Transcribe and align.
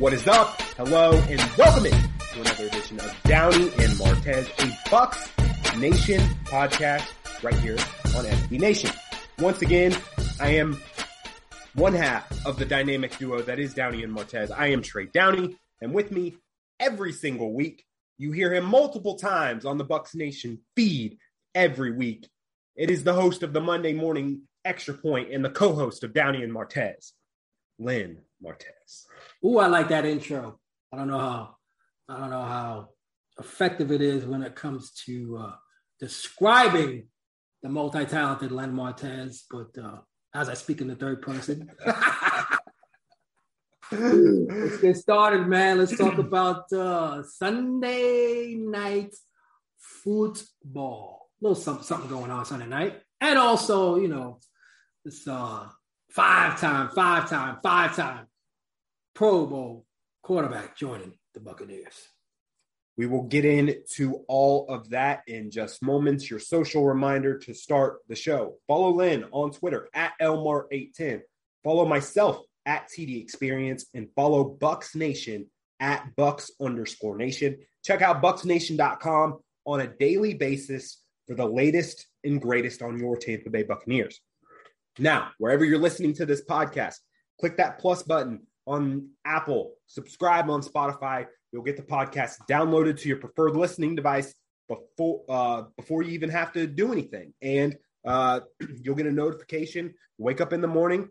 What 0.00 0.14
is 0.14 0.26
up? 0.26 0.58
Hello 0.78 1.12
and 1.28 1.38
welcome 1.58 1.84
in 1.84 1.92
to 1.92 2.40
another 2.40 2.68
edition 2.68 2.98
of 3.00 3.14
Downey 3.24 3.64
and 3.64 3.92
Martez, 3.98 4.48
a 4.48 4.88
Bucs 4.88 5.78
Nation 5.78 6.22
podcast 6.46 7.04
right 7.42 7.54
here 7.56 7.76
on 8.16 8.24
SB 8.24 8.58
Nation. 8.58 8.90
Once 9.38 9.60
again, 9.60 9.94
I 10.40 10.52
am 10.52 10.80
one 11.74 11.92
half 11.92 12.46
of 12.46 12.58
the 12.58 12.64
dynamic 12.64 13.18
duo 13.18 13.42
that 13.42 13.58
is 13.58 13.74
Downey 13.74 14.02
and 14.02 14.16
Martez. 14.16 14.50
I 14.50 14.68
am 14.68 14.80
Trey 14.80 15.04
Downey, 15.04 15.58
and 15.82 15.92
with 15.92 16.10
me 16.10 16.34
every 16.80 17.12
single 17.12 17.52
week, 17.52 17.84
you 18.16 18.32
hear 18.32 18.54
him 18.54 18.64
multiple 18.64 19.16
times 19.16 19.66
on 19.66 19.76
the 19.76 19.84
Bucs 19.84 20.14
Nation 20.14 20.60
feed 20.74 21.18
every 21.54 21.92
week. 21.92 22.26
It 22.74 22.88
is 22.88 23.04
the 23.04 23.12
host 23.12 23.42
of 23.42 23.52
the 23.52 23.60
Monday 23.60 23.92
morning 23.92 24.48
extra 24.64 24.94
point 24.94 25.30
and 25.30 25.44
the 25.44 25.50
co-host 25.50 26.04
of 26.04 26.14
Downey 26.14 26.42
and 26.42 26.54
Martez, 26.54 27.12
Lynn 27.78 28.22
Martez. 28.42 29.04
Ooh, 29.44 29.58
I 29.58 29.66
like 29.66 29.88
that 29.88 30.04
intro. 30.04 30.58
I 30.92 30.96
don't 30.96 31.08
know 31.08 31.18
how 31.18 31.56
I 32.08 32.18
don't 32.18 32.30
know 32.30 32.42
how 32.42 32.88
effective 33.38 33.92
it 33.92 34.02
is 34.02 34.24
when 34.24 34.42
it 34.42 34.54
comes 34.56 34.92
to 35.06 35.38
uh, 35.38 35.52
describing 35.98 37.08
the 37.62 37.68
multi-talented 37.68 38.52
Len 38.52 38.72
Martez, 38.72 39.42
but 39.50 39.68
uh, 39.82 39.98
as 40.34 40.48
I 40.48 40.54
speak 40.54 40.80
in 40.80 40.88
the 40.88 40.96
third 40.96 41.22
person. 41.22 41.70
Let's 43.92 44.78
get 44.78 44.96
started, 44.96 45.46
man. 45.46 45.78
Let's 45.78 45.96
talk 45.96 46.18
about 46.18 46.72
uh, 46.72 47.22
Sunday 47.22 48.54
night 48.56 49.14
football. 49.78 51.30
A 51.40 51.44
little 51.44 51.56
something, 51.56 51.84
something 51.84 52.10
going 52.10 52.30
on 52.30 52.44
Sunday 52.44 52.66
night. 52.66 53.00
And 53.20 53.38
also, 53.38 53.96
you 53.96 54.08
know, 54.08 54.38
this 55.04 55.26
uh, 55.26 55.66
five 56.10 56.60
time, 56.60 56.90
five 56.90 57.28
time, 57.28 57.58
five 57.62 57.96
time 57.96 58.26
Pro 59.20 59.44
Bowl 59.44 59.84
quarterback 60.22 60.78
joining 60.78 61.12
the 61.34 61.40
Buccaneers. 61.40 62.08
We 62.96 63.04
will 63.04 63.24
get 63.24 63.44
into 63.44 64.24
all 64.28 64.66
of 64.70 64.88
that 64.88 65.24
in 65.26 65.50
just 65.50 65.82
moments. 65.82 66.30
Your 66.30 66.38
social 66.38 66.86
reminder 66.86 67.36
to 67.40 67.52
start 67.52 67.98
the 68.08 68.16
show. 68.16 68.54
Follow 68.66 68.94
Lynn 68.94 69.26
on 69.30 69.50
Twitter 69.50 69.90
at 69.92 70.14
Elmar810. 70.22 71.20
Follow 71.62 71.84
myself 71.84 72.38
at 72.64 72.88
TD 72.88 73.20
Experience 73.20 73.84
and 73.92 74.08
follow 74.16 74.56
Bucs 74.58 74.96
Nation 74.96 75.50
at 75.80 76.16
Bucks 76.16 76.50
underscore 76.58 77.18
Nation. 77.18 77.58
Check 77.84 78.00
out 78.00 78.22
BucsNation.com 78.22 79.38
on 79.66 79.80
a 79.80 79.86
daily 79.98 80.32
basis 80.32 81.02
for 81.26 81.34
the 81.34 81.44
latest 81.44 82.06
and 82.24 82.40
greatest 82.40 82.80
on 82.80 82.98
your 82.98 83.18
Tampa 83.18 83.50
Bay 83.50 83.64
Buccaneers. 83.64 84.18
Now, 84.98 85.32
wherever 85.36 85.66
you're 85.66 85.78
listening 85.78 86.14
to 86.14 86.24
this 86.24 86.42
podcast, 86.42 86.94
click 87.38 87.58
that 87.58 87.80
plus 87.80 88.02
button 88.02 88.46
on 88.70 89.08
Apple, 89.24 89.74
subscribe 89.86 90.48
on 90.48 90.62
Spotify. 90.62 91.26
You'll 91.52 91.64
get 91.64 91.76
the 91.76 91.82
podcast 91.82 92.36
downloaded 92.48 93.00
to 93.00 93.08
your 93.08 93.18
preferred 93.18 93.56
listening 93.56 93.96
device 93.96 94.32
before 94.68 95.24
uh, 95.28 95.62
before 95.76 96.02
you 96.02 96.12
even 96.12 96.30
have 96.30 96.52
to 96.52 96.66
do 96.66 96.92
anything, 96.92 97.34
and 97.42 97.76
uh, 98.06 98.40
you'll 98.82 98.94
get 98.94 99.06
a 99.06 99.12
notification. 99.12 99.94
Wake 100.18 100.40
up 100.40 100.52
in 100.52 100.60
the 100.60 100.68
morning, 100.68 101.08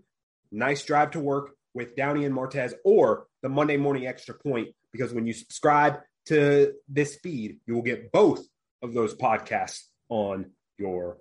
nice 0.52 0.86
drive 0.86 1.12
to 1.12 1.20
work 1.20 1.52
with 1.74 1.96
Downey 1.96 2.24
and 2.24 2.34
Martez, 2.34 2.74
or 2.86 3.26
the 3.42 3.50
Monday 3.50 3.78
morning 3.78 4.08
extra 4.08 4.36
point. 4.36 4.70
Because 4.92 5.14
when 5.14 5.28
you 5.28 5.34
subscribe 5.34 6.00
to 6.28 6.74
this 6.88 7.16
feed, 7.16 7.58
you 7.68 7.76
will 7.76 7.82
get 7.82 8.12
both 8.12 8.46
of 8.82 8.94
those 8.94 9.14
podcasts 9.14 9.82
on 10.08 10.52
your 10.78 11.18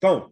phone. 0.00 0.30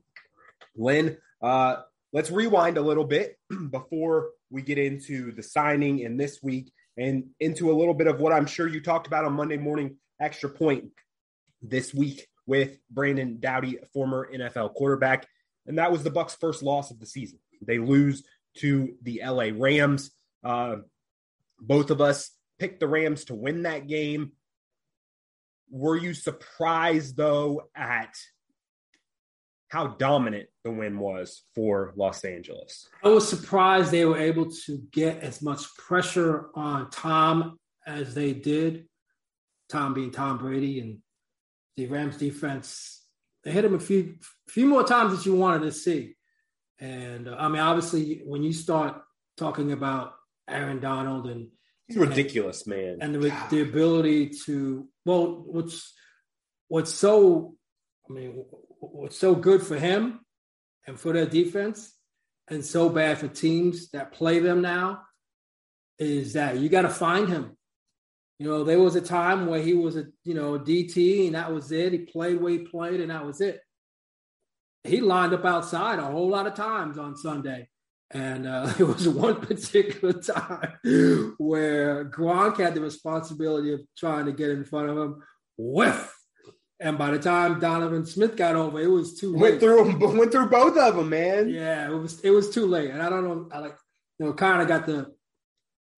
Lynn, 0.75 1.19
uh, 1.43 1.77
let's 2.13 2.31
rewind 2.31 2.77
a 2.77 2.83
little 2.83 3.05
bit 3.05 3.39
before 3.71 4.31
we 4.51 4.63
get 4.63 4.79
into 4.79 5.33
the 5.33 5.43
signing 5.43 6.01
in 6.01 6.17
this 6.17 6.41
week 6.43 6.73
and 6.97 7.25
into 7.39 7.71
a 7.71 7.77
little 7.77 7.95
bit 7.95 8.07
of 8.07 8.21
what 8.21 8.33
I'm 8.33 8.47
sure 8.47 8.67
you 8.67 8.81
talked 8.81 9.07
about 9.07 9.25
on 9.25 9.33
Monday 9.33 9.57
morning 9.57 9.97
extra 10.21 10.51
point 10.51 10.91
this 11.63 11.95
week 11.95 12.27
with 12.47 12.79
Brandon 12.91 13.39
Doughty, 13.39 13.79
former 13.93 14.29
NFL 14.33 14.75
quarterback, 14.75 15.27
and 15.67 15.79
that 15.79 15.93
was 15.93 16.03
the 16.03 16.11
Bucks' 16.11 16.35
first 16.35 16.63
loss 16.63 16.91
of 16.91 16.99
the 16.99 17.07
season. 17.07 17.39
They 17.63 17.79
lose 17.79 18.25
to 18.59 18.95
the 19.03 19.23
LA 19.25 19.51
Rams. 19.55 20.11
Uh, 20.43 20.77
both 21.61 21.91
of 21.91 22.01
us 22.01 22.31
picked 22.59 22.81
the 22.81 22.89
Rams 22.89 23.27
to 23.27 23.35
win 23.35 23.63
that 23.63 23.87
game. 23.87 24.33
Were 25.71 25.97
you 25.97 26.15
surprised 26.15 27.17
though 27.17 27.69
at 27.75 28.15
how 29.71 29.87
dominant 29.87 30.49
the 30.65 30.71
win 30.71 30.99
was 30.99 31.45
for 31.55 31.93
Los 31.97 32.25
Angeles. 32.25 32.89
I 33.05 33.09
was 33.09 33.29
surprised 33.29 33.91
they 33.91 34.05
were 34.05 34.19
able 34.19 34.51
to 34.67 34.83
get 34.91 35.23
as 35.23 35.41
much 35.41 35.63
pressure 35.77 36.51
on 36.55 36.91
Tom 36.91 37.59
as 37.87 38.15
they 38.15 38.33
did. 38.33 38.87
Tom 39.69 39.95
being 39.95 40.11
Tom 40.11 40.39
Brady 40.39 40.81
and 40.81 40.99
the 41.77 41.87
Rams 41.87 42.17
defense, 42.17 43.05
they 43.45 43.53
hit 43.53 43.65
him 43.65 43.75
a 43.75 43.81
few 43.81 44.17
few 44.49 44.67
more 44.67 44.83
times 44.83 45.17
that 45.17 45.25
you 45.25 45.37
wanted 45.37 45.63
to 45.63 45.73
see. 45.73 46.17
And 46.81 47.29
uh, 47.29 47.37
I 47.39 47.49
mean, 47.49 47.61
obviously, 47.61 48.23
when 48.27 48.43
you 48.43 48.53
start 48.53 49.01
talking 49.37 49.71
about 49.71 50.15
Aaron 50.49 50.81
Donald 50.81 51.29
and 51.29 51.47
he's 51.87 51.97
ridiculous, 51.97 52.67
and, 52.67 52.75
man, 52.75 52.99
and 53.01 53.15
the, 53.15 53.33
the 53.51 53.63
ability 53.63 54.31
to 54.47 54.89
well, 55.05 55.45
what's 55.47 55.95
what's 56.67 56.93
so, 56.93 57.55
I 58.09 58.13
mean, 58.13 58.45
what's 58.81 59.19
so 59.19 59.35
good 59.35 59.63
for 59.63 59.79
him 59.79 60.21
and 60.87 60.99
for 60.99 61.13
their 61.13 61.27
defense 61.27 61.93
and 62.49 62.65
so 62.65 62.89
bad 62.89 63.19
for 63.19 63.29
teams 63.29 63.91
that 63.91 64.13
play 64.13 64.39
them 64.39 64.61
now 64.61 65.03
is 65.99 66.33
that 66.33 66.59
you 66.59 66.69
got 66.69 66.83
to 66.83 66.89
find 66.89 67.29
him. 67.29 67.57
You 68.39 68.47
know, 68.47 68.65
there 68.65 68.79
was 68.79 68.97
a 68.97 69.03
time 69.03 69.47
where 69.47 69.61
he 69.61 69.75
was 69.75 69.97
a, 69.97 70.07
you 70.25 70.35
know, 70.35 70.59
DT 70.59 71.27
and 71.27 71.35
that 71.35 71.53
was 71.53 71.71
it. 71.73 71.93
He 71.93 71.99
played 71.99 72.41
where 72.41 72.53
he 72.53 72.59
played 72.61 73.01
and 73.01 73.11
that 73.11 73.27
was 73.27 73.41
it. 73.41 73.61
He 74.83 75.03
lined 75.03 75.35
up 75.35 75.45
outside 75.45 75.99
a 75.99 76.07
whole 76.07 76.31
lot 76.31 76.47
of 76.47 76.55
times 76.55 76.97
on 76.97 77.17
Sunday. 77.17 77.69
And 78.11 78.47
uh, 78.47 78.73
it 78.79 78.85
was 78.85 79.07
one 79.07 79.43
particular 79.43 80.15
time 80.15 81.35
where 81.39 82.07
Gronk 82.07 82.57
had 82.57 82.75
the 82.75 82.81
responsibility 82.81 83.75
of 83.75 83.81
trying 83.97 84.25
to 84.25 84.33
get 84.33 84.51
in 84.51 84.65
front 84.65 84.89
of 84.89 84.97
him. 84.97 85.23
Whiff 85.59 86.20
and 86.81 86.97
by 86.97 87.11
the 87.11 87.19
time 87.19 87.61
Donovan 87.61 88.07
Smith 88.07 88.37
got 88.37 88.57
over, 88.57 88.81
it 88.81 88.87
was 88.87 89.21
too 89.21 89.33
late. 89.33 89.41
Went 89.41 89.61
through 89.61 89.99
went 90.19 90.33
through 90.33 90.49
both 90.49 90.77
of 90.79 90.97
them, 90.97 91.11
man. 91.11 91.51
Yeah, 91.51 91.87
it 91.91 91.95
was 91.95 92.21
it 92.21 92.31
was 92.31 92.51
too 92.51 92.67
late. 92.67 92.91
And 92.91 93.03
I 93.03 93.11
don't 93.11 93.25
know. 93.25 93.49
I 93.53 93.59
like 93.59 93.77
you 94.19 94.27
know, 94.27 94.33
kind 94.33 94.63
of 94.63 94.69
got 94.69 94.87
the. 94.87 95.13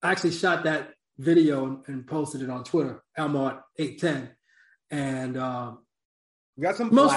I 0.01 0.11
actually 0.11 0.31
shot 0.31 0.65
that 0.65 0.91
video 1.17 1.65
and, 1.65 1.77
and 1.87 2.07
posted 2.07 2.41
it 2.41 2.49
on 2.49 2.65
Twitter, 2.65 3.01
Elmart 3.17 3.61
eight 3.79 4.01
ten, 4.01 4.31
and 4.91 5.37
um, 5.37 5.79
we 6.57 6.63
got 6.63 6.75
some 6.75 6.93
most 6.93 7.15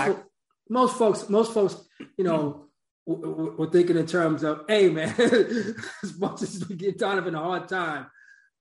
most 0.69 0.97
folks 0.97 1.29
most 1.29 1.53
folks 1.53 1.77
you 2.17 2.25
know 2.25 2.67
were 3.05 3.71
thinking 3.71 3.97
in 3.97 4.07
terms 4.07 4.43
of, 4.43 4.63
hey 4.69 4.89
man, 4.89 5.15
as 6.03 6.19
much 6.19 6.43
as 6.43 6.65
we 6.69 6.77
give 6.77 6.99
Donovan 6.99 7.35
a 7.35 7.43
hard 7.43 7.69
time, 7.69 8.07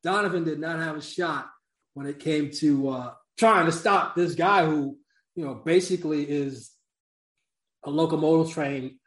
Donovan 0.03 0.43
did 0.43 0.59
not 0.59 0.79
have 0.79 0.97
a 0.97 1.01
shot 1.01 1.47
when 1.93 2.07
it 2.07 2.19
came 2.19 2.49
to. 2.53 2.89
Uh, 2.89 3.13
trying 3.37 3.65
to 3.65 3.71
stop 3.71 4.15
this 4.15 4.35
guy 4.35 4.65
who, 4.65 4.97
you 5.35 5.45
know, 5.45 5.55
basically 5.55 6.23
is 6.23 6.71
a 7.83 7.89
locomotive 7.89 8.53
train, 8.53 8.99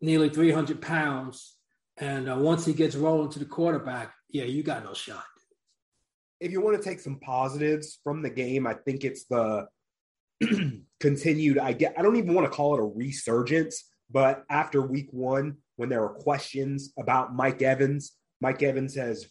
nearly 0.00 0.28
300 0.28 0.80
pounds. 0.80 1.56
And 1.98 2.30
uh, 2.30 2.36
once 2.36 2.64
he 2.64 2.72
gets 2.72 2.96
rolling 2.96 3.30
to 3.30 3.38
the 3.38 3.44
quarterback, 3.44 4.14
yeah, 4.30 4.44
you 4.44 4.62
got 4.62 4.84
no 4.84 4.94
shot. 4.94 5.24
If 6.40 6.52
you 6.52 6.62
want 6.62 6.82
to 6.82 6.88
take 6.88 7.00
some 7.00 7.20
positives 7.20 7.98
from 8.02 8.22
the 8.22 8.30
game, 8.30 8.66
I 8.66 8.74
think 8.74 9.04
it's 9.04 9.24
the 9.24 9.68
continued. 11.00 11.58
I 11.58 11.74
get. 11.74 11.94
I 11.98 12.02
don't 12.02 12.16
even 12.16 12.32
want 12.32 12.50
to 12.50 12.56
call 12.56 12.74
it 12.74 12.80
a 12.80 12.84
resurgence, 12.84 13.84
but 14.10 14.44
after 14.48 14.80
week 14.80 15.08
one, 15.10 15.58
when 15.76 15.90
there 15.90 16.00
were 16.00 16.14
questions 16.14 16.94
about 16.98 17.34
Mike 17.34 17.60
Evans, 17.60 18.12
Mike 18.40 18.62
Evans 18.62 18.94
has 18.94 19.26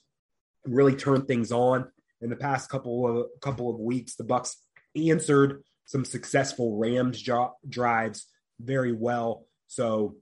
really 0.65 0.95
turned 0.95 1.27
things 1.27 1.51
on 1.51 1.87
in 2.21 2.29
the 2.29 2.35
past 2.35 2.69
couple 2.69 3.07
of 3.07 3.27
couple 3.41 3.69
of 3.69 3.79
weeks. 3.79 4.15
The 4.15 4.23
Bucks 4.23 4.57
answered 4.95 5.63
some 5.85 6.05
successful 6.05 6.77
Rams 6.77 7.21
jo- 7.21 7.55
drives 7.67 8.27
very 8.59 8.93
well. 8.93 9.45
So 9.67 10.15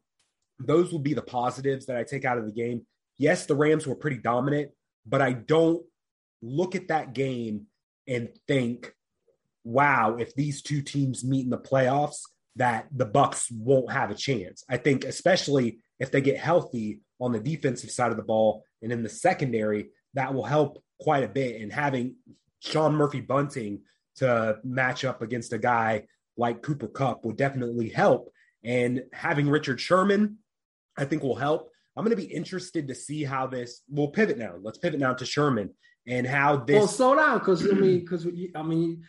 those 0.60 0.92
will 0.92 1.00
be 1.00 1.14
the 1.14 1.22
positives 1.22 1.86
that 1.88 1.98
I 1.98 2.04
take 2.04 2.26
out 2.26 2.38
of 2.38 2.46
the 2.46 2.52
game. 2.52 2.86
Yes, 3.18 3.46
the 3.46 3.56
Rams 3.56 3.88
were 3.88 3.96
pretty 3.96 4.18
dominant, 4.18 4.72
but 5.06 5.22
I 5.22 5.34
don't 5.34 5.84
look 6.42 6.76
at 6.76 6.90
that 6.90 7.14
game 7.14 7.68
and 8.08 8.30
think, 8.48 8.94
wow, 9.64 10.18
if 10.18 10.34
these 10.36 10.62
two 10.62 10.82
teams 10.82 11.24
meet 11.24 11.44
in 11.44 11.50
the 11.50 11.58
playoffs, 11.58 12.22
that 12.56 12.88
the 12.92 13.06
Bucks 13.06 13.52
won't 13.52 13.92
have 13.92 14.10
a 14.10 14.16
chance. 14.16 14.64
I 14.70 14.78
think 14.78 15.04
especially 15.04 15.80
if 16.00 16.12
they 16.12 16.22
get 16.22 16.38
healthy 16.38 17.02
on 17.20 17.32
the 17.32 17.40
defensive 17.40 17.92
side 17.92 18.12
of 18.12 18.18
the 18.18 18.24
ball 18.24 18.64
and 18.82 18.92
in 18.92 19.04
the 19.04 19.10
secondary, 19.10 19.90
that 20.14 20.34
will 20.34 20.44
help 20.44 20.84
quite 21.00 21.24
a 21.24 21.28
bit. 21.28 21.62
And 21.62 21.72
having 21.72 22.16
Sean 22.60 22.96
Murphy 22.96 23.22
Bunting 23.22 23.82
to 24.18 24.58
match 24.64 25.06
up 25.06 25.22
against 25.22 25.54
a 25.54 25.58
guy 25.58 26.04
like 26.38 26.62
Cooper 26.62 26.88
Kupp 26.88 27.26
would 27.26 27.38
definitely 27.38 27.90
help. 27.90 28.32
And 28.64 29.04
having 29.14 29.50
Richard 29.50 29.80
Sherman, 29.80 30.38
I 30.98 31.06
think, 31.06 31.24
will 31.24 31.36
help. 31.36 31.72
I'm 31.96 32.04
going 32.04 32.16
to 32.16 32.22
be 32.22 32.32
interested 32.32 32.88
to 32.88 32.96
see 32.96 33.24
how 33.24 33.48
this. 33.48 33.82
We'll 33.90 34.10
pivot 34.10 34.38
now. 34.38 34.56
Let's 34.62 34.78
pivot 34.78 35.00
now 35.00 35.14
to 35.14 35.26
Sherman 35.26 35.72
and 36.08 36.28
how 36.28 36.58
this. 36.58 36.78
Well, 36.78 36.88
slow 36.88 37.16
down 37.16 37.40
because 37.40 37.68
I 37.68 37.74
mean, 37.74 38.00
because 38.00 38.28
I 38.56 38.62
mean, 38.62 39.04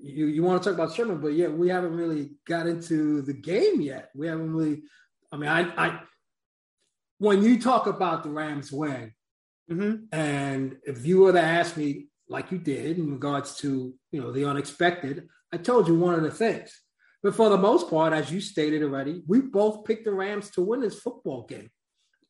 you 0.00 0.26
you 0.26 0.42
want 0.42 0.62
to 0.62 0.70
talk 0.70 0.78
about 0.78 0.94
Sherman, 0.94 1.20
but 1.20 1.28
yeah, 1.28 1.48
we 1.48 1.68
haven't 1.68 1.94
really 1.94 2.30
got 2.46 2.66
into 2.66 3.22
the 3.22 3.32
game 3.32 3.80
yet. 3.80 4.10
We 4.14 4.26
haven't 4.26 4.52
really. 4.52 4.82
I 5.32 5.36
mean, 5.36 5.48
I, 5.48 5.62
I 5.76 6.00
when 7.18 7.42
you 7.42 7.60
talk 7.60 7.86
about 7.86 8.22
the 8.22 8.30
Rams 8.30 8.72
win, 8.72 9.12
mm-hmm. 9.70 10.04
and 10.12 10.76
if 10.84 11.04
you 11.04 11.20
were 11.20 11.32
to 11.32 11.40
ask 11.40 11.76
me 11.76 12.06
like 12.28 12.50
you 12.50 12.58
did 12.58 12.98
in 12.98 13.12
regards 13.12 13.56
to 13.56 13.94
you 14.10 14.20
know 14.20 14.32
the 14.32 14.44
unexpected, 14.44 15.28
I 15.52 15.58
told 15.58 15.88
you 15.88 15.94
one 15.94 16.14
of 16.14 16.22
the 16.22 16.30
things. 16.30 16.72
But 17.22 17.36
for 17.36 17.48
the 17.48 17.58
most 17.58 17.88
part, 17.88 18.12
as 18.12 18.32
you 18.32 18.40
stated 18.40 18.82
already, 18.82 19.22
we 19.28 19.40
both 19.40 19.84
picked 19.84 20.04
the 20.04 20.12
Rams 20.12 20.50
to 20.52 20.62
win 20.62 20.80
this 20.80 20.98
football 20.98 21.46
game 21.46 21.70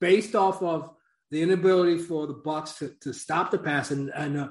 based 0.00 0.34
off 0.34 0.62
of 0.62 0.90
the 1.30 1.40
inability 1.40 1.98
for 1.98 2.26
the 2.26 2.34
Bucks 2.34 2.74
to, 2.74 2.92
to 3.00 3.14
stop 3.14 3.50
the 3.50 3.58
pass 3.58 3.90
and, 3.90 4.10
and 4.14 4.36
uh, 4.36 4.48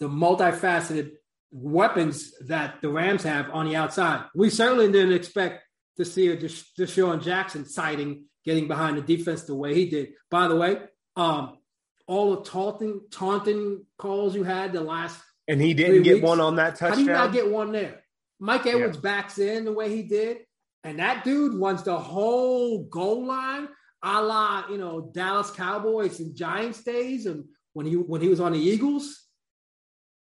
the 0.00 0.08
multifaceted 0.08 1.12
weapons 1.50 2.32
that 2.46 2.80
the 2.80 2.88
Rams 2.88 3.22
have 3.24 3.50
on 3.50 3.68
the 3.68 3.76
outside. 3.76 4.24
We 4.34 4.48
certainly 4.48 4.90
didn't 4.90 5.12
expect 5.12 5.62
to 5.98 6.06
see 6.06 6.28
a 6.28 6.36
Desha- 6.38 6.64
DeSean 6.78 7.22
Jackson 7.22 7.66
sighting 7.66 8.24
getting 8.44 8.66
behind 8.66 8.96
the 8.96 9.02
defense 9.02 9.42
the 9.42 9.54
way 9.54 9.74
he 9.74 9.88
did. 9.88 10.12
By 10.30 10.48
the 10.48 10.56
way, 10.56 10.78
um, 11.16 11.58
all 12.06 12.36
the 12.36 12.42
taunting 12.42 13.00
taunting 13.10 13.84
calls 13.98 14.34
you 14.34 14.44
had 14.44 14.72
the 14.72 14.80
last 14.80 15.20
and 15.48 15.60
he 15.60 15.74
didn't 15.74 16.02
get 16.02 16.14
weeks, 16.14 16.26
one 16.26 16.40
on 16.40 16.56
that 16.56 16.76
touchdown. 16.76 16.90
How 16.90 16.96
do 16.96 17.02
you 17.02 17.10
not 17.10 17.32
get 17.32 17.50
one 17.50 17.72
there? 17.72 18.02
Mike 18.38 18.66
Edwards 18.66 18.96
yeah. 18.96 19.02
backs 19.02 19.38
in 19.38 19.64
the 19.64 19.72
way 19.72 19.94
he 19.94 20.02
did, 20.02 20.38
and 20.84 20.98
that 20.98 21.24
dude 21.24 21.54
runs 21.54 21.82
the 21.82 21.98
whole 21.98 22.84
goal 22.84 23.26
line 23.26 23.68
a 24.02 24.20
la 24.20 24.64
you 24.68 24.78
know 24.78 25.10
Dallas 25.12 25.50
Cowboys 25.50 26.20
and 26.20 26.34
Giants 26.36 26.82
days, 26.82 27.26
and 27.26 27.44
when 27.72 27.86
he 27.86 27.94
when 27.94 28.20
he 28.20 28.28
was 28.28 28.40
on 28.40 28.52
the 28.52 28.58
Eagles. 28.58 29.18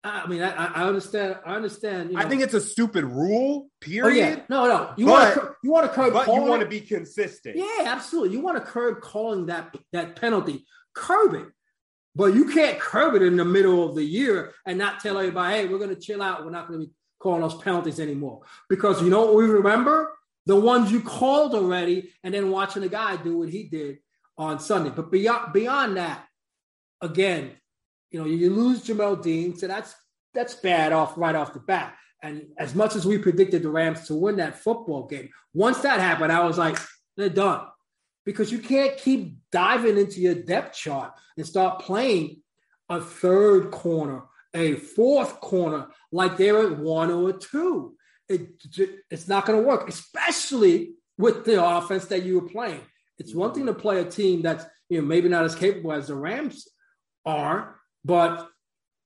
I 0.04 0.26
mean, 0.26 0.42
I, 0.42 0.66
I 0.66 0.84
understand. 0.86 1.38
I 1.46 1.54
understand. 1.54 2.10
You 2.10 2.16
know. 2.16 2.24
I 2.24 2.28
think 2.28 2.42
it's 2.42 2.56
a 2.56 2.62
stupid 2.62 3.04
rule. 3.04 3.70
Period. 3.82 4.04
Oh, 4.06 4.10
yeah. 4.10 4.42
No, 4.50 4.68
no. 4.68 4.94
You 4.98 5.06
but, 5.06 5.12
want 5.12 5.34
to 5.36 5.56
you 5.64 5.72
want 5.72 5.86
to 5.86 5.94
curb, 5.94 6.14
but 6.14 6.26
you 6.26 6.42
want 6.42 6.64
to 6.64 6.68
be 6.68 6.82
consistent. 6.82 7.56
Yeah, 7.56 7.84
absolutely. 7.86 8.36
You 8.36 8.42
want 8.42 8.58
to 8.58 8.64
curb 8.64 9.02
calling 9.02 9.46
that 9.48 9.76
that 9.94 10.16
penalty. 10.16 10.66
Curb 10.96 11.36
it, 11.36 11.46
but 12.16 12.34
you 12.34 12.46
can't 12.46 12.80
curb 12.80 13.16
it 13.16 13.22
in 13.22 13.38
the 13.38 13.46
middle 13.46 13.88
of 13.88 13.96
the 13.96 14.04
year 14.04 14.54
and 14.66 14.78
not 14.78 15.00
tell 15.00 15.18
everybody, 15.18 15.56
"Hey, 15.56 15.68
we're 15.68 15.78
going 15.78 15.96
to 15.96 16.02
chill 16.02 16.22
out. 16.22 16.44
We're 16.44 16.52
not 16.52 16.68
going 16.68 16.82
to 16.82 16.88
be 16.88 16.94
calling 17.20 17.42
those 17.42 17.56
penalties 17.56 18.00
anymore." 18.00 18.42
Because 18.70 19.02
you 19.02 19.10
know 19.10 19.26
what 19.26 19.36
we 19.36 19.46
remember 19.46 20.14
the 20.46 20.60
ones 20.60 20.92
you 20.92 21.02
called 21.02 21.54
already, 21.54 22.12
and 22.24 22.34
then 22.34 22.50
watching 22.50 22.82
the 22.82 22.90
guy 22.90 23.16
do 23.18 23.38
what 23.38 23.50
he 23.50 23.64
did 23.64 24.00
on 24.38 24.60
Sunday. 24.60 24.90
But 24.90 25.12
beyond 25.12 25.54
beyond 25.54 25.98
that, 25.98 26.26
again, 27.02 27.52
you 28.10 28.20
know, 28.20 28.26
you 28.26 28.50
lose 28.50 28.84
Jamel 28.84 29.22
Dean, 29.22 29.56
so 29.56 29.68
that's 29.68 29.96
that's 30.34 30.56
bad 30.56 30.94
off 30.94 31.18
right 31.18 31.36
off 31.36 31.54
the 31.54 31.60
bat. 31.60 31.96
And 32.24 32.48
as 32.58 32.76
much 32.76 32.96
as 32.96 33.06
we 33.06 33.18
predicted 33.18 33.64
the 33.64 33.70
Rams 33.70 34.08
to 34.08 34.16
win 34.16 34.38
that 34.38 34.60
football 34.60 35.08
game, 35.08 35.30
once 35.54 35.80
that 35.80 36.00
happened, 36.00 36.32
I 36.32 36.46
was 36.46 36.58
like, 36.58 36.78
they're 37.18 37.30
done. 37.30 37.66
Because 38.26 38.52
you 38.52 38.60
can't 38.60 38.98
keep 38.98 39.36
diving 39.52 39.98
into 39.98 40.22
your 40.22 40.36
depth 40.36 40.76
chart 40.76 41.14
and 41.38 41.46
start 41.46 41.80
playing 41.80 42.42
a 42.90 43.02
third 43.02 43.72
corner, 43.72 44.24
a 44.54 44.76
fourth 44.76 45.40
corner, 45.40 45.88
like 46.12 46.38
they're 46.38 46.68
at 46.68 46.78
one 46.78 47.10
or 47.10 47.34
two 47.34 47.96
it, 48.32 48.50
it's 49.10 49.28
not 49.28 49.46
going 49.46 49.60
to 49.60 49.68
work, 49.68 49.88
especially 49.90 50.94
with 51.18 51.46
the 51.46 51.64
offense 51.64 52.06
that 52.06 52.24
you 52.24 52.40
were 52.40 52.50
playing. 52.50 52.82
It's 53.20 53.36
one 53.36 53.54
thing 53.54 53.66
to 53.68 53.74
play 53.74 54.00
a 54.00 54.06
team 54.06 54.42
that's 54.42 54.66
you 54.90 55.00
know 55.00 55.08
maybe 55.08 55.30
not 55.30 55.46
as 55.46 55.56
capable 55.56 55.94
as 55.94 56.08
the 56.08 56.16
Rams 56.16 56.68
are, 57.26 57.80
but 58.04 58.48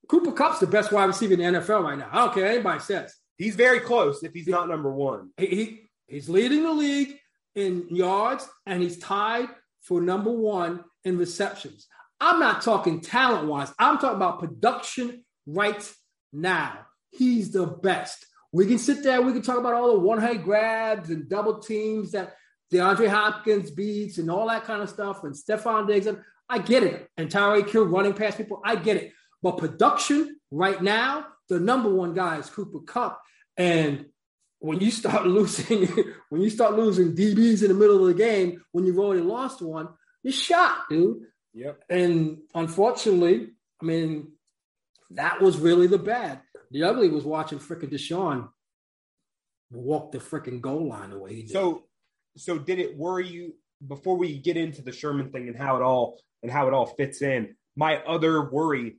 Cooper 0.08 0.32
Kupp's 0.32 0.60
the 0.60 0.66
best 0.66 0.92
wide 0.92 1.04
receiver 1.04 1.34
in 1.34 1.40
the 1.40 1.60
NFL 1.60 1.82
right 1.82 1.98
now. 1.98 2.08
I 2.10 2.24
don't 2.24 2.34
care 2.34 2.46
anybody 2.46 2.80
says. 2.80 3.14
He's 3.36 3.56
very 3.56 3.80
close 3.80 4.22
if 4.22 4.32
he's 4.32 4.48
not 4.48 4.68
number 4.68 4.90
one. 4.90 5.30
He, 5.36 5.46
he 5.46 5.80
he's 6.06 6.28
leading 6.28 6.62
the 6.62 6.72
league 6.72 7.18
in 7.56 7.86
yards 7.90 8.48
and 8.66 8.82
he's 8.82 8.98
tied 8.98 9.48
for 9.82 10.00
number 10.00 10.30
one 10.30 10.84
in 11.04 11.18
receptions. 11.18 11.88
I'm 12.20 12.38
not 12.38 12.62
talking 12.62 13.00
talent 13.00 13.48
wise. 13.48 13.72
I'm 13.78 13.98
talking 13.98 14.16
about 14.16 14.38
production 14.38 15.24
right 15.46 15.92
now. 16.32 16.86
He's 17.10 17.50
the 17.50 17.66
best. 17.66 18.26
We 18.52 18.66
can 18.66 18.78
sit 18.78 19.02
there, 19.02 19.20
we 19.20 19.32
can 19.32 19.42
talk 19.42 19.58
about 19.58 19.74
all 19.74 19.92
the 19.92 19.98
one 19.98 20.20
hand 20.20 20.44
grabs 20.44 21.10
and 21.10 21.28
double 21.28 21.58
teams 21.58 22.12
that 22.12 22.36
DeAndre 22.72 23.08
Hopkins 23.08 23.70
beats 23.70 24.18
and 24.18 24.30
all 24.30 24.48
that 24.48 24.64
kind 24.64 24.82
of 24.82 24.90
stuff, 24.90 25.24
and 25.24 25.34
Stefon 25.34 25.86
Diggs. 25.86 26.06
And 26.06 26.18
I 26.48 26.58
get 26.58 26.82
it. 26.82 27.08
And 27.16 27.28
Tyreek 27.28 27.70
Hill 27.70 27.86
running 27.86 28.12
past 28.12 28.38
people, 28.38 28.60
I 28.64 28.76
get 28.76 28.96
it. 28.96 29.12
But 29.42 29.58
production 29.58 30.36
right 30.50 30.82
now, 30.82 31.26
the 31.48 31.60
number 31.60 31.92
one 31.92 32.14
guy 32.14 32.38
is 32.38 32.50
Cooper 32.50 32.80
Kupp. 32.80 33.20
And 33.56 34.06
when 34.58 34.80
you 34.80 34.90
start 34.90 35.26
losing, 35.26 35.88
when 36.28 36.40
you 36.40 36.50
start 36.50 36.76
losing 36.76 37.14
DBs 37.14 37.62
in 37.62 37.68
the 37.68 37.74
middle 37.74 38.00
of 38.00 38.06
the 38.06 38.22
game, 38.22 38.62
when 38.72 38.86
you've 38.86 38.98
already 38.98 39.22
lost 39.22 39.62
one, 39.62 39.88
you're 40.22 40.32
shot, 40.32 40.84
dude. 40.90 41.18
Yep. 41.54 41.84
And 41.88 42.38
unfortunately, 42.54 43.48
I 43.80 43.84
mean, 43.84 44.32
that 45.10 45.40
was 45.40 45.58
really 45.58 45.86
the 45.86 45.98
bad. 45.98 46.40
The 46.70 46.84
ugly 46.84 47.08
was 47.08 47.24
watching 47.24 47.58
freaking 47.58 47.92
DeSean 47.92 48.48
walk 49.70 50.12
the 50.12 50.18
freaking 50.18 50.60
goal 50.60 50.88
line 50.88 51.12
away. 51.12 51.34
He 51.34 51.42
did. 51.42 51.52
So, 51.52 51.84
so 52.36 52.58
did 52.58 52.78
it 52.78 52.96
worry 52.96 53.28
you 53.28 53.54
before 53.86 54.16
we 54.16 54.38
get 54.38 54.56
into 54.56 54.82
the 54.82 54.92
Sherman 54.92 55.30
thing 55.30 55.48
and 55.48 55.56
how 55.56 55.76
it 55.76 55.82
all 55.82 56.20
and 56.42 56.50
how 56.50 56.66
it 56.68 56.74
all 56.74 56.86
fits 56.86 57.22
in? 57.22 57.56
My 57.76 57.98
other 57.98 58.50
worry, 58.50 58.98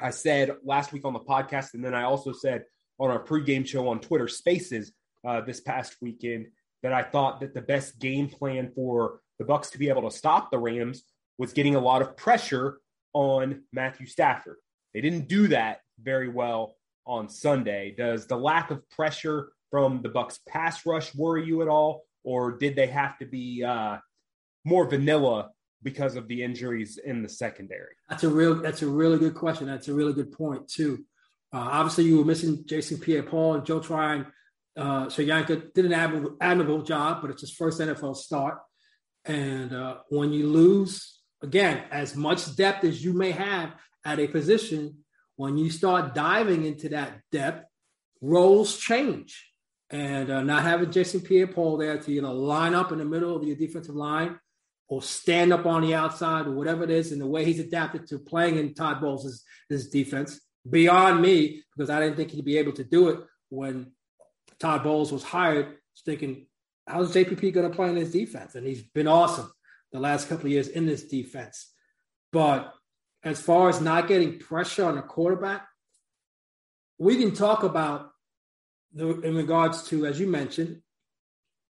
I 0.00 0.10
said 0.10 0.56
last 0.64 0.92
week 0.92 1.04
on 1.04 1.12
the 1.12 1.20
podcast, 1.20 1.74
and 1.74 1.84
then 1.84 1.94
I 1.94 2.04
also 2.04 2.32
said 2.32 2.64
on 2.98 3.10
our 3.10 3.22
pregame 3.22 3.66
show 3.66 3.88
on 3.88 4.00
Twitter 4.00 4.28
Spaces 4.28 4.92
uh, 5.26 5.40
this 5.40 5.60
past 5.60 5.96
weekend 6.00 6.46
that 6.82 6.92
I 6.92 7.02
thought 7.02 7.40
that 7.40 7.54
the 7.54 7.62
best 7.62 7.98
game 7.98 8.28
plan 8.28 8.70
for 8.74 9.20
the 9.38 9.44
Bucks 9.44 9.70
to 9.70 9.78
be 9.78 9.88
able 9.88 10.08
to 10.08 10.16
stop 10.16 10.50
the 10.50 10.58
Rams 10.58 11.04
was 11.38 11.52
getting 11.52 11.74
a 11.74 11.80
lot 11.80 12.02
of 12.02 12.16
pressure 12.16 12.78
on 13.12 13.62
Matthew 13.72 14.06
Stafford. 14.06 14.56
They 14.92 15.00
didn't 15.00 15.28
do 15.28 15.48
that 15.48 15.80
very 16.00 16.28
well 16.28 16.76
on 17.06 17.28
Sunday. 17.28 17.94
Does 17.96 18.26
the 18.26 18.36
lack 18.36 18.70
of 18.70 18.88
pressure 18.90 19.52
from 19.70 20.02
the 20.02 20.08
Bucks 20.08 20.38
pass 20.48 20.86
rush 20.86 21.14
worry 21.14 21.44
you 21.46 21.62
at 21.62 21.68
all, 21.68 22.02
or 22.22 22.52
did 22.52 22.76
they 22.76 22.86
have 22.86 23.18
to 23.18 23.26
be 23.26 23.64
uh, 23.64 23.96
more 24.64 24.88
vanilla 24.88 25.50
because 25.82 26.16
of 26.16 26.28
the 26.28 26.42
injuries 26.42 26.98
in 26.98 27.22
the 27.22 27.28
secondary? 27.28 27.94
That's 28.08 28.24
a 28.24 28.28
real. 28.28 28.54
That's 28.54 28.82
a 28.82 28.86
really 28.86 29.18
good 29.18 29.34
question. 29.34 29.66
That's 29.66 29.88
a 29.88 29.94
really 29.94 30.12
good 30.12 30.32
point 30.32 30.68
too. 30.68 31.04
Uh, 31.54 31.68
obviously, 31.70 32.04
you 32.04 32.18
were 32.18 32.24
missing 32.24 32.64
Jason 32.66 32.98
Pierre-Paul 32.98 33.54
and 33.54 33.64
Joe 33.64 33.78
Tryon. 33.78 34.26
Uh, 34.76 35.08
so 35.08 35.22
Yanka 35.22 35.62
did 35.72 35.84
an 35.84 35.92
admirable, 35.92 36.36
admirable, 36.40 36.82
job, 36.82 37.22
but 37.22 37.30
it's 37.30 37.42
his 37.42 37.52
first 37.52 37.80
NFL 37.80 38.16
start. 38.16 38.58
And 39.24 39.72
uh, 39.72 39.98
when 40.08 40.32
you 40.32 40.48
lose, 40.48 41.20
again, 41.44 41.84
as 41.92 42.16
much 42.16 42.56
depth 42.56 42.82
as 42.82 43.04
you 43.04 43.12
may 43.12 43.30
have 43.30 43.72
at 44.04 44.18
a 44.18 44.26
position, 44.26 45.04
when 45.36 45.56
you 45.56 45.70
start 45.70 46.12
diving 46.12 46.64
into 46.64 46.88
that 46.88 47.20
depth, 47.30 47.64
roles 48.20 48.76
change. 48.76 49.48
And 49.90 50.30
uh, 50.30 50.42
not 50.42 50.64
having 50.64 50.90
Jason 50.90 51.20
Pierre 51.20 51.46
Paul 51.46 51.76
there 51.76 51.98
to 51.98 52.12
either 52.12 52.28
line 52.30 52.74
up 52.74 52.90
in 52.90 52.98
the 52.98 53.04
middle 53.04 53.36
of 53.36 53.44
your 53.44 53.54
defensive 53.54 53.94
line 53.94 54.40
or 54.88 55.02
stand 55.02 55.52
up 55.52 55.66
on 55.66 55.82
the 55.82 55.94
outside 55.94 56.48
or 56.48 56.52
whatever 56.52 56.82
it 56.82 56.90
is, 56.90 57.12
and 57.12 57.20
the 57.20 57.26
way 57.26 57.44
he's 57.44 57.60
adapted 57.60 58.08
to 58.08 58.18
playing 58.18 58.58
in 58.58 58.74
Todd 58.74 59.00
Bowles' 59.00 59.44
defense, 59.92 60.40
beyond 60.68 61.20
me, 61.20 61.62
because 61.76 61.90
I 61.90 62.00
didn't 62.00 62.16
think 62.16 62.30
he'd 62.30 62.44
be 62.44 62.58
able 62.58 62.72
to 62.72 62.84
do 62.84 63.08
it 63.08 63.20
when 63.48 63.92
Todd 64.58 64.82
Bowles 64.82 65.12
was 65.12 65.22
hired, 65.22 65.76
thinking, 66.04 66.46
how's 66.86 67.14
JPP 67.14 67.52
going 67.52 67.70
to 67.70 67.74
play 67.74 67.88
in 67.88 67.94
this 67.94 68.10
defense? 68.10 68.54
And 68.54 68.66
he's 68.66 68.82
been 68.82 69.08
awesome 69.08 69.50
the 69.92 70.00
last 70.00 70.28
couple 70.28 70.46
of 70.46 70.52
years 70.52 70.68
in 70.68 70.86
this 70.86 71.04
defense. 71.04 71.72
But 72.32 72.72
as 73.22 73.40
far 73.40 73.68
as 73.68 73.80
not 73.80 74.08
getting 74.08 74.38
pressure 74.38 74.84
on 74.84 74.98
a 74.98 75.02
quarterback, 75.02 75.66
we 76.98 77.16
can 77.16 77.34
talk 77.34 77.62
about 77.62 78.10
the, 78.92 79.20
in 79.20 79.34
regards 79.36 79.84
to, 79.88 80.06
as 80.06 80.20
you 80.20 80.26
mentioned, 80.26 80.80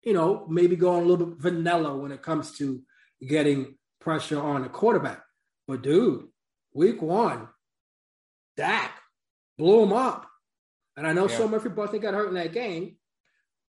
you 0.03 0.13
know, 0.13 0.45
maybe 0.49 0.75
going 0.75 1.03
a 1.03 1.07
little 1.07 1.27
bit 1.27 1.39
vanilla 1.39 1.95
when 1.95 2.11
it 2.11 2.21
comes 2.21 2.57
to 2.57 2.81
getting 3.25 3.75
pressure 4.01 4.41
on 4.41 4.63
a 4.63 4.69
quarterback. 4.69 5.21
But 5.67 5.81
dude, 5.81 6.27
week 6.73 7.01
one, 7.01 7.47
Dak 8.57 8.91
blew 9.57 9.83
him 9.83 9.93
up. 9.93 10.27
And 10.95 11.07
I 11.07 11.13
know 11.13 11.27
yeah. 11.27 11.37
so 11.37 11.47
many 11.47 11.63
people 11.63 11.85
think 11.87 12.03
got 12.03 12.13
hurt 12.13 12.29
in 12.29 12.35
that 12.35 12.53
game, 12.53 12.97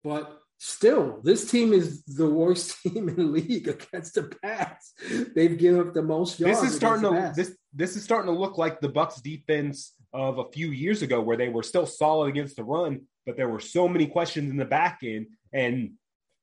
but 0.04 0.40
still, 0.58 1.20
this 1.24 1.50
team 1.50 1.74
is 1.74 2.04
the 2.06 2.30
worst 2.30 2.78
team 2.84 3.10
in 3.10 3.16
the 3.16 3.24
league 3.24 3.68
against 3.68 4.16
the 4.16 4.24
pass. 4.42 4.94
They've 5.36 5.58
given 5.58 5.82
up 5.82 5.94
the 5.94 6.02
most 6.02 6.40
yards. 6.40 6.62
This 6.62 6.72
is 6.72 6.78
starting 6.78 7.04
to 7.04 7.34
this 7.36 7.58
this 7.74 7.96
is 7.96 8.04
starting 8.04 8.34
to 8.34 8.40
look 8.40 8.58
like 8.58 8.80
the 8.80 8.90
Bucks 8.90 9.22
defense 9.22 9.94
of 10.14 10.40
a 10.40 10.50
few 10.52 10.70
years 10.70 11.02
ago, 11.02 11.22
where 11.22 11.38
they 11.38 11.50
were 11.50 11.64
still 11.64 11.86
solid 11.86 12.28
against 12.28 12.56
the 12.56 12.64
run, 12.64 13.02
but 13.26 13.38
there 13.38 13.50
were 13.50 13.60
so 13.60 13.88
many 13.88 14.08
questions 14.08 14.50
in 14.50 14.58
the 14.58 14.66
back 14.66 15.00
end, 15.04 15.28
and 15.54 15.92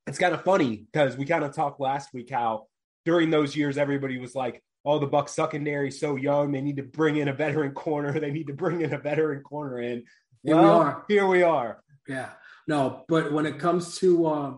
it's 0.07 0.19
kind 0.19 0.35
of 0.35 0.45
funny 0.45 0.87
because 0.93 1.17
we 1.17 1.25
kind 1.25 1.45
of 1.45 1.55
talked 1.55 1.81
last 1.81 2.13
week 2.13 2.31
how 2.31 2.67
during 3.05 3.31
those 3.31 3.57
years, 3.57 3.79
everybody 3.79 4.19
was 4.19 4.35
like, 4.35 4.63
"Oh, 4.87 4.99
the 4.99 5.07
Bucks 5.07 5.33
secondary 5.33 5.91
so 5.91 6.17
young. 6.17 6.53
They 6.53 6.63
need 6.63 6.77
to 6.77 6.83
bring 6.83 7.17
in 7.17 7.29
a 7.29 7.35
veteran 7.35 7.73
corner. 7.73 8.13
They 8.21 8.31
need 8.31 8.47
to 8.47 8.55
bring 8.55 8.81
in 8.81 8.95
a 8.95 8.99
veteran 8.99 9.43
corner." 9.43 9.79
And 9.79 10.05
here 10.43 10.57
well, 10.57 10.65
we 10.65 10.71
are. 10.71 11.05
Here 11.09 11.27
we 11.27 11.43
are. 11.43 11.83
Yeah. 12.09 12.31
No, 12.69 13.05
but 13.09 13.33
when 13.33 13.47
it 13.47 13.59
comes 13.59 13.99
to, 13.99 14.27
uh, 14.27 14.55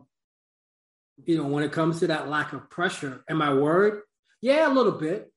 you 1.25 1.37
know, 1.37 1.44
when 1.44 1.64
it 1.64 1.73
comes 1.73 2.00
to 2.00 2.06
that 2.08 2.28
lack 2.28 2.52
of 2.52 2.70
pressure, 2.70 3.23
am 3.28 3.42
I 3.42 3.52
worried? 3.54 4.02
Yeah, 4.40 4.70
a 4.70 4.73
little 4.73 4.92
bit, 4.92 5.32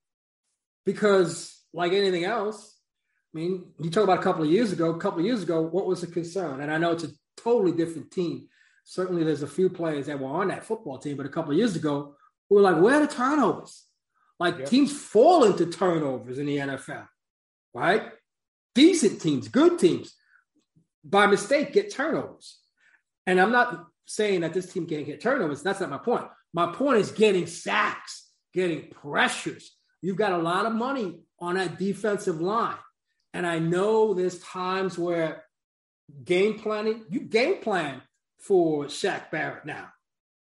because 0.86 1.57
like 1.74 1.93
anything 1.93 2.24
else, 2.24 2.77
I 3.33 3.38
mean, 3.38 3.71
you 3.79 3.89
talk 3.89 4.03
about 4.03 4.19
a 4.19 4.24
couple 4.24 4.43
of 4.43 4.51
years 4.51 4.71
ago. 4.71 4.91
A 4.91 5.00
couple 5.00 5.19
of 5.19 5.25
years 5.25 5.41
ago, 5.41 5.62
what 5.62 5.86
was 5.86 6.01
the 6.01 6.07
concern? 6.07 6.62
And 6.62 6.71
I 6.71 6.77
know 6.77 6.91
it's 6.91 7.05
a 7.05 7.12
totally 7.38 7.71
different 7.71 8.12
team. 8.12 8.48
Certainly, 8.83 9.24
there's 9.24 9.43
a 9.43 9.48
few 9.48 9.69
players 9.69 10.07
that 10.07 10.19
were 10.19 10.27
on 10.27 10.50
that 10.50 10.65
football 10.65 10.98
team, 10.98 11.17
but 11.17 11.25
a 11.25 11.29
couple 11.29 11.51
of 11.51 11.57
years 11.57 11.75
ago, 11.75 12.15
we 12.50 12.57
were 12.57 12.62
like, 12.62 12.81
where 12.81 12.95
are 12.95 13.05
the 13.05 13.13
turnovers? 13.13 13.86
Like 14.41 14.57
yep. 14.57 14.69
teams 14.69 14.91
fall 14.91 15.43
into 15.43 15.67
turnovers 15.67 16.39
in 16.39 16.48
the 16.48 16.57
NFL, 16.57 17.07
right? 17.75 18.10
Decent 18.74 19.21
teams, 19.21 19.48
good 19.48 19.77
teams, 19.77 20.15
by 21.03 21.27
mistake 21.27 21.74
get 21.74 21.93
turnovers. 21.93 22.57
And 23.27 23.39
I'm 23.39 23.51
not 23.51 23.86
saying 24.05 24.41
that 24.41 24.55
this 24.55 24.74
team 24.74 24.88
can't 24.88 25.05
get 25.05 25.21
turnovers. 25.21 25.62
That's 25.62 25.79
not 25.79 25.91
my 25.91 26.00
point. 26.00 26.25
My 26.55 26.74
point 26.74 26.98
is 26.98 27.12
getting 27.12 27.45
sacks, 27.45 28.31
getting 28.51 28.89
pressures. 28.89 29.75
You've 30.01 30.17
got 30.17 30.31
a 30.31 30.39
lot 30.39 30.65
of 30.65 30.74
money 30.74 31.19
on 31.39 31.53
that 31.53 31.77
defensive 31.77 32.41
line. 32.41 32.79
And 33.36 33.45
I 33.45 33.60
know 33.60 34.15
there's 34.15 34.39
times 34.39 34.98
where 34.98 35.43
game 36.25 36.57
planning, 36.57 37.05
you 37.12 37.19
game 37.19 37.62
plan 37.62 38.01
for 38.39 38.86
Shaq 38.86 39.29
Barrett 39.29 39.67
now, 39.67 39.89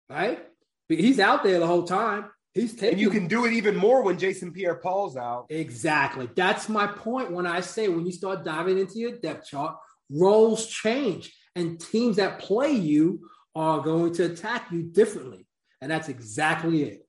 right? 0.09 0.47
But 0.89 0.99
he's 0.99 1.19
out 1.19 1.43
there 1.43 1.59
the 1.59 1.67
whole 1.67 1.89
time. 1.89 2.27
He's 2.55 2.75
taking. 2.75 2.91
And 2.91 3.01
you 3.01 3.11
can 3.11 3.29
do 3.29 3.45
it 3.45 3.53
even 3.53 3.77
more 3.77 4.03
when 4.03 4.19
Jason 4.19 4.53
Pierre-Paul's 4.53 5.17
out. 5.17 5.47
Exactly. 5.51 6.29
That's 6.35 6.69
my 6.69 6.87
point 6.87 7.31
when 7.31 7.47
I 7.47 7.61
say 7.61 7.89
when 7.89 8.05
you 8.05 8.13
start 8.13 8.45
diving 8.45 8.79
into 8.79 8.99
your 8.99 9.19
depth 9.19 9.49
chart, 9.49 9.77
roles 10.11 10.67
change, 10.67 11.33
and 11.55 11.81
teams 11.81 12.17
that 12.17 12.41
play 12.41 12.73
you 12.73 13.29
are 13.55 13.81
going 13.81 14.13
to 14.15 14.25
attack 14.25 14.71
you 14.71 14.83
differently, 14.83 15.47
and 15.81 15.91
that's 15.91 16.09
exactly 16.09 16.83
it. 16.83 17.07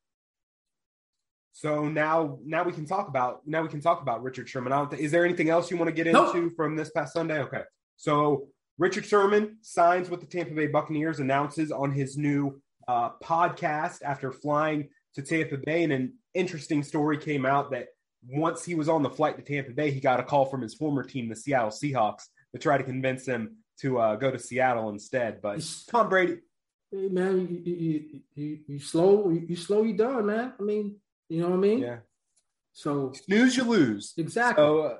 So 1.53 1.88
now, 1.88 2.39
now 2.43 2.63
we 2.63 2.71
can 2.71 2.86
talk 2.86 3.07
about 3.07 3.41
now 3.45 3.62
we 3.62 3.67
can 3.67 3.81
talk 3.81 4.01
about 4.01 4.24
Richard 4.24 4.50
Sherman. 4.50 4.89
Th- 4.89 5.01
is 5.01 5.12
there 5.12 5.25
anything 5.25 5.50
else 5.50 5.69
you 5.69 5.77
want 5.77 5.89
to 5.89 5.93
get 5.93 6.07
into 6.07 6.19
nope. 6.19 6.53
from 6.55 6.75
this 6.75 6.89
past 6.91 7.13
Sunday? 7.13 7.39
Okay, 7.41 7.62
so 7.98 8.48
Richard 8.77 9.05
Sherman 9.05 9.57
signs 9.62 10.10
with 10.10 10.21
the 10.21 10.25
Tampa 10.25 10.53
Bay 10.53 10.67
Buccaneers, 10.67 11.19
announces 11.19 11.71
on 11.71 11.91
his 11.91 12.17
new 12.17 12.60
uh, 12.88 13.12
podcast 13.24 14.01
after 14.03 14.31
flying 14.31 14.89
to 15.15 15.22
Tampa 15.22 15.58
Bay, 15.58 15.84
and 15.84 15.94
an 15.94 16.13
interesting 16.34 16.84
story 16.84 17.18
came 17.18 17.46
out 17.46 17.72
that 17.72 17.88
once 18.27 18.63
he 18.63 18.75
was 18.75 18.88
on 18.88 19.03
the 19.03 19.10
flight 19.10 19.38
to 19.38 19.44
Tampa 19.44 19.72
Bay, 19.72 19.91
he 19.91 20.00
got 20.00 20.20
a 20.20 20.24
call 20.24 20.46
from 20.46 20.62
his 20.62 20.74
former 20.74 21.03
team, 21.03 21.30
the 21.30 21.36
Seattle 21.36 21.70
Seahawks, 21.70 22.24
to 22.53 22.60
try 22.60 22.77
to 22.77 22.84
convince 22.84 23.25
him 23.25 23.58
to 23.82 24.00
uh, 24.00 24.15
go 24.15 24.32
to 24.32 24.39
Seattle 24.39 24.89
instead. 24.89 25.41
But 25.41 25.65
Tom 25.89 26.10
Brady, 26.10 26.38
hey 26.91 27.08
man, 27.08 27.39
you, 27.39 27.74
you, 27.74 28.20
you, 28.36 28.60
you 28.68 28.80
slow 28.80 29.30
you 29.30 29.56
slow 29.56 29.84
you 29.84 29.94
down, 29.94 30.25
man. 30.25 30.53
I 30.60 30.63
mean, 30.63 30.98
you 31.30 31.41
know 31.41 31.50
what 31.50 31.56
I 31.56 31.60
mean? 31.60 31.80
Yeah. 31.80 31.98
So 32.74 33.12
snooze, 33.25 33.58
you 33.58 33.63
lose. 33.63 34.13
Exactly. 34.18 34.63
So, 34.63 34.80
uh, 34.82 34.98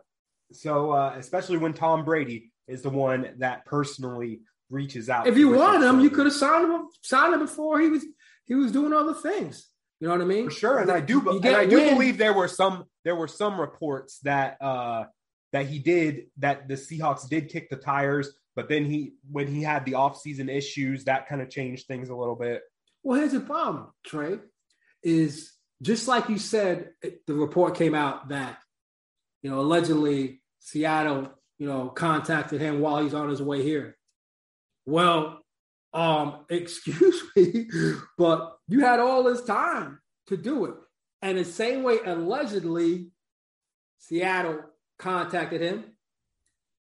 so 0.52 0.92
uh, 0.92 1.16
especially 1.18 1.58
when 1.58 1.74
Tom 1.74 2.04
Brady 2.04 2.52
is 2.68 2.82
the 2.82 2.90
one 2.90 3.34
that 3.38 3.66
personally 3.66 4.42
reaches 4.70 5.10
out. 5.10 5.28
If 5.28 5.38
you 5.38 5.50
wanted 5.50 5.88
him, 5.88 6.00
you 6.00 6.10
could 6.10 6.26
have 6.26 6.36
signed 6.36 6.72
him 6.72 6.88
signed 7.02 7.34
him 7.34 7.42
before 7.42 7.80
he 7.80 7.90
was 7.90 8.04
he 8.46 8.56
was 8.56 8.72
doing 8.72 8.94
other 8.94 9.14
things. 9.14 9.68
You 10.02 10.08
know 10.08 10.16
what 10.16 10.22
I 10.22 10.26
mean? 10.26 10.46
For 10.46 10.52
sure. 10.52 10.80
And 10.80 10.90
I 10.90 11.00
do 11.00 11.30
and 11.30 11.46
I 11.56 11.66
do 11.68 11.92
believe 11.92 12.18
there 12.18 12.34
were 12.34 12.48
some 12.48 12.86
there 13.06 13.16
were 13.16 13.28
some 13.28 13.62
reports 13.62 14.18
that 14.24 14.58
uh 14.60 15.06
that 15.54 15.68
he 15.68 15.78
did 15.78 16.26
that 16.38 16.68
the 16.68 16.74
Seahawks 16.74 17.30
did 17.30 17.50
kick 17.50 17.70
the 17.70 17.76
tires, 17.76 18.34
but 18.56 18.68
then 18.68 18.84
he 18.86 19.14
when 19.30 19.46
he 19.46 19.62
had 19.62 19.86
the 19.86 19.92
offseason 19.92 20.50
issues, 20.50 21.04
that 21.06 21.28
kind 21.28 21.40
of 21.40 21.52
changed 21.52 21.86
things 21.86 22.10
a 22.10 22.16
little 22.16 22.36
bit. 22.36 22.64
Well, 23.04 23.20
here's 23.20 23.34
the 23.34 23.42
problem, 23.42 23.90
Trey, 24.04 24.40
is 25.04 25.54
just 25.84 26.08
like 26.08 26.30
you 26.30 26.40
said, 26.40 26.90
the 27.28 27.34
report 27.36 27.76
came 27.76 27.94
out 27.94 28.30
that, 28.30 28.58
you 29.44 29.52
know, 29.52 29.60
allegedly 29.60 30.42
Seattle, 30.60 31.30
you 31.60 31.68
know, 31.68 31.90
contacted 31.90 32.60
him 32.60 32.80
while 32.80 33.04
he's 33.04 33.14
on 33.14 33.30
his 33.30 33.42
way 33.42 33.62
here. 33.62 33.98
Well, 34.88 35.42
um, 35.94 36.46
excuse 36.50 37.24
me, 37.36 37.68
but 38.18 38.58
you 38.72 38.80
had 38.80 39.00
all 39.00 39.24
this 39.24 39.44
time 39.44 40.00
to 40.28 40.38
do 40.38 40.66
it. 40.66 40.76
And 41.22 41.38
the 41.38 41.46
same 41.46 41.84
way, 41.84 42.00
allegedly, 42.06 43.08
Seattle 44.00 44.62
contacted 44.98 45.62
him. 45.62 45.84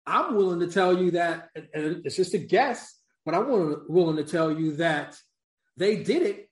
I'm 0.06 0.36
willing 0.36 0.60
to 0.62 0.68
tell 0.68 0.98
you 0.98 1.12
that, 1.12 1.50
and 1.56 2.06
it's 2.06 2.16
just 2.16 2.34
a 2.34 2.38
guess, 2.38 2.98
but 3.26 3.36
I'm 3.36 3.48
willing 3.88 4.18
to 4.18 4.24
tell 4.24 4.52
you 4.52 4.78
that 4.78 5.18
they 5.78 6.04
did 6.04 6.24
it 6.24 6.50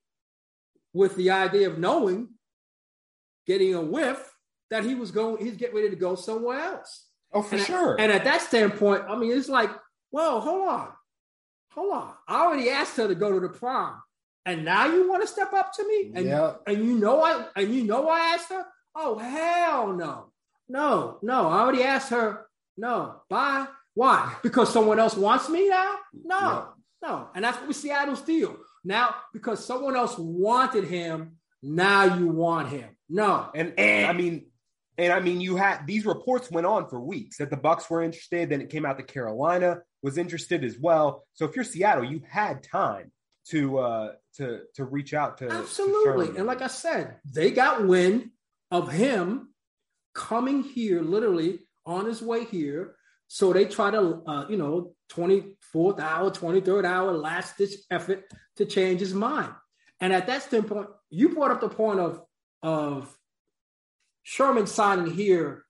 with 0.93 1.15
the 1.15 1.31
idea 1.31 1.69
of 1.69 1.77
knowing, 1.77 2.29
getting 3.47 3.73
a 3.73 3.81
whiff 3.81 4.31
that 4.69 4.83
he 4.83 4.95
was 4.95 5.11
going, 5.11 5.43
he's 5.43 5.57
getting 5.57 5.75
ready 5.75 5.89
to 5.89 5.95
go 5.95 6.15
somewhere 6.15 6.59
else. 6.59 7.07
Oh, 7.33 7.41
for 7.41 7.55
and 7.55 7.65
sure. 7.65 7.95
and 7.99 8.11
at 8.11 8.25
that 8.25 8.41
standpoint, 8.41 9.05
I 9.07 9.15
mean, 9.15 9.31
it's 9.31 9.49
like, 9.49 9.69
well, 10.11 10.41
hold 10.41 10.67
on 10.67 10.89
hold 11.71 11.93
on. 11.93 12.13
I 12.27 12.41
already 12.41 12.69
asked 12.69 12.97
her 12.97 13.07
to 13.07 13.15
go 13.15 13.31
to 13.31 13.39
the 13.39 13.49
prom. 13.49 14.01
And 14.45 14.65
now 14.65 14.87
you 14.87 15.09
want 15.09 15.21
to 15.21 15.27
step 15.27 15.53
up 15.53 15.73
to 15.73 15.87
me? 15.87 16.11
And, 16.15 16.25
yeah. 16.25 16.53
and 16.65 16.83
you 16.83 16.97
know 16.97 17.21
I 17.21 17.45
and 17.55 17.73
you 17.73 17.83
know 17.83 18.09
I 18.09 18.19
asked 18.35 18.49
her? 18.49 18.65
Oh 18.95 19.17
hell 19.17 19.93
no. 19.93 20.31
No, 20.71 21.17
no. 21.21 21.49
I 21.49 21.59
already 21.59 21.83
asked 21.83 22.11
her, 22.11 22.45
no, 22.77 23.21
bye. 23.29 23.67
Why? 23.93 24.35
Because 24.41 24.71
someone 24.71 24.99
else 24.99 25.17
wants 25.17 25.49
me 25.49 25.67
now? 25.67 25.95
No, 26.13 26.39
yeah. 26.39 26.65
no. 27.03 27.27
And 27.35 27.43
that's 27.43 27.57
what 27.57 27.67
we 27.67 27.73
Seattle's 27.73 28.21
deal. 28.21 28.55
Now, 28.85 29.15
because 29.33 29.65
someone 29.65 29.97
else 29.97 30.17
wanted 30.17 30.85
him, 30.85 31.33
now 31.61 32.15
you 32.15 32.27
want 32.27 32.69
him. 32.69 32.89
No. 33.09 33.49
And, 33.53 33.73
and 33.77 34.05
I 34.05 34.13
mean, 34.13 34.45
and 34.97 35.11
I 35.11 35.19
mean, 35.19 35.41
you 35.41 35.57
had 35.57 35.85
these 35.85 36.05
reports 36.05 36.49
went 36.49 36.65
on 36.65 36.87
for 36.87 37.01
weeks 37.01 37.37
that 37.37 37.49
the 37.49 37.57
Bucks 37.57 37.89
were 37.89 38.01
interested. 38.01 38.49
Then 38.49 38.61
it 38.61 38.69
came 38.69 38.85
out 38.85 38.95
that 38.97 39.07
Carolina 39.07 39.81
was 40.01 40.17
interested 40.17 40.63
as 40.63 40.77
well. 40.79 41.25
So 41.33 41.45
if 41.45 41.55
you're 41.55 41.65
Seattle, 41.65 42.05
you 42.05 42.21
had 42.27 42.63
time 42.63 43.11
to 43.49 43.79
uh 43.79 44.11
to 44.35 44.61
to 44.75 44.85
reach 44.85 45.13
out 45.13 45.37
to 45.39 45.49
absolutely. 45.49 46.27
To 46.27 46.37
and 46.37 46.45
like 46.45 46.61
I 46.61 46.67
said, 46.67 47.17
they 47.25 47.51
got 47.51 47.85
wind 47.85 48.29
of 48.69 48.91
him 48.91 49.49
coming 50.13 50.63
here, 50.63 51.01
literally 51.01 51.59
on 51.85 52.05
his 52.05 52.21
way 52.21 52.45
here. 52.45 52.95
So 53.27 53.53
they 53.53 53.65
try 53.65 53.91
to, 53.91 54.21
uh, 54.27 54.45
you 54.49 54.57
know, 54.57 54.93
24th 55.13 55.99
hour, 55.99 56.29
23rd 56.31 56.85
hour, 56.85 57.13
last 57.13 57.57
ditch 57.57 57.75
effort 57.89 58.25
to 58.57 58.65
change 58.65 58.99
his 58.99 59.13
mind. 59.13 59.53
And 60.01 60.11
at 60.11 60.27
that 60.27 60.43
standpoint, 60.43 60.89
you 61.09 61.29
brought 61.29 61.51
up 61.51 61.61
the 61.61 61.69
point 61.69 61.99
of 61.99 62.21
of 62.63 63.15
Sherman 64.23 64.67
signing 64.67 65.11
here, 65.13 65.65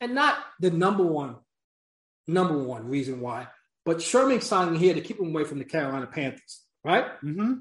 and 0.00 0.14
not 0.14 0.38
the 0.60 0.70
number 0.70 1.04
one, 1.04 1.36
number 2.26 2.56
one 2.56 2.88
reason 2.88 3.20
why, 3.20 3.48
but 3.84 4.00
Sherman 4.00 4.40
signing 4.40 4.76
here 4.76 4.94
to 4.94 5.00
keep 5.00 5.18
him 5.18 5.28
away 5.28 5.44
from 5.44 5.58
the 5.58 5.64
Carolina 5.64 6.06
Panthers, 6.06 6.61
right? 6.84 7.06
Mm-hmm. 7.22 7.54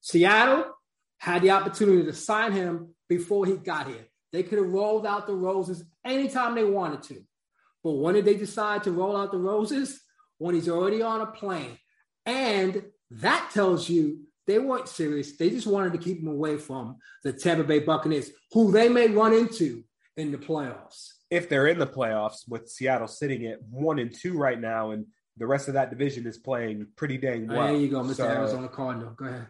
Seattle 0.00 0.66
had 1.18 1.42
the 1.42 1.50
opportunity 1.50 2.04
to 2.04 2.12
sign 2.12 2.52
him 2.52 2.94
before 3.08 3.46
he 3.46 3.54
got 3.56 3.86
here. 3.86 4.06
They 4.32 4.42
could 4.42 4.58
have 4.58 4.68
rolled 4.68 5.06
out 5.06 5.26
the 5.26 5.34
roses 5.34 5.84
anytime 6.04 6.54
they 6.54 6.64
wanted 6.64 7.02
to. 7.04 7.22
But 7.82 7.92
when 7.92 8.14
did 8.14 8.24
they 8.24 8.36
decide 8.36 8.84
to 8.84 8.92
roll 8.92 9.16
out 9.16 9.30
the 9.30 9.38
roses? 9.38 10.00
When 10.38 10.54
he's 10.54 10.68
already 10.68 11.00
on 11.00 11.20
a 11.20 11.26
plane. 11.26 11.78
And 12.26 12.84
that 13.10 13.50
tells 13.52 13.88
you 13.88 14.24
they 14.46 14.58
weren't 14.58 14.88
serious. 14.88 15.36
They 15.36 15.50
just 15.50 15.66
wanted 15.66 15.92
to 15.92 15.98
keep 15.98 16.20
him 16.20 16.28
away 16.28 16.58
from 16.58 16.96
the 17.22 17.32
Tampa 17.32 17.64
Bay 17.64 17.78
Buccaneers, 17.78 18.30
who 18.52 18.72
they 18.72 18.88
may 18.88 19.08
run 19.08 19.32
into 19.32 19.84
in 20.16 20.32
the 20.32 20.38
playoffs. 20.38 21.08
If 21.30 21.48
they're 21.48 21.66
in 21.66 21.78
the 21.78 21.86
playoffs, 21.86 22.48
with 22.48 22.68
Seattle 22.68 23.08
sitting 23.08 23.46
at 23.46 23.62
one 23.62 23.98
and 23.98 24.14
two 24.14 24.36
right 24.36 24.60
now, 24.60 24.90
and 24.90 25.06
the 25.36 25.46
rest 25.46 25.68
of 25.68 25.74
that 25.74 25.90
division 25.90 26.26
is 26.26 26.38
playing 26.38 26.86
pretty 26.96 27.18
dang 27.18 27.48
well. 27.48 27.66
There 27.66 27.76
you 27.76 27.88
go, 27.88 28.02
Mr. 28.02 28.16
So, 28.16 28.28
Arizona 28.28 28.68
Cardinal. 28.68 29.10
Go 29.10 29.26
ahead. 29.26 29.46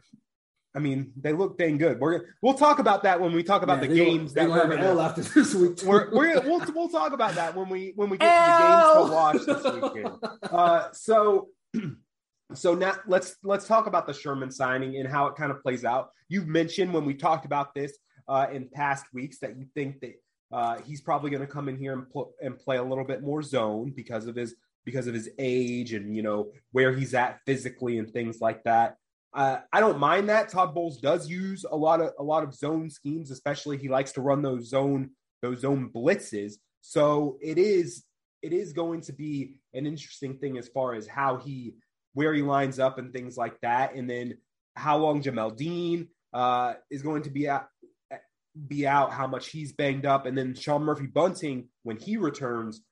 I 0.76 0.80
mean, 0.80 1.12
they 1.16 1.32
look 1.32 1.56
dang 1.56 1.78
good. 1.78 2.00
We're 2.00 2.34
we'll 2.42 2.54
talk 2.54 2.80
about 2.80 3.04
that 3.04 3.20
when 3.20 3.32
we 3.32 3.44
talk 3.44 3.62
about 3.62 3.80
yeah, 3.82 3.88
the 3.88 3.94
games 3.94 4.34
that 4.34 4.48
we're 4.48 4.66
going 4.66 4.80
to 4.80 5.00
after 5.00 5.22
this 5.22 5.54
week. 5.54 5.82
We're, 5.84 6.10
we're, 6.10 6.40
we'll 6.40 6.64
we'll 6.74 6.88
talk 6.88 7.12
about 7.12 7.36
that 7.36 7.54
when 7.54 7.68
we 7.68 7.92
when 7.94 8.10
we 8.10 8.18
get 8.18 8.26
to 8.26 8.52
the 8.52 8.68
games 8.68 9.08
to 9.08 9.14
watch 9.14 9.62
this 9.62 9.82
weekend. 9.82 10.16
Uh, 10.54 10.88
so 10.92 11.48
so 12.54 12.74
now 12.74 12.94
let's 13.06 13.36
let's 13.44 13.66
talk 13.66 13.86
about 13.86 14.06
the 14.06 14.12
Sherman 14.12 14.50
signing 14.50 14.96
and 14.96 15.08
how 15.08 15.26
it 15.26 15.36
kind 15.36 15.50
of 15.52 15.62
plays 15.62 15.84
out. 15.84 16.10
You've 16.28 16.48
mentioned 16.48 16.92
when 16.92 17.04
we 17.04 17.14
talked 17.14 17.44
about 17.44 17.74
this 17.74 17.96
uh, 18.28 18.46
in 18.52 18.68
past 18.68 19.06
weeks 19.12 19.38
that 19.40 19.56
you 19.56 19.66
think 19.74 20.00
that 20.00 20.14
uh, 20.52 20.78
he's 20.84 21.00
probably 21.00 21.30
going 21.30 21.40
to 21.40 21.46
come 21.46 21.68
in 21.68 21.76
here 21.76 21.92
and, 21.92 22.08
pl- 22.10 22.32
and 22.40 22.58
play 22.58 22.76
a 22.76 22.82
little 22.82 23.04
bit 23.04 23.22
more 23.22 23.42
zone 23.42 23.92
because 23.94 24.26
of 24.26 24.36
his 24.36 24.54
because 24.84 25.06
of 25.06 25.14
his 25.14 25.30
age 25.38 25.92
and 25.92 26.14
you 26.14 26.22
know 26.22 26.52
where 26.72 26.92
he's 26.92 27.14
at 27.14 27.40
physically 27.46 27.98
and 27.98 28.10
things 28.10 28.40
like 28.40 28.62
that. 28.64 28.96
uh, 29.34 29.58
I 29.72 29.80
don't 29.80 29.98
mind 29.98 30.28
that. 30.28 30.48
Todd 30.48 30.74
Bowles 30.74 30.98
does 30.98 31.28
use 31.28 31.64
a 31.64 31.76
lot 31.76 32.00
of 32.00 32.12
a 32.18 32.22
lot 32.22 32.44
of 32.44 32.54
zone 32.54 32.88
schemes, 32.88 33.30
especially 33.30 33.76
he 33.78 33.88
likes 33.88 34.12
to 34.12 34.20
run 34.20 34.42
those 34.42 34.68
zone 34.68 35.10
those 35.42 35.60
zone 35.60 35.90
blitzes. 35.94 36.54
So 36.80 37.38
it 37.42 37.58
is 37.58 38.04
it 38.42 38.52
is 38.52 38.72
going 38.72 39.00
to 39.02 39.12
be 39.12 39.56
an 39.72 39.86
interesting 39.86 40.38
thing 40.38 40.56
as 40.58 40.68
far 40.68 40.94
as 40.94 41.06
how 41.06 41.38
he 41.38 41.74
where 42.12 42.32
he 42.32 42.42
lines 42.42 42.78
up 42.78 42.98
and 42.98 43.12
things 43.12 43.36
like 43.36 43.60
that, 43.62 43.94
and 43.96 44.08
then 44.08 44.38
how 44.76 44.98
long 44.98 45.22
Jamel 45.22 45.56
Dean 45.56 46.08
uh, 46.32 46.74
is 46.90 47.02
going 47.02 47.22
to 47.22 47.30
be 47.30 47.48
out, 47.48 47.66
be 48.68 48.86
out, 48.86 49.12
how 49.12 49.26
much 49.26 49.48
he's 49.48 49.72
banged 49.72 50.06
up, 50.06 50.26
and 50.26 50.38
then 50.38 50.54
Sean 50.54 50.82
Murphy 50.82 51.06
Bunting 51.06 51.68
when 51.82 51.96
he 51.96 52.16
returns. 52.16 52.82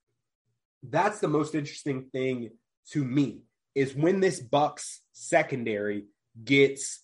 That's 0.83 1.21
the 1.21 1.29
most 1.29 1.55
interesting 1.55 2.07
thing 2.13 2.51
to 2.91 3.05
me 3.05 3.43
is 3.75 3.95
when 3.95 4.21
this 4.21 4.41
Bucks 4.41 5.01
secondary 5.13 6.05
gets 6.43 7.01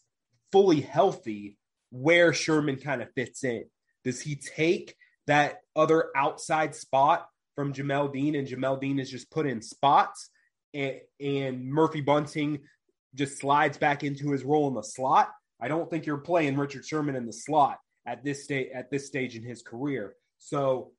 fully 0.52 0.80
healthy, 0.80 1.56
where 1.90 2.32
Sherman 2.32 2.76
kind 2.76 3.02
of 3.02 3.12
fits 3.14 3.44
in. 3.44 3.64
Does 4.04 4.20
he 4.20 4.37
take 4.37 4.94
that 5.26 5.61
other 5.76 6.11
outside 6.16 6.75
spot 6.75 7.26
from 7.54 7.73
Jamel 7.73 8.12
Dean 8.12 8.35
and 8.35 8.47
Jamel 8.47 8.80
Dean 8.80 8.99
is 8.99 9.11
just 9.11 9.30
put 9.30 9.47
in 9.47 9.62
spots 9.62 10.30
and, 10.75 11.00
and 11.20 11.66
Murphy 11.66 12.00
Bunting 12.00 12.61
just 13.14 13.38
slides 13.38 13.78
back 13.78 14.04
into 14.04 14.30
his 14.30 14.44
role 14.44 14.68
in 14.68 14.75
the 14.75 14.82
slot? 14.82 15.30
I 15.61 15.68
don't 15.68 15.90
think 15.90 16.06
you're 16.06 16.18
playing 16.18 16.56
Richard 16.56 16.85
Sherman 16.85 17.16
in 17.16 17.26
the 17.26 17.32
slot 17.32 17.78
at 18.06 18.25
this 18.25 18.44
stage 18.44 18.68
at 18.75 18.90
this 18.90 19.06
stage 19.06 19.37
in 19.37 19.42
his 19.42 19.62
career. 19.62 20.14
So 20.38 20.92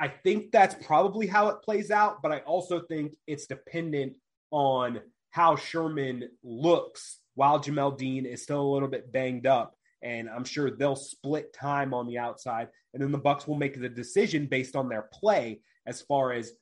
I 0.00 0.08
think 0.08 0.50
that's 0.50 0.74
probably 0.86 1.26
how 1.26 1.48
it 1.48 1.62
plays 1.62 1.90
out, 1.90 2.22
but 2.22 2.32
I 2.32 2.38
also 2.38 2.80
think 2.80 3.16
it's 3.26 3.46
dependent 3.46 4.14
on 4.50 5.00
how 5.28 5.56
Sherman 5.56 6.30
looks 6.42 7.18
while 7.34 7.60
Jamel 7.60 7.96
Dean 7.96 8.24
is 8.24 8.42
still 8.42 8.62
a 8.62 8.72
little 8.72 8.88
bit 8.88 9.12
banged 9.12 9.46
up. 9.46 9.76
And 10.02 10.30
I'm 10.30 10.44
sure 10.44 10.70
they'll 10.70 10.96
split 10.96 11.52
time 11.52 11.92
on 11.92 12.06
the 12.06 12.16
outside. 12.16 12.68
And 12.94 13.02
then 13.02 13.12
the 13.12 13.18
Bucks 13.18 13.46
will 13.46 13.56
make 13.56 13.78
the 13.78 13.90
decision 13.90 14.46
based 14.46 14.74
on 14.74 14.88
their 14.88 15.08
play 15.12 15.60
as 15.86 16.00
far 16.00 16.32
as 16.32 16.52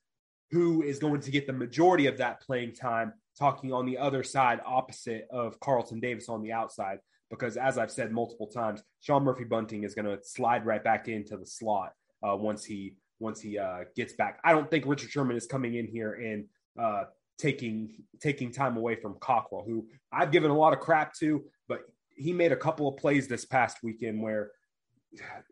who 0.51 0.83
is 0.83 0.99
going 0.99 1.21
to 1.21 1.31
get 1.31 1.47
the 1.47 1.53
majority 1.53 2.07
of 2.07 2.19
that 2.19 2.41
playing 2.41 2.75
time, 2.75 3.13
talking 3.39 3.73
on 3.73 3.87
the 3.87 3.99
other 3.99 4.25
side, 4.25 4.61
opposite 4.67 5.29
of 5.31 5.61
Carlton 5.61 6.01
Davis 6.01 6.29
on 6.29 6.43
the 6.43 6.53
outside. 6.53 6.99
Because 7.31 7.57
as 7.57 7.79
I've 7.79 7.93
said 7.93 8.11
multiple 8.11 8.49
times, 8.49 8.83
Sean 9.01 9.23
Murphy 9.23 9.45
Bunting 9.45 9.85
is 9.85 9.95
going 9.95 10.07
to 10.07 10.19
slide 10.25 10.67
right 10.67 10.83
back 10.83 11.07
into 11.07 11.37
the 11.37 11.47
slot 11.47 11.93
uh, 12.27 12.35
once 12.35 12.65
he 12.65 12.95
once 13.21 13.41
he 13.41 13.59
uh, 13.59 13.81
gets 13.97 14.13
back. 14.15 14.41
I 14.45 14.53
don't 14.53 14.71
think 14.71 14.85
Richard 14.87 15.11
Sherman 15.11 15.37
is 15.37 15.47
coming 15.47 15.75
in 15.75 15.87
here 15.87 16.15
and 16.15 16.45
uh, 16.81 17.05
taking 17.39 17.91
taking 18.21 18.53
time 18.53 18.77
away 18.77 18.97
from 18.97 19.17
Cockrell, 19.21 19.65
who 19.65 19.87
I've 20.13 20.33
given 20.33 20.51
a 20.51 20.57
lot 20.57 20.73
of 20.73 20.81
crap 20.81 21.15
to, 21.15 21.45
but 21.69 21.83
he 22.17 22.33
made 22.33 22.53
a 22.53 22.57
couple 22.57 22.89
of 22.89 22.97
plays 22.97 23.29
this 23.29 23.45
past 23.45 23.79
weekend 23.83 24.21
where 24.21 24.51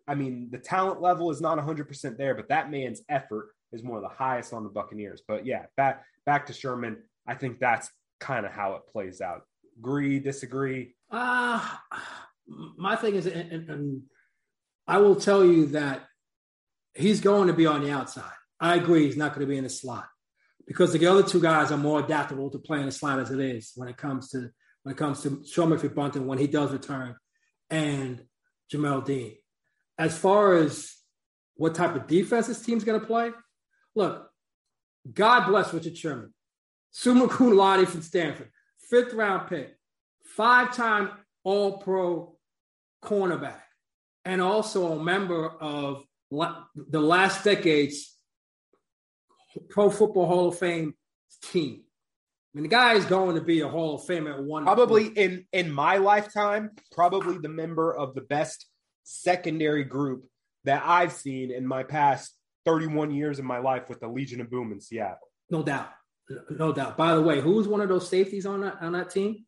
I 0.07 0.15
mean 0.15 0.49
the 0.51 0.59
talent 0.59 1.01
level 1.01 1.31
is 1.31 1.41
not 1.41 1.59
100% 1.59 2.17
there, 2.17 2.35
but 2.35 2.49
that 2.49 2.71
man's 2.71 3.03
effort 3.09 3.51
is 3.73 3.83
one 3.83 3.97
of 3.97 4.03
the 4.03 4.17
highest 4.17 4.53
on 4.53 4.65
the 4.65 4.71
Buccaneers. 4.71 5.23
But 5.27 5.47
yeah, 5.47 5.67
back 5.77 6.05
back 6.25 6.47
to 6.47 6.53
Sherman, 6.53 6.99
I 7.27 7.35
think 7.35 7.59
that's 7.59 7.91
kind 8.21 8.45
of 8.45 8.53
how 8.53 8.75
it 8.75 8.83
plays 8.91 9.21
out. 9.21 9.43
Agree, 9.79 10.19
disagree? 10.19 10.95
Uh 11.11 11.67
my 12.77 12.95
thing 12.97 13.17
is 13.17 13.27
and, 13.27 13.69
and 13.71 14.03
I 14.87 14.99
will 14.99 15.17
tell 15.17 15.45
you 15.45 15.67
that 15.67 16.05
he's 16.97 17.21
going 17.21 17.49
to 17.49 17.55
be 17.55 17.67
on 17.67 17.83
the 17.83 17.91
outside. 17.91 18.33
I 18.59 18.77
agree 18.77 19.05
he's 19.05 19.17
not 19.17 19.35
going 19.35 19.47
to 19.47 19.51
be 19.51 19.59
in 19.59 19.65
the 19.65 19.71
slot 19.71 20.09
because 20.67 20.93
the 20.93 21.07
other 21.07 21.23
two 21.23 21.41
guys 21.41 21.71
are 21.71 21.77
more 21.77 22.01
adaptable 22.01 22.51
to 22.51 22.59
playing 22.59 22.87
the 22.87 22.93
slot 22.93 23.21
as 23.21 23.31
it 23.31 23.41
is 23.41 23.73
when 23.77 23.89
it 23.89 23.97
comes 23.97 24.31
to 24.31 24.51
when 24.83 24.95
it 24.95 24.99
comes 24.99 25.23
to 25.23 25.43
Sean 25.45 25.71
Murphy 25.71 25.89
Bunting 25.89 26.27
when 26.27 26.39
he 26.39 26.47
does 26.47 26.73
return 26.73 27.17
and 27.71 28.23
Jamel 28.73 29.05
Dean. 29.05 29.35
As 29.99 30.17
far 30.17 30.55
as 30.55 30.93
what 31.57 31.75
type 31.75 31.97
of 31.97 32.07
defense 32.07 32.47
this 32.47 32.63
team's 32.63 32.85
going 32.85 33.01
to 33.01 33.07
play, 33.07 33.33
look, 33.95 34.31
God 35.13 35.49
bless 35.49 35.73
Richard 35.73 35.97
Sherman, 35.97 36.35
summa 36.91 37.29
cum 37.29 37.57
laude 37.57 37.89
from 37.89 38.03
Stanford, 38.03 38.51
fifth 38.79 39.13
round 39.13 39.49
pick, 39.49 39.77
five 40.25 40.75
time 40.75 41.11
All 41.45 41.79
Pro 41.79 42.37
cornerback, 43.05 43.63
and 44.25 44.41
also 44.41 44.93
a 44.93 45.03
member 45.03 45.49
of 45.49 46.06
the 46.31 47.01
last 47.01 47.45
decade's 47.45 48.17
Pro 49.71 49.91
Football 49.91 50.27
Hall 50.27 50.49
of 50.49 50.59
Fame 50.59 50.95
team. 51.43 51.83
I 51.83 52.59
mean, 52.59 52.63
the 52.63 52.69
guy 52.69 52.95
is 52.95 53.05
going 53.05 53.37
to 53.37 53.43
be 53.43 53.61
a 53.61 53.69
Hall 53.69 53.97
of 53.97 54.05
Fame 54.05 54.27
at 54.27 54.43
one. 54.43 54.65
Probably 54.65 55.05
point. 55.05 55.19
in 55.19 55.47
in 55.53 55.71
my 55.71 55.99
lifetime, 55.99 56.71
probably 56.93 57.39
the 57.39 57.49
member 57.49 57.95
of 57.95 58.15
the 58.15 58.23
best 58.23 58.67
secondary 59.05 59.85
group 59.85 60.25
that 60.65 60.83
I've 60.85 61.13
seen 61.13 61.51
in 61.51 61.67
my 61.67 61.83
past 61.85 62.35
31 62.65 63.13
years 63.13 63.39
of 63.39 63.45
my 63.45 63.59
life 63.59 63.89
with 63.89 64.01
the 64.01 64.09
Legion 64.09 64.41
of 64.41 64.51
Boom 64.51 64.73
in 64.73 64.81
Seattle. 64.81 65.19
No 65.51 65.63
doubt, 65.63 65.91
no 66.51 66.73
doubt. 66.73 66.97
By 66.97 67.15
the 67.15 67.23
way, 67.23 67.41
who 67.41 67.53
was 67.53 67.69
one 67.69 67.81
of 67.81 67.89
those 67.89 68.09
safeties 68.09 68.47
on 68.47 68.63
that 68.63 68.79
on 68.81 68.93
that 68.93 69.11
team? 69.11 69.46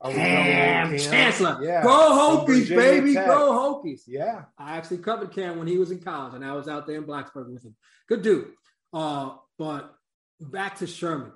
Oh, 0.00 0.12
Kam 0.12 0.98
Chancellor. 0.98 1.58
Yeah. 1.62 1.82
Go 1.82 2.44
Hokies, 2.46 2.68
baby. 2.68 3.14
Tech. 3.14 3.26
Go 3.26 3.82
Hokies. 3.84 4.02
Yeah. 4.06 4.44
I 4.58 4.76
actually 4.76 4.98
covered 4.98 5.32
Kam 5.32 5.58
when 5.58 5.66
he 5.66 5.78
was 5.78 5.90
in 5.90 6.00
college, 6.00 6.34
and 6.34 6.44
I 6.44 6.52
was 6.52 6.68
out 6.68 6.86
there 6.86 6.96
in 6.96 7.04
Blacksburg 7.04 7.52
with 7.52 7.64
him. 7.64 7.74
Good 8.08 8.22
dude. 8.22 8.52
Uh, 8.92 9.36
but 9.58 9.94
back 10.40 10.78
to 10.78 10.86
Sherman. 10.86 11.32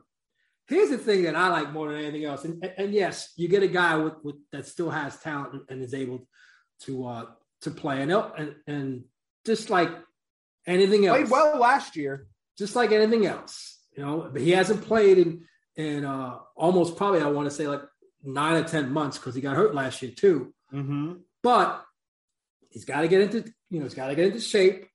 Here's 0.68 0.90
the 0.90 0.98
thing 0.98 1.24
that 1.24 1.34
I 1.34 1.48
like 1.48 1.72
more 1.72 1.90
than 1.90 2.00
anything 2.00 2.24
else. 2.24 2.44
And, 2.44 2.62
and, 2.62 2.72
and 2.76 2.94
yes, 2.94 3.32
you 3.36 3.48
get 3.48 3.62
a 3.62 3.68
guy 3.68 3.96
with, 3.96 4.14
with, 4.22 4.36
that 4.52 4.66
still 4.66 4.90
has 4.90 5.18
talent 5.18 5.62
and 5.68 5.82
is 5.82 5.94
able 5.94 6.28
to 6.82 7.06
uh, 7.06 7.26
to 7.62 7.70
play. 7.70 8.02
And, 8.02 8.12
and 8.12 8.54
and 8.66 9.04
just 9.44 9.70
like 9.70 9.90
anything 10.66 11.06
else. 11.06 11.18
Played 11.18 11.30
well 11.30 11.58
last 11.58 11.96
year. 11.96 12.26
Just 12.56 12.76
like 12.76 12.92
anything 12.92 13.26
else. 13.26 13.78
You 13.96 14.04
know, 14.04 14.28
but 14.32 14.42
he 14.42 14.50
hasn't 14.50 14.82
played 14.82 15.18
in 15.18 15.44
in 15.76 16.04
uh, 16.04 16.38
almost 16.54 16.96
probably 16.96 17.20
I 17.20 17.30
want 17.30 17.48
to 17.48 17.54
say 17.54 17.66
like 17.66 17.82
nine 18.22 18.62
or 18.62 18.64
ten 18.64 18.92
months 18.92 19.18
because 19.18 19.34
he 19.34 19.40
got 19.40 19.56
hurt 19.56 19.74
last 19.74 20.02
year 20.02 20.12
too. 20.12 20.52
Mm-hmm. 20.72 21.14
But 21.42 21.84
he's 22.70 22.84
got 22.84 23.02
to 23.02 23.08
get 23.08 23.22
into 23.22 23.52
you 23.70 23.78
know 23.78 23.84
he's 23.84 23.94
got 23.94 24.08
to 24.08 24.14
get 24.14 24.26
into 24.26 24.40
shape, 24.40 24.86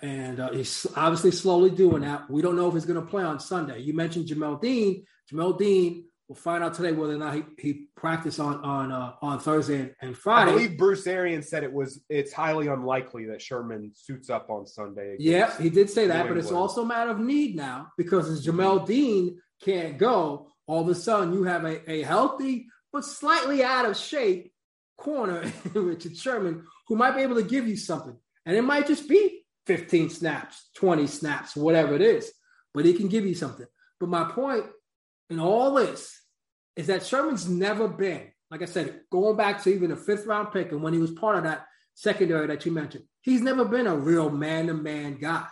and 0.00 0.40
uh, 0.40 0.52
he's 0.52 0.86
obviously 0.96 1.30
slowly 1.30 1.70
doing 1.70 2.02
that. 2.02 2.30
We 2.30 2.42
don't 2.42 2.56
know 2.56 2.68
if 2.68 2.74
he's 2.74 2.86
going 2.86 3.00
to 3.00 3.06
play 3.06 3.22
on 3.22 3.40
Sunday. 3.40 3.80
You 3.80 3.94
mentioned 3.94 4.26
Jamel 4.26 4.60
Dean. 4.60 5.04
Jamel 5.32 5.58
Dean. 5.58 6.04
We'll 6.28 6.36
find 6.36 6.62
out 6.62 6.74
today 6.74 6.92
whether 6.92 7.14
or 7.14 7.18
not 7.18 7.34
he, 7.34 7.42
he 7.58 7.86
practiced 7.96 8.38
on 8.38 8.62
on 8.64 8.92
uh, 8.92 9.14
on 9.20 9.40
Thursday 9.40 9.80
and, 9.80 9.94
and, 10.00 10.16
Friday. 10.16 10.52
I 10.52 10.54
believe 10.54 10.78
Bruce 10.78 11.04
Arians 11.08 11.48
said 11.48 11.64
it 11.64 11.72
was 11.72 12.00
it's 12.08 12.32
highly 12.32 12.68
unlikely 12.68 13.26
that 13.26 13.42
Sherman 13.42 13.90
suits 13.96 14.30
up 14.30 14.48
on 14.48 14.64
Sunday. 14.64 15.16
Yeah, 15.18 15.52
he 15.60 15.70
did 15.70 15.90
say 15.90 16.06
that, 16.06 16.28
but 16.28 16.36
it's 16.36 16.52
also 16.52 16.82
a 16.82 16.86
matter 16.86 17.10
of 17.10 17.18
need 17.18 17.56
now 17.56 17.88
because 17.98 18.30
as 18.30 18.46
Jamel 18.46 18.86
Dean 18.86 19.40
can't 19.60 19.98
go, 19.98 20.52
all 20.70 20.82
of 20.82 20.88
a 20.88 20.94
sudden 20.94 21.34
you 21.34 21.42
have 21.42 21.64
a, 21.64 21.90
a 21.90 22.02
healthy 22.02 22.68
but 22.92 23.04
slightly 23.04 23.64
out 23.64 23.86
of 23.86 23.96
shape 23.96 24.52
corner, 24.96 25.50
Richard 25.74 26.16
Sherman, 26.16 26.64
who 26.86 26.94
might 26.94 27.16
be 27.16 27.22
able 27.22 27.34
to 27.34 27.42
give 27.42 27.66
you 27.66 27.76
something. 27.76 28.16
And 28.46 28.56
it 28.56 28.62
might 28.62 28.86
just 28.86 29.08
be 29.08 29.42
15 29.66 30.10
snaps, 30.10 30.68
20 30.76 31.08
snaps, 31.08 31.56
whatever 31.56 31.94
it 31.96 32.02
is, 32.02 32.32
but 32.72 32.84
he 32.84 32.94
can 32.94 33.08
give 33.08 33.26
you 33.26 33.34
something. 33.34 33.66
But 33.98 34.10
my 34.10 34.30
point 34.30 34.64
in 35.28 35.40
all 35.40 35.74
this 35.74 36.20
is 36.76 36.86
that 36.86 37.04
Sherman's 37.04 37.48
never 37.48 37.88
been, 37.88 38.28
like 38.50 38.62
I 38.62 38.66
said, 38.66 39.00
going 39.10 39.36
back 39.36 39.62
to 39.64 39.74
even 39.74 39.90
a 39.90 39.96
fifth 39.96 40.26
round 40.26 40.52
pick 40.52 40.70
and 40.70 40.82
when 40.82 40.92
he 40.92 41.00
was 41.00 41.10
part 41.10 41.36
of 41.36 41.42
that 41.44 41.66
secondary 41.94 42.46
that 42.46 42.64
you 42.64 42.70
mentioned, 42.70 43.04
he's 43.22 43.42
never 43.42 43.64
been 43.64 43.88
a 43.88 43.96
real 43.96 44.30
man 44.30 44.68
to 44.68 44.74
man 44.74 45.18
guy. 45.20 45.46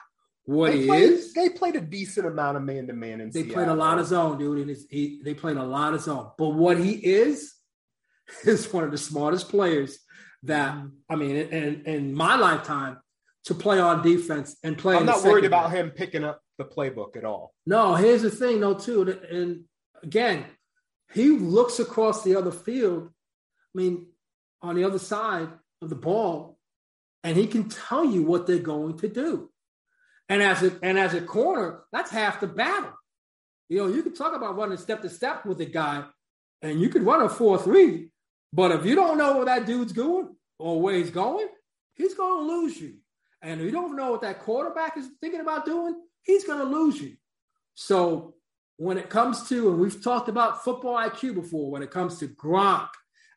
What 0.48 0.72
they 0.72 0.78
he 0.78 0.87
played, 0.87 1.02
is, 1.02 1.34
they 1.34 1.50
played 1.50 1.76
a 1.76 1.80
decent 1.82 2.26
amount 2.26 2.56
of 2.56 2.62
man 2.62 2.87
to 2.87 2.94
man 2.94 3.20
in 3.20 3.28
They 3.28 3.42
Seattle. 3.42 3.54
played 3.54 3.68
a 3.68 3.74
lot 3.74 3.98
of 3.98 4.06
zone, 4.06 4.38
dude. 4.38 4.66
And 4.66 4.76
he, 4.88 5.20
they 5.22 5.34
played 5.34 5.58
a 5.58 5.62
lot 5.62 5.92
of 5.92 6.00
zone. 6.00 6.30
But 6.38 6.54
what 6.54 6.78
he 6.78 6.92
is, 6.92 7.52
is 8.46 8.72
one 8.72 8.82
of 8.82 8.90
the 8.90 8.96
smartest 8.96 9.50
players 9.50 9.98
that 10.44 10.72
mm-hmm. 10.72 10.87
I 11.11 11.16
mean, 11.16 11.37
in, 11.37 11.82
in 11.84 12.14
my 12.14 12.37
lifetime, 12.37 12.96
to 13.44 13.54
play 13.54 13.78
on 13.78 14.02
defense 14.02 14.56
and 14.64 14.78
play. 14.78 14.96
I'm 14.96 15.04
not 15.04 15.22
worried 15.22 15.44
about 15.44 15.70
him 15.70 15.90
picking 15.90 16.24
up 16.24 16.40
the 16.56 16.64
playbook 16.64 17.18
at 17.18 17.26
all. 17.26 17.52
No, 17.66 17.94
here's 17.94 18.22
the 18.22 18.30
thing, 18.30 18.61
though, 18.61 18.72
too. 18.72 19.18
And 19.30 19.64
again, 20.02 20.46
he 21.12 21.28
looks 21.28 21.78
across 21.78 22.24
the 22.24 22.37
other 22.37 22.52
field. 22.52 23.11
I 23.11 23.78
mean, 23.78 24.06
on 24.62 24.76
the 24.76 24.84
other 24.84 24.98
side 24.98 25.50
of 25.82 25.90
the 25.90 25.94
ball, 25.94 26.58
and 27.22 27.37
he 27.37 27.46
can 27.46 27.68
tell 27.68 28.06
you 28.06 28.22
what 28.22 28.46
they're 28.46 28.58
going 28.58 28.96
to 29.00 29.08
do. 29.08 29.50
And 30.29 30.43
as 30.43 30.62
a 30.62 30.79
and 30.83 30.99
as 30.99 31.14
a 31.14 31.21
corner, 31.21 31.81
that's 31.93 32.11
half 32.11 32.41
the 32.41 32.47
battle. 32.47 32.93
You 33.69 33.79
know, 33.79 33.87
you 33.87 34.03
can 34.03 34.14
talk 34.14 34.35
about 34.35 34.57
running 34.57 34.79
step 34.79 35.03
to 35.03 35.11
step 35.11 35.47
with 35.47 35.61
a 35.61 35.67
guy, 35.67 36.05
and 36.62 36.81
you 36.81 36.88
could 36.88 37.05
run 37.05 37.23
a 37.23 37.29
four 37.29 37.59
three, 37.59 38.11
but 38.53 38.73
if 38.73 38.85
you 38.85 38.95
don't 38.95 39.19
know 39.19 39.37
where 39.37 39.47
that 39.47 39.67
dude's 39.67 39.93
going 39.93 40.35
or 40.59 40.81
where 40.81 40.95
he's 40.95 41.11
going, 41.11 41.49
he's 41.95 42.14
going 42.14 42.41
to 42.41 42.53
lose 42.53 42.81
you. 42.81 42.95
And 43.43 43.61
if 43.61 43.67
you 43.67 43.73
don't 43.73 43.97
know 43.97 44.12
what 44.12 44.23
that 44.23 44.41
quarterback 44.41 44.97
is 44.97 45.09
thinking 45.21 45.41
about 45.41 45.64
doing, 45.64 45.95
he's 46.23 46.45
going 46.45 46.59
to 46.59 46.64
lose 46.64 47.01
you. 47.01 47.17
So 47.75 48.35
when 48.77 48.99
it 48.99 49.11
comes 49.11 49.49
to, 49.49 49.71
and 49.71 49.79
we've 49.79 50.03
talked 50.03 50.29
about 50.29 50.64
football 50.64 50.97
IQ 50.97 51.35
before, 51.35 51.71
when 51.71 51.83
it 51.83 51.91
comes 51.91 52.19
to 52.19 52.29
Gronk 52.29 52.88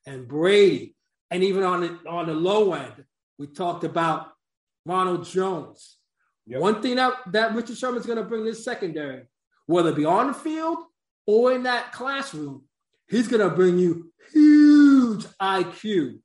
and 0.06 0.28
Brady, 0.28 0.96
and 1.30 1.44
even 1.44 1.64
on 1.64 1.82
the 1.82 2.10
on 2.10 2.28
the 2.28 2.34
low 2.34 2.74
end, 2.74 3.06
we 3.38 3.48
talked 3.48 3.84
about 3.84 4.32
Ronald 4.86 5.26
Jones. 5.26 5.98
Yep. 6.48 6.62
One 6.62 6.82
thing 6.82 6.96
that, 6.96 7.14
that 7.32 7.56
Richard 7.56 7.78
Sherman's 7.78 8.06
going 8.06 8.18
to 8.18 8.24
bring 8.24 8.44
this 8.44 8.64
secondary, 8.64 9.24
whether 9.66 9.90
it 9.90 9.96
be 9.96 10.06
on 10.06 10.28
the 10.28 10.34
field 10.34 10.80
or 11.28 11.54
in 11.54 11.64
that 11.64 11.92
classroom, 11.92 12.64
he's 13.08 13.28
going 13.28 13.48
to 13.48 13.56
bring 13.56 13.78
you 13.78 14.12
huge 14.34 15.26
IQ 15.42 16.20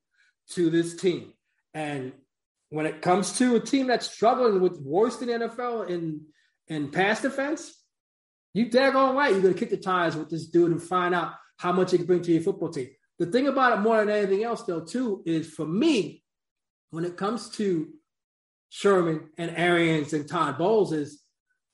to 0.50 0.70
this 0.70 0.96
team. 0.96 1.32
And 1.74 2.12
when 2.70 2.86
it 2.86 3.02
comes 3.02 3.38
to 3.38 3.56
a 3.56 3.60
team 3.60 3.86
that's 3.86 4.10
struggling 4.10 4.60
with 4.60 4.80
worst 4.80 5.22
in 5.22 5.28
the 5.28 5.46
NFL 5.46 5.88
in 5.88 6.22
in 6.68 6.90
pass 6.90 7.22
defense, 7.22 7.72
you 8.54 8.66
daggone 8.66 9.14
right 9.14 9.32
you're 9.32 9.42
going 9.42 9.54
to 9.54 9.60
kick 9.60 9.70
the 9.70 9.76
tires 9.76 10.16
with 10.16 10.30
this 10.30 10.46
dude 10.46 10.72
and 10.72 10.82
find 10.82 11.14
out 11.14 11.34
how 11.58 11.72
much 11.72 11.92
it 11.92 11.98
can 11.98 12.06
bring 12.06 12.22
to 12.22 12.32
your 12.32 12.42
football 12.42 12.70
team. 12.70 12.88
The 13.18 13.26
thing 13.26 13.46
about 13.46 13.78
it 13.78 13.80
more 13.80 13.98
than 13.98 14.10
anything 14.10 14.44
else, 14.44 14.62
though, 14.64 14.84
too, 14.84 15.22
is 15.24 15.48
for 15.48 15.66
me, 15.66 16.22
when 16.90 17.04
it 17.04 17.16
comes 17.16 17.50
to 17.50 17.88
Sherman 18.76 19.30
and 19.38 19.56
Arians 19.56 20.12
and 20.12 20.28
Todd 20.28 20.58
Bowles, 20.58 20.92
is 20.92 21.22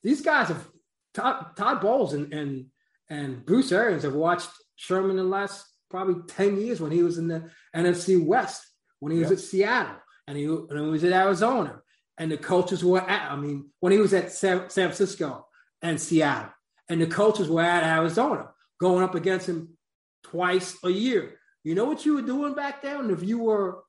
these 0.03 0.21
guys 0.21 0.47
have 0.47 0.65
Todd, 1.13 1.47
Todd 1.57 1.81
Bowles 1.81 2.13
and, 2.13 2.33
and 2.33 2.67
and 3.09 3.45
Bruce 3.45 3.73
Arians 3.73 4.03
have 4.03 4.15
watched 4.15 4.49
Sherman 4.77 5.11
in 5.11 5.17
the 5.17 5.23
last 5.23 5.65
probably 5.89 6.23
10 6.27 6.61
years 6.61 6.79
when 6.79 6.91
he 6.91 7.03
was 7.03 7.17
in 7.17 7.27
the 7.27 7.49
NFC 7.75 8.25
West, 8.25 8.65
when 9.01 9.11
he 9.11 9.19
was 9.19 9.29
yep. 9.29 9.37
at 9.37 9.43
Seattle, 9.43 9.95
and 10.27 10.37
he, 10.37 10.45
and 10.45 10.71
he 10.71 10.85
was 10.85 11.03
at 11.03 11.11
Arizona. 11.11 11.81
And 12.17 12.31
the 12.31 12.37
coaches 12.37 12.85
were 12.85 13.01
at, 13.01 13.31
I 13.31 13.35
mean, 13.35 13.69
when 13.81 13.91
he 13.91 13.99
was 13.99 14.13
at 14.13 14.31
San, 14.31 14.69
San 14.69 14.87
Francisco 14.87 15.45
and 15.81 15.99
Seattle, 15.99 16.53
and 16.87 17.01
the 17.01 17.07
coaches 17.07 17.49
were 17.49 17.61
at 17.61 17.83
Arizona 17.83 18.47
going 18.79 19.03
up 19.03 19.13
against 19.13 19.49
him 19.49 19.77
twice 20.23 20.77
a 20.85 20.89
year. 20.89 21.37
You 21.65 21.75
know 21.75 21.85
what 21.85 22.05
you 22.05 22.15
were 22.15 22.21
doing 22.21 22.53
back 22.53 22.81
then? 22.81 23.09
If 23.09 23.23
you 23.23 23.39
were 23.39 23.83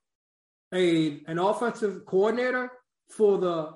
a 0.73 1.23
an 1.27 1.39
offensive 1.39 2.05
coordinator 2.05 2.71
for 3.09 3.37
the 3.37 3.73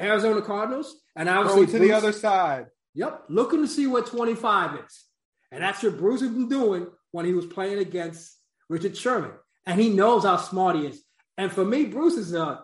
Arizona 0.00 0.42
Cardinals, 0.42 0.94
and 1.16 1.28
obviously 1.28 1.66
to 1.66 1.78
Bruce, 1.78 1.82
the 1.82 1.92
other 1.92 2.12
side. 2.12 2.66
Yep, 2.94 3.24
looking 3.28 3.62
to 3.62 3.68
see 3.68 3.86
what 3.86 4.06
25 4.06 4.80
is. 4.84 5.04
And 5.50 5.62
that's 5.62 5.82
what 5.82 5.98
Bruce 5.98 6.20
has 6.22 6.30
been 6.30 6.48
doing 6.48 6.86
when 7.10 7.26
he 7.26 7.32
was 7.32 7.46
playing 7.46 7.78
against 7.78 8.36
Richard 8.68 8.96
Sherman. 8.96 9.32
And 9.66 9.80
he 9.80 9.90
knows 9.90 10.24
how 10.24 10.38
smart 10.38 10.76
he 10.76 10.86
is. 10.86 11.02
And 11.36 11.52
for 11.52 11.64
me, 11.64 11.84
Bruce 11.84 12.14
is 12.14 12.34
a, 12.34 12.62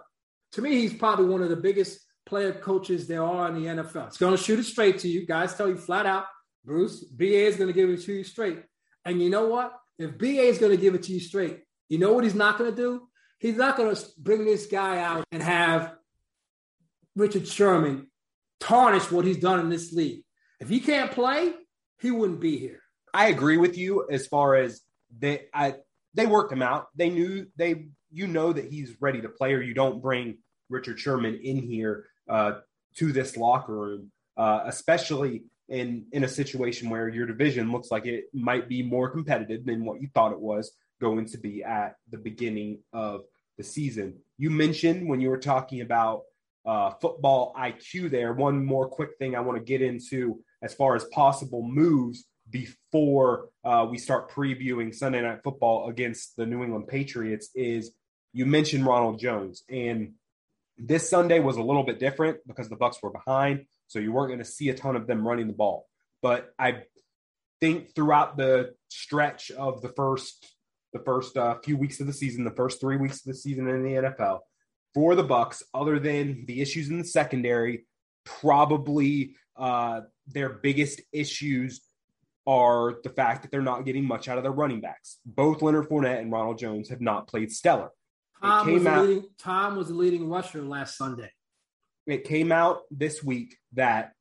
to 0.53 0.63
me, 0.63 0.81
he's 0.81 0.95
probably 0.95 1.27
one 1.27 1.43
of 1.43 1.51
the 1.51 1.57
biggest 1.57 2.01
player 2.27 2.53
coaches 2.53 3.07
there 3.07 3.23
are 3.23 3.49
in 3.49 3.55
the 3.55 3.69
NFL. 3.69 4.09
It's 4.09 4.19
going 4.19 4.37
to 4.37 4.43
shoot 4.43 4.59
it 4.59 4.65
straight 4.65 4.99
to 5.01 5.09
you. 5.09 5.27
Guys 5.27 5.55
tell 5.55 5.69
you 5.69 5.77
flat 5.77 6.07
out, 6.07 6.25
Bruce, 6.65 7.05
BA 7.05 7.47
is 7.47 7.57
going 7.57 7.69
to 7.69 7.75
give 7.75 7.89
it 7.89 8.03
to 8.03 8.13
you 8.13 8.25
straight. 8.25 8.63
And 9.05 9.23
you 9.23 9.31
know 9.31 9.47
what? 9.47 9.73
If 9.99 10.19
BA 10.19 10.43
is 10.43 10.59
going 10.59 10.77
to 10.77 10.81
give 10.81 10.95
it 10.95 11.05
to 11.05 11.13
you 11.13 11.21
straight, 11.21 11.61
you 11.89 11.99
know 11.99 12.13
what 12.13 12.25
he's 12.25 12.35
not 12.35 12.59
going 12.59 12.71
to 12.71 12.77
do? 12.77 13.08
He's 13.39 13.57
not 13.57 13.77
going 13.77 13.95
to 13.95 14.05
bring 14.19 14.45
this 14.45 14.67
guy 14.67 14.99
out 14.99 15.25
and 15.31 15.43
have 15.43 15.95
Richard 17.15 17.47
Sherman 17.47 18.09
tarnish 18.61 19.11
what 19.11 19.25
he's 19.25 19.39
done 19.39 19.61
in 19.61 19.69
this 19.69 19.93
league. 19.93 20.23
If 20.61 20.69
he 20.69 20.81
can't 20.81 21.13
play, 21.13 21.53
he 22.01 22.11
wouldn't 22.11 22.41
be 22.41 22.59
here. 22.59 22.81
I 23.15 23.29
agree 23.29 23.57
with 23.57 23.79
you 23.79 24.07
as 24.11 24.27
far 24.27 24.57
as 24.57 24.81
they 25.17 25.47
I 25.55 25.77
they 26.15 26.27
worked 26.27 26.53
him 26.53 26.63
out. 26.63 26.89
They 26.95 27.11
knew 27.11 27.47
they 27.57 27.89
you 28.11 28.27
know 28.27 28.53
that 28.53 28.67
he's 28.67 28.97
ready 29.01 29.21
to 29.23 29.29
play, 29.29 29.55
or 29.55 29.63
you 29.63 29.75
don't 29.75 30.03
bring 30.03 30.39
Richard 30.69 30.99
Sherman 30.99 31.41
in 31.43 31.59
here 31.59 32.07
uh, 32.29 32.61
to 32.97 33.13
this 33.13 33.37
locker 33.37 33.75
room, 33.75 34.11
uh, 34.37 34.63
especially 34.67 35.45
in 35.69 36.07
in 36.13 36.25
a 36.25 36.29
situation 36.29 36.91
where 36.91 37.09
your 37.09 37.27
division 37.27 37.71
looks 37.71 37.91
like 37.91 38.07
it 38.07 38.25
might 38.33 38.69
be 38.69 38.83
more 38.83 39.11
competitive 39.11 39.65
than 39.65 39.85
what 39.85 40.01
you 40.01 40.09
thought 40.13 40.33
it 40.33 40.41
was 40.41 40.73
going 41.01 41.27
to 41.27 41.39
be 41.39 41.63
at 41.63 41.97
the 42.11 42.19
beginning 42.19 42.81
of 42.93 43.23
the 43.57 43.65
season. 43.65 44.15
You 44.37 44.51
mentioned 44.51 45.09
when 45.09 45.21
you 45.21 45.31
were 45.31 45.39
talking 45.39 45.81
about 45.81 46.23
uh, 46.65 46.91
football 47.01 47.55
IQ 47.59 48.11
there. 48.11 48.33
One 48.33 48.65
more 48.65 48.89
quick 48.89 49.11
thing 49.19 49.35
I 49.35 49.41
want 49.41 49.59
to 49.59 49.65
get 49.65 49.83
into 49.83 50.41
as 50.63 50.75
far 50.75 50.97
as 50.97 51.05
possible 51.05 51.63
moves 51.63 52.25
before 52.51 53.49
uh, 53.65 53.87
we 53.91 53.99
start 53.99 54.31
previewing 54.31 54.95
Sunday 54.95 55.21
Night 55.21 55.41
Football 55.43 55.89
against 55.89 56.37
the 56.37 56.47
New 56.47 56.63
England 56.63 56.89
Patriots 56.89 57.51
is 57.55 57.93
you 58.33 58.47
mentioned 58.47 58.87
Ronald 58.87 59.19
Jones, 59.19 59.65
and 59.69 60.13
this 60.77 61.09
Sunday 61.09 61.41
was 61.41 61.57
a 61.57 61.63
little 61.63 61.83
bit 61.83 61.99
different 61.99 62.39
because 62.47 62.69
the 62.69 62.77
Bucks 62.77 63.03
were 63.03 63.11
behind, 63.11 63.67
so 63.87 63.99
you 63.99 64.13
weren't 64.13 64.29
going 64.29 64.39
to 64.39 64.45
see 64.45 64.69
a 64.69 64.75
ton 64.75 64.97
of 64.97 65.07
them 65.07 65.27
running 65.27 65.47
the 65.47 65.53
ball. 65.53 65.87
But 66.23 66.53
I 66.59 66.83
think 67.61 67.95
throughout 67.95 68.37
the 68.37 68.75
stretch 68.89 69.51
of 69.51 69.83
the 69.83 69.89
first 69.89 70.47
the 70.93 71.01
first 71.01 71.37
uh, 71.37 71.57
few 71.63 71.77
weeks 71.77 72.01
of 72.01 72.07
the 72.07 72.13
season, 72.13 72.45
the 72.45 72.51
first 72.51 72.81
three 72.81 72.97
weeks 72.97 73.19
of 73.19 73.25
the 73.25 73.35
season 73.35 73.69
in 73.69 73.83
the 73.83 73.91
NFL, 73.91 74.41
for 74.95 75.15
the 75.15 75.23
Bucks, 75.23 75.63
other 75.75 75.99
than 75.99 76.45
the 76.47 76.61
issues 76.61 76.89
in 76.89 76.99
the 76.99 77.05
secondary, 77.05 77.85
probably 78.25 79.37
uh, 79.57 80.01
their 80.27 80.49
biggest 80.49 81.01
issues 81.13 81.83
are 82.47 82.97
the 83.05 83.11
fact 83.11 83.43
that 83.43 83.51
they're 83.51 83.61
not 83.61 83.85
getting 83.85 84.05
much 84.05 84.27
out 84.29 84.39
of 84.39 84.43
their 84.43 84.53
running 84.53 84.81
backs. 84.81 85.19
Both 85.27 85.61
Leonard 85.61 85.89
Fournette 85.89 86.21
and 86.21 86.33
Ronald 86.33 86.59
Jones 86.59 86.89
have 86.89 87.01
not 87.01 87.29
played 87.29 87.53
stellar. 87.53 87.91
Tom 88.41 88.73
was, 88.73 88.87
out, 88.87 89.07
leading, 89.07 89.25
Tom 89.39 89.77
was 89.77 89.89
the 89.89 89.95
leading 89.95 90.29
rusher 90.29 90.63
last 90.63 90.97
Sunday. 90.97 91.31
It 92.07 92.25
came 92.25 92.51
out 92.51 92.81
this 92.91 93.23
week 93.23 93.59
that 93.75 94.13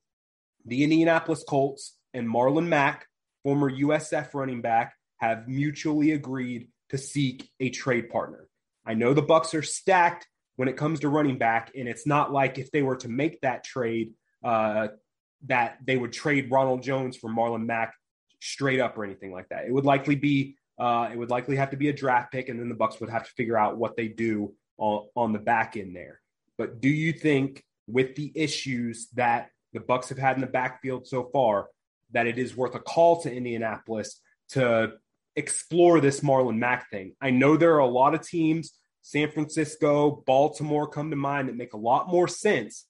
the 0.66 0.84
Indianapolis 0.84 1.46
Colts 1.48 1.96
and 2.14 2.28
Marlon 2.28 2.68
Mack, 2.68 3.08
former 3.44 3.72
USF 3.72 4.34
running 4.34 4.62
back, 4.62 4.97
have 5.18 5.48
mutually 5.48 6.12
agreed 6.12 6.70
to 6.90 6.98
seek 6.98 7.50
a 7.60 7.70
trade 7.70 8.10
partner. 8.10 8.48
I 8.86 8.94
know 8.94 9.14
the 9.14 9.22
Bucks 9.22 9.54
are 9.54 9.62
stacked 9.62 10.28
when 10.56 10.68
it 10.68 10.78
comes 10.78 11.02
to 11.02 11.10
running 11.10 11.38
back, 11.38 11.72
and 11.76 11.88
it's 11.88 12.08
not 12.08 12.32
like 12.32 12.58
if 12.58 12.72
they 12.72 12.82
were 12.82 12.96
to 12.98 13.10
make 13.10 13.42
that 13.42 13.64
trade, 13.64 14.14
uh, 14.44 14.88
that 15.46 15.78
they 15.86 15.98
would 15.98 16.14
trade 16.14 16.50
Ronald 16.50 16.82
Jones 16.82 17.16
for 17.16 17.30
Marlon 17.30 17.66
Mack 17.66 17.94
straight 18.42 18.80
up 18.80 18.98
or 18.98 19.04
anything 19.04 19.32
like 19.32 19.50
that. 19.50 19.66
It 19.66 19.74
would 19.74 19.86
likely 19.86 20.16
be 20.16 20.56
uh, 20.80 21.10
it 21.12 21.18
would 21.18 21.32
likely 21.32 21.56
have 21.56 21.72
to 21.72 21.78
be 21.78 21.90
a 21.90 21.94
draft 21.94 22.32
pick, 22.32 22.50
and 22.50 22.60
then 22.60 22.70
the 22.70 22.76
Bucks 22.76 23.00
would 23.00 23.10
have 23.10 23.26
to 23.26 23.32
figure 23.32 23.58
out 23.58 23.78
what 23.78 23.98
they 23.98 24.08
do 24.08 24.54
on, 24.78 25.08
on 25.16 25.34
the 25.34 25.40
back 25.40 25.76
end 25.76 25.96
there. 25.96 26.22
But 26.58 26.82
do 26.82 26.90
you 26.90 27.14
think, 27.14 27.64
with 27.88 28.16
the 28.16 28.32
issues 28.36 29.08
that 29.16 29.50
the 29.74 29.80
Bucks 29.80 30.10
have 30.10 30.18
had 30.18 30.36
in 30.36 30.42
the 30.42 30.48
backfield 30.48 31.08
so 31.08 31.30
far, 31.34 31.68
that 32.12 32.28
it 32.28 32.38
is 32.38 32.56
worth 32.56 32.76
a 32.76 32.80
call 32.80 33.22
to 33.24 33.34
Indianapolis 33.34 34.22
to 34.50 34.94
explore 35.38 36.02
this 36.02 36.20
Marlon 36.20 36.58
Mack 36.58 36.90
thing? 36.90 37.16
I 37.22 37.30
know 37.30 37.56
there 37.56 37.76
are 37.76 37.80
a 37.80 37.88
lot 37.88 38.14
of 38.14 38.28
teams, 38.28 38.74
San 39.02 39.32
Francisco, 39.32 40.24
Baltimore, 40.28 40.90
come 40.90 41.12
to 41.12 41.16
mind 41.16 41.48
that 41.48 41.56
make 41.56 41.72
a 41.72 41.78
lot 41.78 42.10
more 42.10 42.28
sense 42.28 42.86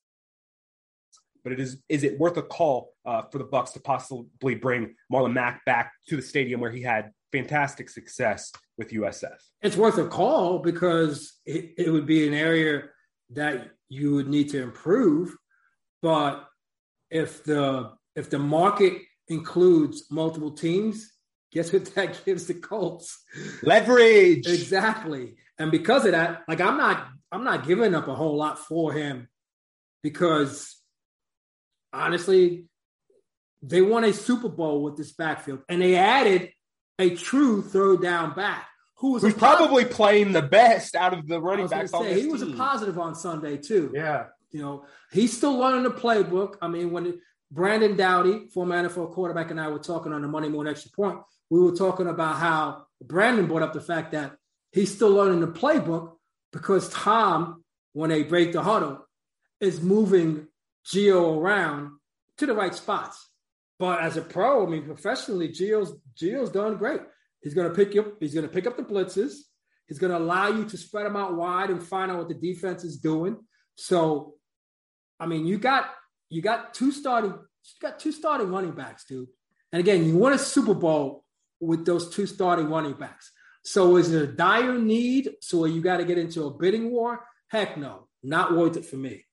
but 1.47 1.53
it 1.53 1.61
is 1.61 1.77
is 1.87 2.03
it 2.03 2.19
worth 2.19 2.35
a 2.35 2.41
call 2.41 2.91
uh, 3.05 3.21
for 3.31 3.37
the 3.37 3.45
Bucks 3.45 3.71
to 3.71 3.79
possibly 3.79 4.53
bring 4.55 4.93
Marlon 5.09 5.31
Mack 5.31 5.63
back 5.63 5.93
to 6.09 6.17
the 6.17 6.21
stadium 6.21 6.59
where 6.59 6.71
he 6.71 6.81
had 6.81 7.11
fantastic 7.31 7.89
success 7.89 8.51
with 8.77 8.89
USF? 8.89 9.37
It's 9.61 9.77
worth 9.77 9.97
a 9.97 10.09
call 10.09 10.59
because 10.59 11.39
it, 11.45 11.71
it 11.77 11.89
would 11.89 12.05
be 12.05 12.27
an 12.27 12.33
area 12.33 12.89
that 13.29 13.69
you 13.87 14.15
would 14.15 14.27
need 14.27 14.49
to 14.49 14.61
improve. 14.61 15.37
But 16.01 16.45
if 17.09 17.45
the 17.45 17.93
if 18.17 18.29
the 18.29 18.39
market 18.39 19.01
includes 19.29 20.07
multiple 20.11 20.51
teams, 20.51 21.13
guess 21.51 21.71
what 21.71 21.85
that 21.95 22.21
gives 22.25 22.47
the 22.47 22.53
Colts? 22.53 23.23
Leverage. 23.63 24.47
exactly. 24.47 25.35
And 25.59 25.71
because 25.71 26.05
of 26.05 26.11
that, 26.11 26.43
like 26.47 26.61
I'm 26.61 26.77
not 26.77 27.07
I'm 27.31 27.43
not 27.43 27.67
giving 27.67 27.95
up 27.95 28.07
a 28.07 28.15
whole 28.15 28.37
lot 28.37 28.59
for 28.59 28.93
him 28.93 29.27
because 30.03 30.75
honestly, 31.91 32.65
they 33.61 33.81
won 33.81 34.03
a 34.03 34.13
Super 34.13 34.49
Bowl 34.49 34.83
with 34.83 34.97
this 34.97 35.11
backfield, 35.11 35.61
and 35.67 35.81
they 35.81 35.95
added 35.95 36.51
a 36.99 37.15
true 37.15 37.61
third 37.61 38.01
down 38.01 38.35
back 38.35 38.67
who 38.97 39.13
was 39.13 39.33
probably 39.33 39.85
playing 39.85 40.31
the 40.31 40.41
best 40.41 40.95
out 40.95 41.13
of 41.13 41.27
the 41.27 41.39
running 41.39 41.67
backs. 41.67 41.91
Say, 41.91 42.21
he 42.21 42.27
was 42.27 42.41
a 42.41 42.53
positive 42.53 42.97
on 42.97 43.15
Sunday 43.15 43.57
too. 43.57 43.91
Yeah, 43.93 44.25
you 44.51 44.61
know 44.61 44.85
he's 45.11 45.35
still 45.35 45.57
learning 45.57 45.83
the 45.83 45.91
playbook. 45.91 46.55
I 46.61 46.67
mean, 46.67 46.91
when 46.91 47.19
Brandon 47.51 47.95
Doughty, 47.95 48.47
former 48.53 48.83
NFL 48.83 49.11
quarterback, 49.13 49.51
and 49.51 49.59
I 49.59 49.69
were 49.69 49.79
talking 49.79 50.13
on 50.13 50.21
the 50.21 50.27
Monday 50.27 50.49
Morning 50.49 50.71
Extra 50.71 50.91
Point, 50.91 51.19
we 51.49 51.59
were 51.59 51.75
talking 51.75 52.07
about 52.07 52.37
how 52.37 52.85
Brandon 53.01 53.47
brought 53.47 53.61
up 53.61 53.73
the 53.73 53.81
fact 53.81 54.11
that 54.11 54.35
he's 54.71 54.93
still 54.93 55.11
learning 55.11 55.41
the 55.41 55.47
playbook 55.47 56.13
because 56.51 56.89
Tom, 56.89 57.63
when 57.93 58.09
they 58.09 58.23
break 58.23 58.51
the 58.51 58.63
huddle, 58.63 59.05
is 59.59 59.81
moving 59.81 60.47
Gio 60.85 61.37
around 61.37 61.91
to 62.37 62.45
the 62.45 62.53
right 62.53 62.73
spots. 62.73 63.29
But 63.79 64.01
as 64.01 64.17
a 64.17 64.21
pro, 64.21 64.65
I 64.65 64.69
mean, 64.69 64.83
professionally, 64.83 65.49
Gio's 65.49 65.95
Gio's 66.15 66.49
done 66.49 66.77
great. 66.77 67.01
He's 67.41 67.53
going 67.53 67.69
to 67.69 67.75
pick 67.75 67.95
up. 67.97 68.15
He's 68.19 68.33
going 68.33 68.47
to 68.47 68.53
pick 68.53 68.65
up 68.65 68.77
the 68.77 68.83
blitzes. 68.83 69.33
He's 69.87 69.99
going 69.99 70.11
to 70.11 70.17
allow 70.17 70.47
you 70.49 70.65
to 70.65 70.77
spread 70.77 71.05
them 71.05 71.15
out 71.15 71.35
wide 71.35 71.69
and 71.69 71.81
find 71.81 72.11
out 72.11 72.17
what 72.17 72.27
the 72.27 72.33
defense 72.33 72.83
is 72.83 72.97
doing. 72.97 73.37
So, 73.75 74.33
I 75.19 75.27
mean, 75.27 75.45
you 75.45 75.57
got 75.57 75.85
you 76.29 76.41
got 76.41 76.73
two 76.73 76.91
starting 76.91 77.31
you 77.31 77.79
got 77.81 77.99
two 77.99 78.11
starting 78.11 78.49
running 78.49 78.71
backs, 78.71 79.05
dude. 79.05 79.27
And 79.71 79.79
again, 79.79 80.05
you 80.05 80.17
won 80.17 80.33
a 80.33 80.37
Super 80.37 80.73
Bowl 80.73 81.23
with 81.59 81.85
those 81.85 82.09
two 82.09 82.25
starting 82.25 82.69
running 82.69 82.93
backs. 82.93 83.31
So 83.63 83.97
is 83.97 84.13
it 84.13 84.21
a 84.21 84.31
dire 84.31 84.77
need? 84.77 85.31
So 85.41 85.65
you 85.65 85.81
got 85.81 85.97
to 85.97 86.05
get 86.05 86.17
into 86.17 86.45
a 86.45 86.53
bidding 86.53 86.91
war? 86.91 87.25
Heck 87.49 87.77
no, 87.77 88.07
not 88.23 88.55
worth 88.55 88.77
it 88.77 88.85
for 88.85 88.95
me. 88.95 89.25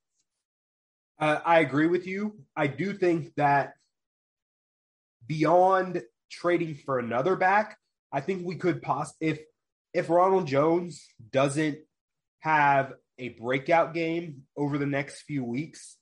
Uh, 1.20 1.38
I 1.44 1.60
agree 1.60 1.86
with 1.86 2.06
you. 2.06 2.40
I 2.56 2.66
do 2.66 2.92
think 2.92 3.32
that 3.36 3.74
beyond 5.26 6.02
trading 6.30 6.74
for 6.74 6.98
another 6.98 7.36
back, 7.36 7.78
I 8.12 8.20
think 8.20 8.44
we 8.44 8.56
could 8.56 8.82
pos 8.82 9.12
if 9.20 9.38
if 9.92 10.10
Ronald 10.10 10.46
Jones 10.48 11.06
doesn't 11.30 11.78
have 12.40 12.92
a 13.18 13.30
breakout 13.30 13.94
game 13.94 14.42
over 14.56 14.76
the 14.76 14.86
next 14.86 15.22
few 15.22 15.44
weeks 15.44 15.96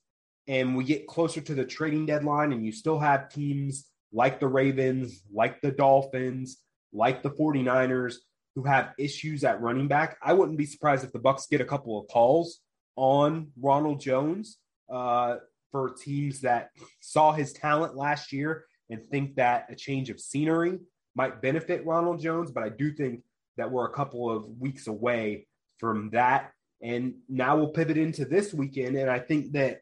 and 0.49 0.75
we 0.75 0.85
get 0.85 1.07
closer 1.07 1.41
to 1.41 1.55
the 1.55 1.65
trading 1.65 2.07
deadline 2.07 2.53
and 2.53 2.65
you 2.65 2.73
still 2.73 2.99
have 2.99 3.29
teams 3.29 3.87
like 4.13 4.41
the 4.41 4.49
Ravens, 4.49 5.23
like 5.33 5.61
the 5.61 5.71
Dolphins, 5.71 6.59
like 6.93 7.23
the 7.23 7.31
49ers 7.31 8.17
who 8.55 8.65
have 8.65 8.93
issues 8.99 9.45
at 9.45 9.63
running 9.63 9.89
back, 9.89 10.19
I 10.23 10.35
wouldn't 10.35 10.59
be 10.59 10.67
surprised 10.67 11.05
if 11.05 11.13
the 11.13 11.19
Bucks 11.19 11.47
get 11.51 11.61
a 11.61 11.67
couple 11.67 11.99
of 11.99 12.09
calls 12.09 12.61
on 12.97 13.49
Ronald 13.61 14.01
Jones 14.01 14.59
uh, 14.93 15.37
for 15.71 15.95
teams 15.95 16.43
that 16.43 16.71
saw 17.01 17.33
his 17.33 17.53
talent 17.53 17.97
last 17.97 18.33
year 18.33 18.67
and 18.91 19.05
think 19.07 19.37
that 19.37 19.67
a 19.71 19.75
change 19.75 20.11
of 20.11 20.21
scenery 20.21 20.79
might 21.15 21.41
benefit 21.41 21.87
Ronald 21.87 22.21
Jones. 22.21 22.51
But 22.51 22.65
I 22.65 22.69
do 22.69 22.93
think 22.93 23.23
that 23.57 23.71
we're 23.71 23.87
a 23.87 23.93
couple 23.93 24.31
of 24.31 24.47
weeks 24.61 24.87
away 24.87 25.47
from 25.79 26.11
that. 26.11 26.53
And 26.83 27.15
now 27.29 27.57
we'll 27.57 27.69
pivot 27.69 27.97
into 27.97 28.25
this 28.25 28.53
weekend. 28.53 28.97
And 28.97 29.11
I 29.11 29.19
think 29.19 29.53
that 29.53 29.81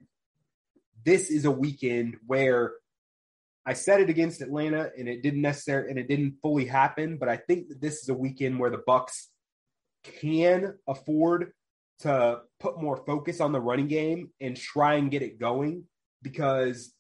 this 1.05 1.31
is 1.31 1.45
a 1.45 1.51
weekend 1.51 2.19
where 2.27 2.75
I 3.71 3.75
said 3.75 4.01
it 4.01 4.11
against 4.11 4.41
Atlanta 4.41 4.91
and 4.99 5.09
it 5.09 5.23
didn't 5.23 5.43
necessarily 5.43 5.91
and 5.91 5.99
it 6.01 6.09
didn't 6.09 6.39
fully 6.43 6.65
happen, 6.65 7.19
but 7.19 7.29
I 7.29 7.37
think 7.37 7.69
that 7.69 7.81
this 7.81 8.03
is 8.03 8.09
a 8.09 8.15
weekend 8.15 8.59
where 8.59 8.69
the 8.69 8.83
Bucks 8.85 9.29
can 10.21 10.75
afford 10.89 11.53
to 12.01 12.41
put 12.59 12.83
more 12.83 12.97
focus 13.07 13.41
on 13.41 13.53
the 13.53 13.61
running 13.61 13.87
game 13.87 14.31
and 14.41 14.57
try 14.57 14.95
and 14.95 15.09
get 15.09 15.23
it 15.23 15.39
going 15.39 15.85
because 16.21 16.93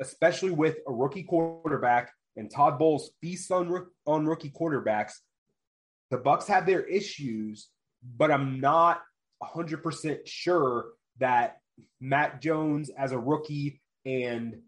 especially 0.00 0.50
with 0.50 0.78
a 0.88 0.92
rookie 0.92 1.22
quarterback 1.22 2.10
and 2.34 2.50
Todd 2.50 2.80
Bowles 2.80 3.12
feasts 3.20 3.52
on 3.52 3.86
on 4.04 4.26
rookie 4.26 4.50
quarterbacks, 4.50 5.12
the 6.10 6.18
Bucks 6.18 6.48
have 6.48 6.66
their 6.66 6.82
issues, 6.82 7.68
but 8.02 8.32
I'm 8.32 8.58
not 8.58 9.02
100% 9.40 10.18
sure 10.26 10.86
that 11.20 11.58
Mac 12.00 12.40
Jones 12.40 12.90
as 12.90 13.12
a 13.12 13.18
rookie 13.20 13.80
and 14.04 14.62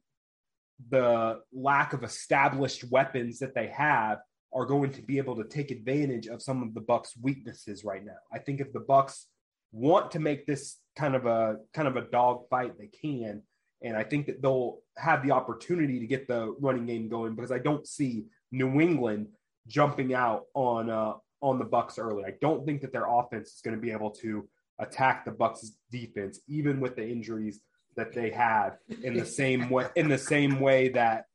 the 0.91 1.41
lack 1.53 1.93
of 1.93 2.03
established 2.03 2.85
weapons 2.91 3.39
that 3.39 3.55
they 3.55 3.69
have 3.69 4.19
are 4.53 4.67
going 4.67 4.93
to 4.93 5.03
be 5.03 5.19
able 5.19 5.37
to 5.37 5.45
take 5.45 5.71
advantage 5.71 6.27
of 6.27 6.43
some 6.43 6.63
of 6.63 6.75
the 6.75 6.81
Bucks' 6.81 7.15
weaknesses 7.21 7.85
right 7.85 8.05
now. 8.05 8.17
I 8.33 8.39
think 8.39 8.61
if 8.61 8.73
the 8.73 8.81
Bucks 8.81 9.27
want 9.73 10.13
to 10.13 10.21
make 10.21 10.47
this 10.47 10.79
kind 10.97 11.17
of 11.17 11.27
a 11.27 11.57
kind 11.73 11.89
of 11.89 11.97
a 11.97 12.03
dog 12.03 12.49
fight, 12.49 12.79
they 12.79 12.87
can. 12.87 13.43
And 13.83 13.97
I 13.97 14.05
think 14.05 14.27
that 14.27 14.41
they'll 14.41 14.79
have 14.97 15.23
the 15.25 15.33
opportunity 15.33 15.99
to 15.99 16.07
get 16.07 16.29
the 16.29 16.55
running 16.61 16.87
game 16.87 17.09
going 17.09 17.35
because 17.35 17.53
I 17.53 17.59
don't 17.59 17.87
see 17.87 18.25
New 18.53 18.81
England 18.81 19.29
jumping 19.67 20.15
out 20.15 20.45
on 20.55 20.89
uh, 20.89 21.15
on 21.41 21.59
the 21.59 21.65
Bucks 21.65 21.99
early. 21.99 22.25
I 22.25 22.35
don't 22.41 22.65
think 22.65 22.81
that 22.83 22.93
their 22.93 23.07
offense 23.07 23.55
is 23.55 23.61
going 23.63 23.77
to 23.77 23.83
be 23.83 23.91
able 23.91 24.11
to 24.11 24.49
attack 24.79 25.25
the 25.25 25.33
Bucks' 25.33 25.73
defense, 25.91 26.41
even 26.49 26.81
with 26.81 26.97
the 26.97 27.07
injuries 27.07 27.61
that 27.97 28.13
they 28.13 28.31
have 28.31 28.79
in 29.03 29.15
the 29.15 29.27
same 29.27 29.71
way 29.71 29.89
in 29.97 30.09
the 30.09 30.19
same 30.19 30.61
way 30.61 30.89
that 30.91 31.27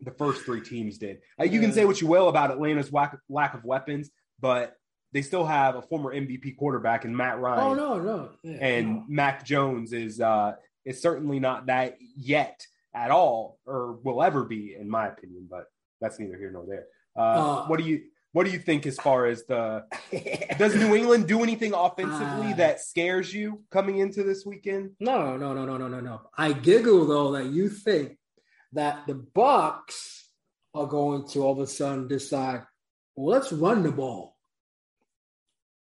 the 0.00 0.10
first 0.12 0.42
three 0.42 0.60
teams 0.60 0.98
did. 0.98 1.18
Uh, 1.40 1.44
you 1.44 1.60
can 1.60 1.72
say 1.72 1.84
what 1.84 2.00
you 2.00 2.06
will 2.06 2.28
about 2.28 2.50
Atlanta's 2.50 2.92
lack, 2.92 3.18
lack 3.28 3.54
of 3.54 3.64
weapons, 3.64 4.10
but 4.40 4.76
they 5.12 5.22
still 5.22 5.44
have 5.44 5.74
a 5.74 5.82
former 5.82 6.14
MVP 6.14 6.56
quarterback 6.56 7.04
in 7.04 7.16
Matt 7.16 7.38
Ryan. 7.38 7.60
Oh 7.60 7.74
no, 7.74 7.98
no, 8.00 8.30
yeah, 8.42 8.58
and 8.60 8.88
no. 8.88 9.04
Mac 9.08 9.44
Jones 9.44 9.92
is 9.92 10.20
uh, 10.20 10.52
is 10.84 11.00
certainly 11.00 11.40
not 11.40 11.66
that 11.66 11.96
yet 12.16 12.64
at 12.94 13.10
all, 13.10 13.58
or 13.66 13.98
will 14.02 14.22
ever 14.22 14.44
be, 14.44 14.76
in 14.78 14.88
my 14.88 15.08
opinion. 15.08 15.46
But 15.50 15.64
that's 16.00 16.18
neither 16.18 16.36
here 16.36 16.50
nor 16.50 16.66
there. 16.66 16.86
Uh, 17.16 17.20
uh, 17.20 17.66
what 17.66 17.78
do 17.78 17.84
you 17.84 18.02
what 18.32 18.44
do 18.44 18.52
you 18.52 18.58
think 18.58 18.86
as 18.86 18.96
far 18.96 19.26
as 19.26 19.44
the 19.44 19.84
does 20.58 20.74
New 20.74 20.94
England 20.94 21.26
do 21.26 21.42
anything 21.42 21.72
offensively 21.74 22.52
uh, 22.52 22.56
that 22.56 22.80
scares 22.80 23.32
you 23.32 23.62
coming 23.70 23.98
into 23.98 24.22
this 24.22 24.44
weekend? 24.44 24.90
No, 25.00 25.36
no, 25.36 25.54
no, 25.54 25.64
no, 25.64 25.76
no, 25.76 25.88
no, 25.88 26.00
no. 26.00 26.20
I 26.36 26.52
giggle 26.52 27.06
though 27.06 27.32
that 27.32 27.46
you 27.46 27.68
think 27.68 28.18
that 28.72 29.06
the 29.06 29.14
Bucks 29.14 30.30
are 30.74 30.86
going 30.86 31.26
to 31.28 31.42
all 31.42 31.52
of 31.52 31.58
a 31.60 31.66
sudden 31.66 32.06
decide, 32.06 32.64
well, 33.16 33.38
let's 33.38 33.52
run 33.52 33.82
the 33.82 33.92
ball. 33.92 34.36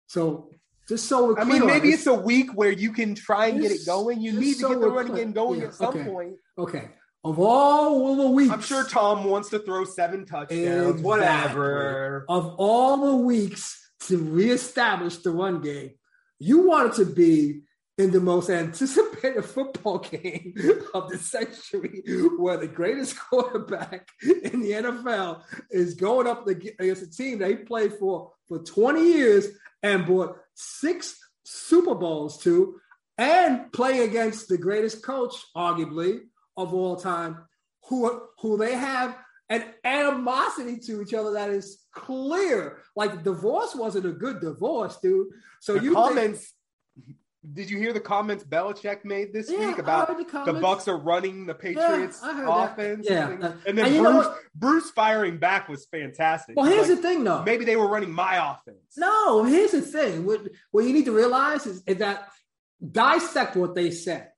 So 0.08 0.50
just 0.88 1.08
so 1.08 1.38
I 1.38 1.44
mean, 1.44 1.64
maybe 1.64 1.90
it's 1.90 2.06
a 2.08 2.14
week 2.14 2.52
where 2.54 2.72
you 2.72 2.92
can 2.92 3.14
try 3.14 3.46
and 3.46 3.62
get 3.62 3.70
it 3.70 3.86
going. 3.86 4.20
You 4.20 4.32
need 4.32 4.54
to 4.58 4.68
get 4.68 4.80
the 4.80 4.90
running 4.90 5.14
game 5.14 5.32
going 5.32 5.60
yeah, 5.60 5.68
at 5.68 5.74
some 5.74 5.88
okay. 5.88 6.04
point. 6.04 6.34
Okay 6.58 6.88
of 7.24 7.38
all 7.38 8.16
the 8.16 8.28
weeks. 8.28 8.52
I'm 8.52 8.62
sure 8.62 8.84
Tom 8.84 9.24
wants 9.24 9.50
to 9.50 9.60
throw 9.60 9.84
seven 9.84 10.26
touchdowns, 10.26 10.58
exactly. 10.60 11.02
whatever. 11.02 12.24
Of 12.28 12.54
all 12.58 13.12
the 13.12 13.16
weeks 13.16 13.78
to 14.08 14.18
reestablish 14.18 15.18
the 15.18 15.30
run 15.30 15.60
game, 15.60 15.92
you 16.38 16.66
want 16.66 16.92
it 16.92 17.04
to 17.04 17.10
be 17.10 17.62
in 17.98 18.10
the 18.10 18.20
most 18.20 18.50
anticipated 18.50 19.44
football 19.44 19.98
game 19.98 20.54
of 20.94 21.10
the 21.10 21.18
century, 21.18 22.02
where 22.36 22.56
the 22.56 22.66
greatest 22.66 23.18
quarterback 23.30 24.08
in 24.22 24.60
the 24.60 24.72
NFL 24.72 25.42
is 25.70 25.94
going 25.94 26.26
up 26.26 26.46
against 26.48 27.02
a 27.02 27.10
team 27.10 27.38
that 27.38 27.50
he 27.50 27.56
played 27.56 27.92
for 27.94 28.32
for 28.48 28.58
20 28.58 29.00
years 29.00 29.46
and 29.82 30.06
brought 30.06 30.36
six 30.54 31.16
Super 31.44 31.94
Bowls 31.94 32.38
to, 32.42 32.76
and 33.18 33.70
play 33.72 34.00
against 34.00 34.48
the 34.48 34.58
greatest 34.58 35.04
coach, 35.04 35.34
arguably, 35.56 36.20
of 36.56 36.74
all 36.74 36.96
time 36.96 37.38
who 37.88 38.22
who 38.40 38.56
they 38.56 38.74
have 38.74 39.16
an 39.48 39.64
animosity 39.84 40.78
to 40.78 41.02
each 41.02 41.12
other 41.12 41.32
that 41.32 41.50
is 41.50 41.84
clear. 41.92 42.78
Like 42.96 43.22
divorce 43.22 43.74
wasn't 43.74 44.06
a 44.06 44.12
good 44.12 44.40
divorce, 44.40 44.98
dude. 44.98 45.28
So 45.60 45.74
the 45.74 45.82
you 45.82 45.94
comments. 45.94 46.40
Think, 46.40 47.16
did 47.54 47.68
you 47.68 47.76
hear 47.76 47.92
the 47.92 48.00
comments 48.00 48.44
Belichick 48.44 49.04
made 49.04 49.32
this 49.32 49.50
yeah, 49.50 49.66
week 49.66 49.78
about 49.78 50.06
the, 50.06 50.52
the, 50.52 50.60
Bucs 50.60 50.86
are 50.86 50.96
running 50.96 51.44
the 51.44 51.54
Patriots 51.54 52.20
yeah, 52.22 52.64
offense? 52.64 53.06
Yeah, 53.10 53.30
and, 53.30 53.42
and 53.66 53.78
then 53.78 53.86
and 53.86 53.98
Bruce, 53.98 54.26
Bruce 54.54 54.90
firing 54.92 55.38
back 55.38 55.68
was 55.68 55.84
fantastic. 55.86 56.56
Well, 56.56 56.66
here's 56.66 56.88
like, 56.88 56.98
the 56.98 57.02
thing, 57.02 57.24
though. 57.24 57.42
Maybe 57.42 57.64
they 57.64 57.74
were 57.74 57.88
running 57.88 58.12
my 58.12 58.52
offense. 58.52 58.96
No, 58.96 59.42
here's 59.42 59.72
the 59.72 59.80
thing. 59.80 60.24
What 60.24 60.48
what 60.70 60.84
you 60.84 60.92
need 60.92 61.06
to 61.06 61.12
realize 61.12 61.66
is, 61.66 61.82
is 61.84 61.96
that 61.96 62.28
dissect 62.80 63.56
what 63.56 63.74
they 63.74 63.90
said. 63.90 64.28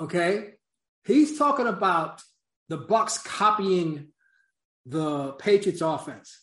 Okay, 0.00 0.54
He's 1.04 1.38
talking 1.38 1.66
about 1.66 2.22
the 2.68 2.76
Bucks 2.76 3.18
copying 3.18 4.08
the 4.86 5.32
Patriots 5.32 5.80
offense. 5.80 6.40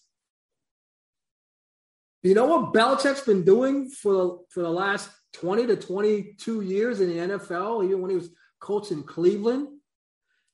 You 2.21 2.33
know 2.33 2.45
what 2.45 2.73
Belichick's 2.73 3.21
been 3.21 3.45
doing 3.45 3.89
for, 3.89 4.41
for 4.49 4.61
the 4.61 4.69
last 4.69 5.09
20 5.33 5.67
to 5.67 5.75
22 5.77 6.61
years 6.61 6.99
in 6.99 7.09
the 7.09 7.37
NFL, 7.37 7.85
even 7.85 8.01
when 8.01 8.09
he 8.09 8.17
was 8.17 8.29
coaching 8.59 9.03
Cleveland? 9.03 9.67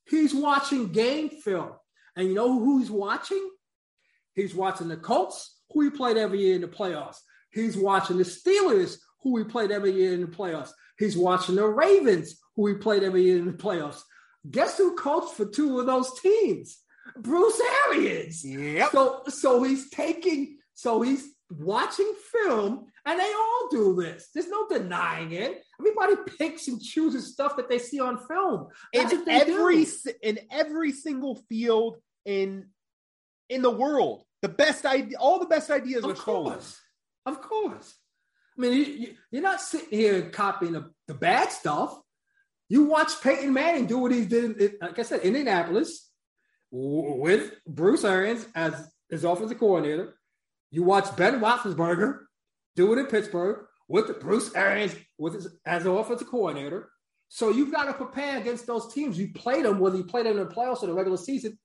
He's 0.08 0.34
watching 0.34 0.91
game 0.91 1.30
film. 1.30 1.72
And 2.15 2.28
you 2.28 2.36
know 2.36 2.60
who 2.60 2.80
he's 2.80 2.91
watching? 2.91 3.50
He's 4.36 4.54
watching 4.54 4.88
the 4.88 4.98
Colts, 4.98 5.60
who 5.72 5.82
he 5.82 5.89
played 5.89 6.18
every 6.18 6.39
year 6.39 6.56
in 6.56 6.62
the 6.62 6.68
playoffs. 6.68 7.18
He's 7.52 7.76
watching 7.76 8.18
the 8.18 8.24
Steelers, 8.24 8.98
who 9.22 9.38
he 9.38 9.44
played 9.44 9.72
every 9.72 9.91
year 9.91 10.13
in 10.13 10.22
the 10.22 10.28
playoffs. 10.28 10.72
He's 10.98 11.18
watching 11.18 11.56
the 11.56 11.68
Ravens, 11.68 12.40
who 12.56 12.68
he 12.68 12.76
played 12.76 13.04
every 13.04 13.24
year 13.24 13.38
in 13.38 13.46
the 13.46 13.54
playoffs. 13.54 14.02
Guess 14.50 14.78
who 14.78 14.96
coached 14.96 15.34
for 15.34 15.46
two 15.46 15.80
of 15.80 15.86
those 15.86 16.20
teams? 16.20 16.80
Bruce 17.18 17.62
Arians. 17.88 18.44
Yep. 18.44 18.92
So 18.92 19.24
so 19.28 19.64
he's 19.64 19.90
taking 19.90 20.58
so 20.74 21.02
he's 21.02 21.28
watching 21.50 22.12
film 22.32 22.86
and 23.06 23.20
they 23.20 23.34
all 23.34 23.68
do 23.70 23.96
this. 23.96 24.30
There's 24.34 24.50
no 24.50 24.68
denying 24.68 25.32
it. 25.32 25.64
Everybody 25.80 26.16
picks 26.38 26.68
and 26.68 26.82
chooses 26.82 27.32
stuff 27.32 27.56
that 27.58 27.70
they 27.70 27.78
see 27.78 28.00
on 28.00 28.18
film. 28.28 28.68
That's 28.94 29.14
in 29.14 29.30
every 29.30 29.86
do. 29.86 30.12
in 30.22 30.40
every 30.52 30.92
single 30.92 31.36
field 31.48 31.98
in 32.26 32.68
in 33.50 33.62
the 33.62 33.70
world. 33.70 34.24
The 34.42 34.50
best 34.50 34.86
idea, 34.86 35.18
all 35.20 35.40
the 35.40 35.46
best 35.46 35.70
ideas 35.70 36.04
of 36.04 36.12
are 36.12 36.16
stolen. 36.16 36.60
Of 37.26 37.42
course. 37.42 37.96
I 38.58 38.62
mean, 38.62 39.15
you, 39.32 39.39
are 39.39 39.41
not 39.41 39.62
sitting 39.62 39.89
here 39.89 40.30
copying 40.30 40.74
the, 40.74 40.91
the 41.08 41.13
bad 41.13 41.52
stuff. 41.52 41.98
You 42.70 42.86
watch 42.86 43.22
Peyton 43.22 43.54
Manning 43.54 43.86
do 43.86 43.98
what 43.98 44.12
he 44.12 44.26
did, 44.26 44.62
in, 44.62 44.74
like 44.82 44.98
I 44.98 45.04
said, 45.04 45.22
Indianapolis 45.22 46.10
with 46.72 47.52
Bruce 47.68 48.04
Arians 48.04 48.48
as 48.56 48.89
his 49.10 49.24
offensive 49.24 49.60
coordinator. 49.60 50.15
You 50.72 50.84
watch 50.84 51.15
Ben 51.15 51.39
Roethlisberger 51.39 52.20
do 52.76 52.94
it 52.94 53.00
in 53.00 53.06
Pittsburgh 53.06 53.65
with 53.88 54.20
Bruce 54.20 54.54
Arians 54.56 54.96
with 55.18 55.36
his, 55.36 55.48
as 55.65 55.86
an 55.86 55.91
offensive 55.91 56.28
coordinator. 56.28 56.89
So 57.30 57.50
you've 57.50 57.72
got 57.72 57.86
to 57.86 57.94
prepare 57.94 58.38
against 58.38 58.68
those 58.68 58.94
teams. 58.94 59.18
You 59.18 59.32
play 59.34 59.62
them, 59.62 59.80
whether 59.80 59.98
you 59.98 60.04
play 60.04 60.24
them 60.24 60.38
in 60.38 60.48
the 60.48 60.54
playoffs 60.54 60.84
or 60.84 60.88
the 60.88 60.94
regular 60.94 61.18
season. 61.18 61.58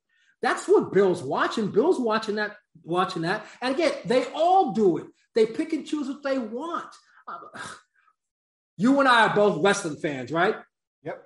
That's 0.42 0.66
what 0.66 0.92
Bill's 0.92 1.22
watching. 1.22 1.70
Bill's 1.70 2.00
watching 2.00 2.36
that, 2.36 2.56
watching 2.82 3.22
that. 3.22 3.46
And 3.60 3.74
again, 3.74 3.92
they 4.04 4.24
all 4.34 4.72
do 4.72 4.98
it. 4.98 5.06
They 5.34 5.46
pick 5.46 5.72
and 5.72 5.86
choose 5.86 6.08
what 6.08 6.22
they 6.22 6.38
want. 6.38 6.88
Um, 7.28 7.38
you 8.76 8.98
and 9.00 9.08
I 9.08 9.26
are 9.26 9.34
both 9.34 9.62
wrestling 9.62 9.96
fans, 9.96 10.32
right? 10.32 10.56
Yep. 11.02 11.22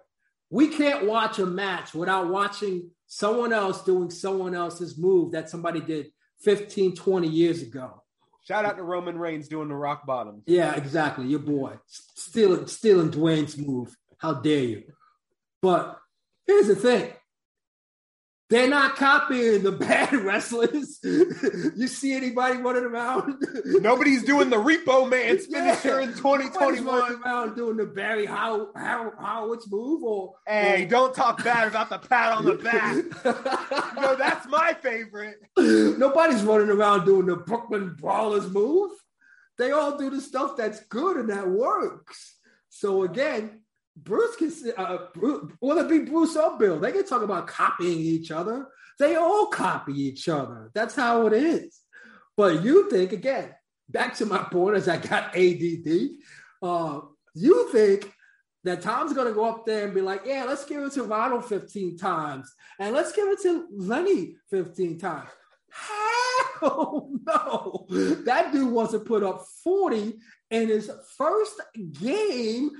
We 0.50 0.68
can't 0.68 1.06
watch 1.06 1.38
a 1.38 1.46
match 1.46 1.94
without 1.94 2.28
watching 2.28 2.90
someone 3.06 3.52
else 3.52 3.82
doing 3.84 4.10
someone 4.10 4.54
else's 4.54 4.98
move 4.98 5.32
that 5.32 5.50
somebody 5.50 5.80
did 5.80 6.08
15, 6.42 6.96
20 6.96 7.28
years 7.28 7.62
ago. 7.62 8.02
Shout 8.44 8.66
out 8.66 8.76
to 8.76 8.82
Roman 8.82 9.18
Reigns 9.18 9.48
doing 9.48 9.68
the 9.68 9.74
rock 9.74 10.04
bottom. 10.04 10.42
Yeah, 10.46 10.74
exactly. 10.74 11.26
Your 11.26 11.38
boy 11.38 11.78
stealing 11.86 12.66
stealing 12.66 13.10
Dwayne's 13.10 13.56
move. 13.56 13.96
How 14.18 14.34
dare 14.34 14.64
you? 14.64 14.82
But 15.62 15.98
here's 16.46 16.66
the 16.66 16.76
thing. 16.76 17.10
They're 18.50 18.68
not 18.68 18.96
copying 18.96 19.62
the 19.62 19.72
bad 19.72 20.12
wrestlers. 20.12 21.00
you 21.02 21.88
see 21.88 22.12
anybody 22.14 22.58
running 22.58 22.84
around? 22.84 23.42
Nobody's 23.64 24.22
doing 24.22 24.50
the 24.50 24.56
Repo 24.56 25.08
Man's 25.08 25.46
finisher 25.52 26.00
yeah. 26.00 26.08
in 26.08 26.14
2021. 26.14 26.84
running 26.86 27.22
around 27.22 27.56
doing 27.56 27.76
the 27.76 27.86
Barry 27.86 28.26
How 28.26 28.68
How 28.76 29.12
Howard's 29.18 29.70
move 29.70 30.02
or 30.02 30.34
Hey, 30.46 30.84
or, 30.84 30.88
don't 30.88 31.14
talk 31.14 31.42
bad 31.42 31.68
about 31.68 31.88
the 31.88 31.98
pat 31.98 32.32
on 32.32 32.44
the 32.44 32.54
back. 32.54 32.96
no, 33.96 34.14
that's 34.14 34.46
my 34.48 34.74
favorite. 34.74 35.36
Nobody's 35.56 36.42
running 36.42 36.68
around 36.68 37.06
doing 37.06 37.26
the 37.26 37.36
Brooklyn 37.36 37.96
Brawlers 37.98 38.50
move. 38.50 38.90
They 39.56 39.70
all 39.70 39.96
do 39.96 40.10
the 40.10 40.20
stuff 40.20 40.56
that's 40.56 40.80
good 40.86 41.16
and 41.16 41.30
that 41.30 41.48
works. 41.48 42.36
So 42.68 43.04
again, 43.04 43.60
Bruce 43.96 44.36
can, 44.36 44.52
uh, 44.76 44.98
Bruce, 45.14 45.52
will 45.60 45.78
it 45.78 45.88
be 45.88 46.10
Bruce 46.10 46.36
or 46.36 46.58
Bill? 46.58 46.78
They 46.78 46.92
can 46.92 47.06
talk 47.06 47.22
about 47.22 47.46
copying 47.46 47.98
each 47.98 48.30
other. 48.30 48.66
They 48.98 49.16
all 49.16 49.46
copy 49.46 49.92
each 49.92 50.28
other. 50.28 50.70
That's 50.74 50.94
how 50.94 51.26
it 51.26 51.32
is. 51.32 51.80
But 52.36 52.62
you 52.62 52.90
think, 52.90 53.12
again, 53.12 53.54
back 53.88 54.14
to 54.16 54.26
my 54.26 54.38
point 54.38 54.76
as 54.76 54.88
I 54.88 54.96
got 54.96 55.36
ADD, 55.36 56.08
uh, 56.62 57.00
you 57.34 57.70
think 57.70 58.12
that 58.64 58.80
Tom's 58.80 59.12
going 59.12 59.28
to 59.28 59.34
go 59.34 59.44
up 59.44 59.66
there 59.66 59.84
and 59.84 59.94
be 59.94 60.00
like, 60.00 60.22
yeah, 60.24 60.44
let's 60.44 60.64
give 60.64 60.82
it 60.82 60.92
to 60.92 61.04
Ronald 61.04 61.44
15 61.44 61.98
times 61.98 62.52
and 62.80 62.94
let's 62.94 63.12
give 63.12 63.28
it 63.28 63.40
to 63.42 63.66
Lenny 63.72 64.36
15 64.50 64.98
times. 64.98 65.28
Hell 65.70 67.10
no. 67.26 67.86
That 68.24 68.52
dude 68.52 68.72
wants 68.72 68.92
to 68.92 69.00
put 69.00 69.22
up 69.22 69.44
40 69.62 70.14
in 70.50 70.68
his 70.68 70.90
first 71.16 71.60
game 72.00 72.70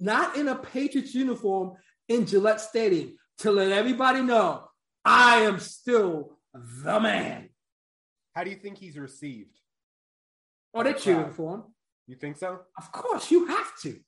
not 0.00 0.36
in 0.36 0.48
a 0.48 0.54
Patriots 0.54 1.14
uniform 1.14 1.72
in 2.08 2.26
Gillette 2.26 2.60
Stadium 2.60 3.16
to 3.38 3.50
let 3.50 3.72
everybody 3.72 4.22
know 4.22 4.64
I 5.04 5.40
am 5.40 5.58
still 5.60 6.38
the 6.52 7.00
man. 7.00 7.48
How 8.34 8.44
do 8.44 8.50
you 8.50 8.56
think 8.56 8.78
he's 8.78 8.98
received? 8.98 9.58
Oh, 10.74 10.82
they're 10.82 10.92
cheering 10.92 11.32
for 11.32 11.56
him. 11.56 11.62
You 12.06 12.16
think 12.16 12.36
so? 12.36 12.60
Of 12.76 12.92
course, 12.92 13.30
you 13.30 13.46
have 13.46 13.72
to. 13.82 13.98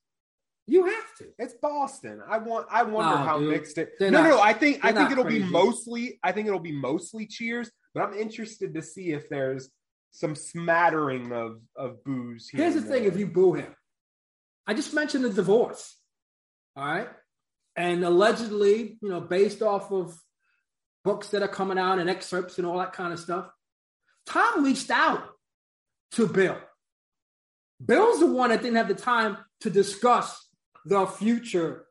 You 0.67 0.85
have 0.85 1.17
to. 1.19 1.25
It's 1.39 1.55
Boston. 1.55 2.21
I 2.29 2.39
want. 2.39 2.67
I 2.71 2.83
wonder 2.85 3.17
how 3.17 3.39
dude. 3.39 3.51
mixed 3.51 3.77
it. 3.79 3.91
no, 3.99 4.11
not, 4.11 4.25
no. 4.25 4.41
I 4.41 4.53
think. 4.53 4.85
I 4.85 4.93
think 4.93 5.11
it'll 5.11 5.25
crazy. 5.25 5.43
be 5.43 5.51
mostly. 5.51 6.21
I 6.23 6.33
think 6.33 6.47
it'll 6.47 6.61
be 6.61 6.73
mostly 6.73 7.27
cheers. 7.27 7.71
But 7.93 8.05
I'm 8.05 8.15
interested 8.15 8.75
to 8.75 8.83
see 8.83 9.13
if 9.13 9.29
there's 9.29 9.69
some 10.13 10.35
smattering 10.37 11.33
of 11.33 11.61
of 11.77 12.05
boos. 12.05 12.49
Here's 12.53 12.75
the 12.75 12.83
thing: 12.83 13.05
if 13.05 13.17
you 13.17 13.27
boo 13.27 13.55
him, 13.55 13.75
I 14.71 14.73
just 14.73 14.95
mentioned 14.95 15.25
the 15.25 15.31
divorce. 15.31 15.97
All 16.77 16.85
right. 16.85 17.09
And 17.75 18.05
allegedly, 18.05 18.99
you 19.03 19.09
know, 19.09 19.21
based 19.21 19.63
off 19.63 19.91
of 19.91 20.17
books 21.03 21.31
that 21.31 21.43
are 21.43 21.49
coming 21.49 21.77
out 21.77 21.99
and 21.99 22.09
excerpts 22.09 22.57
and 22.57 22.65
all 22.65 22.79
that 22.79 22.93
kind 22.93 23.13
of 23.13 23.19
stuff, 23.19 23.51
Tom 24.27 24.63
reached 24.63 24.93
out 24.93 25.29
to 26.13 26.29
Bill. 26.29 26.57
Bill's 27.85 28.21
the 28.21 28.27
one 28.27 28.51
that 28.51 28.63
didn't 28.63 28.77
have 28.77 28.87
the 28.87 28.95
time 28.95 29.39
to 29.63 29.71
discuss 29.71 30.49
the 30.85 31.05
future 31.05 31.87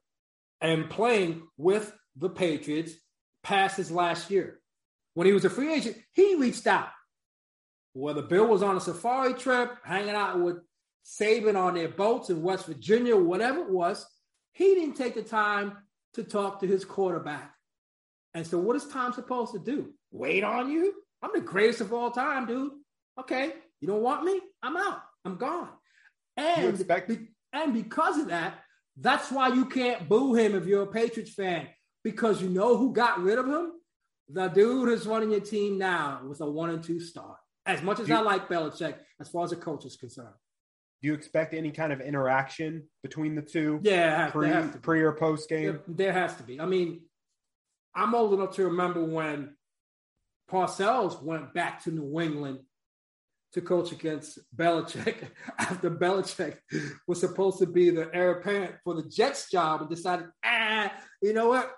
and 0.61 0.89
playing 0.89 1.41
with 1.57 1.93
the 2.15 2.29
Patriots 2.29 2.93
past 3.43 3.75
his 3.75 3.91
last 3.91 4.31
year. 4.31 4.61
When 5.15 5.27
he 5.27 5.33
was 5.33 5.43
a 5.43 5.49
free 5.49 5.73
agent, 5.73 5.97
he 6.13 6.35
reached 6.35 6.65
out. 6.65 6.87
Whether 7.91 8.21
Bill 8.21 8.47
was 8.47 8.63
on 8.63 8.77
a 8.77 8.79
safari 8.79 9.33
trip, 9.33 9.69
hanging 9.83 10.15
out 10.15 10.39
with 10.39 10.59
Saban 11.05 11.55
on 11.55 11.73
their 11.73 11.89
boats 11.89 12.29
in 12.29 12.41
West 12.41 12.65
Virginia, 12.65 13.15
whatever 13.15 13.61
it 13.61 13.69
was, 13.69 14.05
he 14.53 14.75
didn't 14.75 14.95
take 14.95 15.15
the 15.15 15.23
time 15.23 15.77
to 16.13 16.23
talk 16.23 16.59
to 16.59 16.67
his 16.67 16.85
quarterback. 16.85 17.53
And 18.33 18.45
so, 18.45 18.57
what 18.59 18.75
is 18.75 18.87
Tom 18.87 19.13
supposed 19.13 19.53
to 19.53 19.59
do? 19.59 19.93
Wait 20.11 20.43
on 20.43 20.69
you? 20.69 20.93
I'm 21.21 21.31
the 21.33 21.41
greatest 21.41 21.81
of 21.81 21.93
all 21.93 22.11
time, 22.11 22.45
dude. 22.45 22.71
Okay, 23.19 23.53
you 23.81 23.87
don't 23.87 24.01
want 24.03 24.23
me? 24.23 24.39
I'm 24.61 24.77
out. 24.77 25.01
I'm 25.25 25.35
gone. 25.35 25.69
And, 26.37 26.69
expect- 26.69 27.09
be- 27.09 27.27
and 27.53 27.73
because 27.73 28.17
of 28.17 28.27
that, 28.27 28.59
that's 28.97 29.31
why 29.31 29.49
you 29.49 29.65
can't 29.65 30.07
boo 30.07 30.35
him 30.35 30.55
if 30.55 30.65
you're 30.65 30.83
a 30.83 30.87
Patriots 30.87 31.33
fan, 31.33 31.67
because 32.03 32.41
you 32.41 32.49
know 32.49 32.77
who 32.77 32.93
got 32.93 33.21
rid 33.21 33.39
of 33.39 33.47
him? 33.47 33.71
The 34.29 34.47
dude 34.47 34.89
who's 34.89 35.07
running 35.07 35.31
your 35.31 35.39
team 35.39 35.77
now 35.77 36.21
with 36.27 36.41
a 36.41 36.49
one 36.49 36.69
and 36.69 36.83
two 36.83 36.99
start. 36.99 37.37
As 37.65 37.81
much 37.81 37.99
as 37.99 38.09
I 38.11 38.19
like 38.21 38.47
Belichick, 38.47 38.95
as 39.19 39.29
far 39.29 39.43
as 39.43 39.49
the 39.49 39.55
coach 39.55 39.85
is 39.85 39.95
concerned. 39.95 40.33
Do 41.01 41.07
you 41.07 41.13
expect 41.13 41.53
any 41.53 41.71
kind 41.71 41.93
of 41.93 42.01
interaction 42.01 42.83
between 43.03 43.35
the 43.35 43.41
two? 43.41 43.79
Yeah, 43.83 44.29
pre, 44.31 44.51
pre 44.81 45.01
or 45.01 45.13
post 45.13 45.47
game. 45.47 45.79
There, 45.87 46.11
has 46.11 46.35
to 46.35 46.43
be. 46.43 46.59
I 46.59 46.65
mean, 46.65 47.01
I'm 47.95 48.13
old 48.13 48.33
enough 48.33 48.55
to 48.55 48.65
remember 48.65 49.03
when 49.03 49.55
Parcells 50.51 51.21
went 51.23 51.53
back 51.53 51.83
to 51.83 51.91
New 51.91 52.19
England 52.19 52.59
to 53.53 53.61
coach 53.61 53.93
against 53.93 54.39
Belichick 54.55 55.29
after 55.57 55.89
Belichick 55.89 56.57
was 57.07 57.21
supposed 57.21 57.59
to 57.59 57.65
be 57.65 57.89
the 57.91 58.09
heir 58.13 58.39
apparent 58.39 58.75
for 58.83 58.93
the 58.93 59.03
Jets 59.03 59.49
job 59.49 59.81
and 59.81 59.89
decided, 59.89 60.27
ah, 60.43 60.91
you 61.21 61.33
know 61.33 61.47
what? 61.47 61.71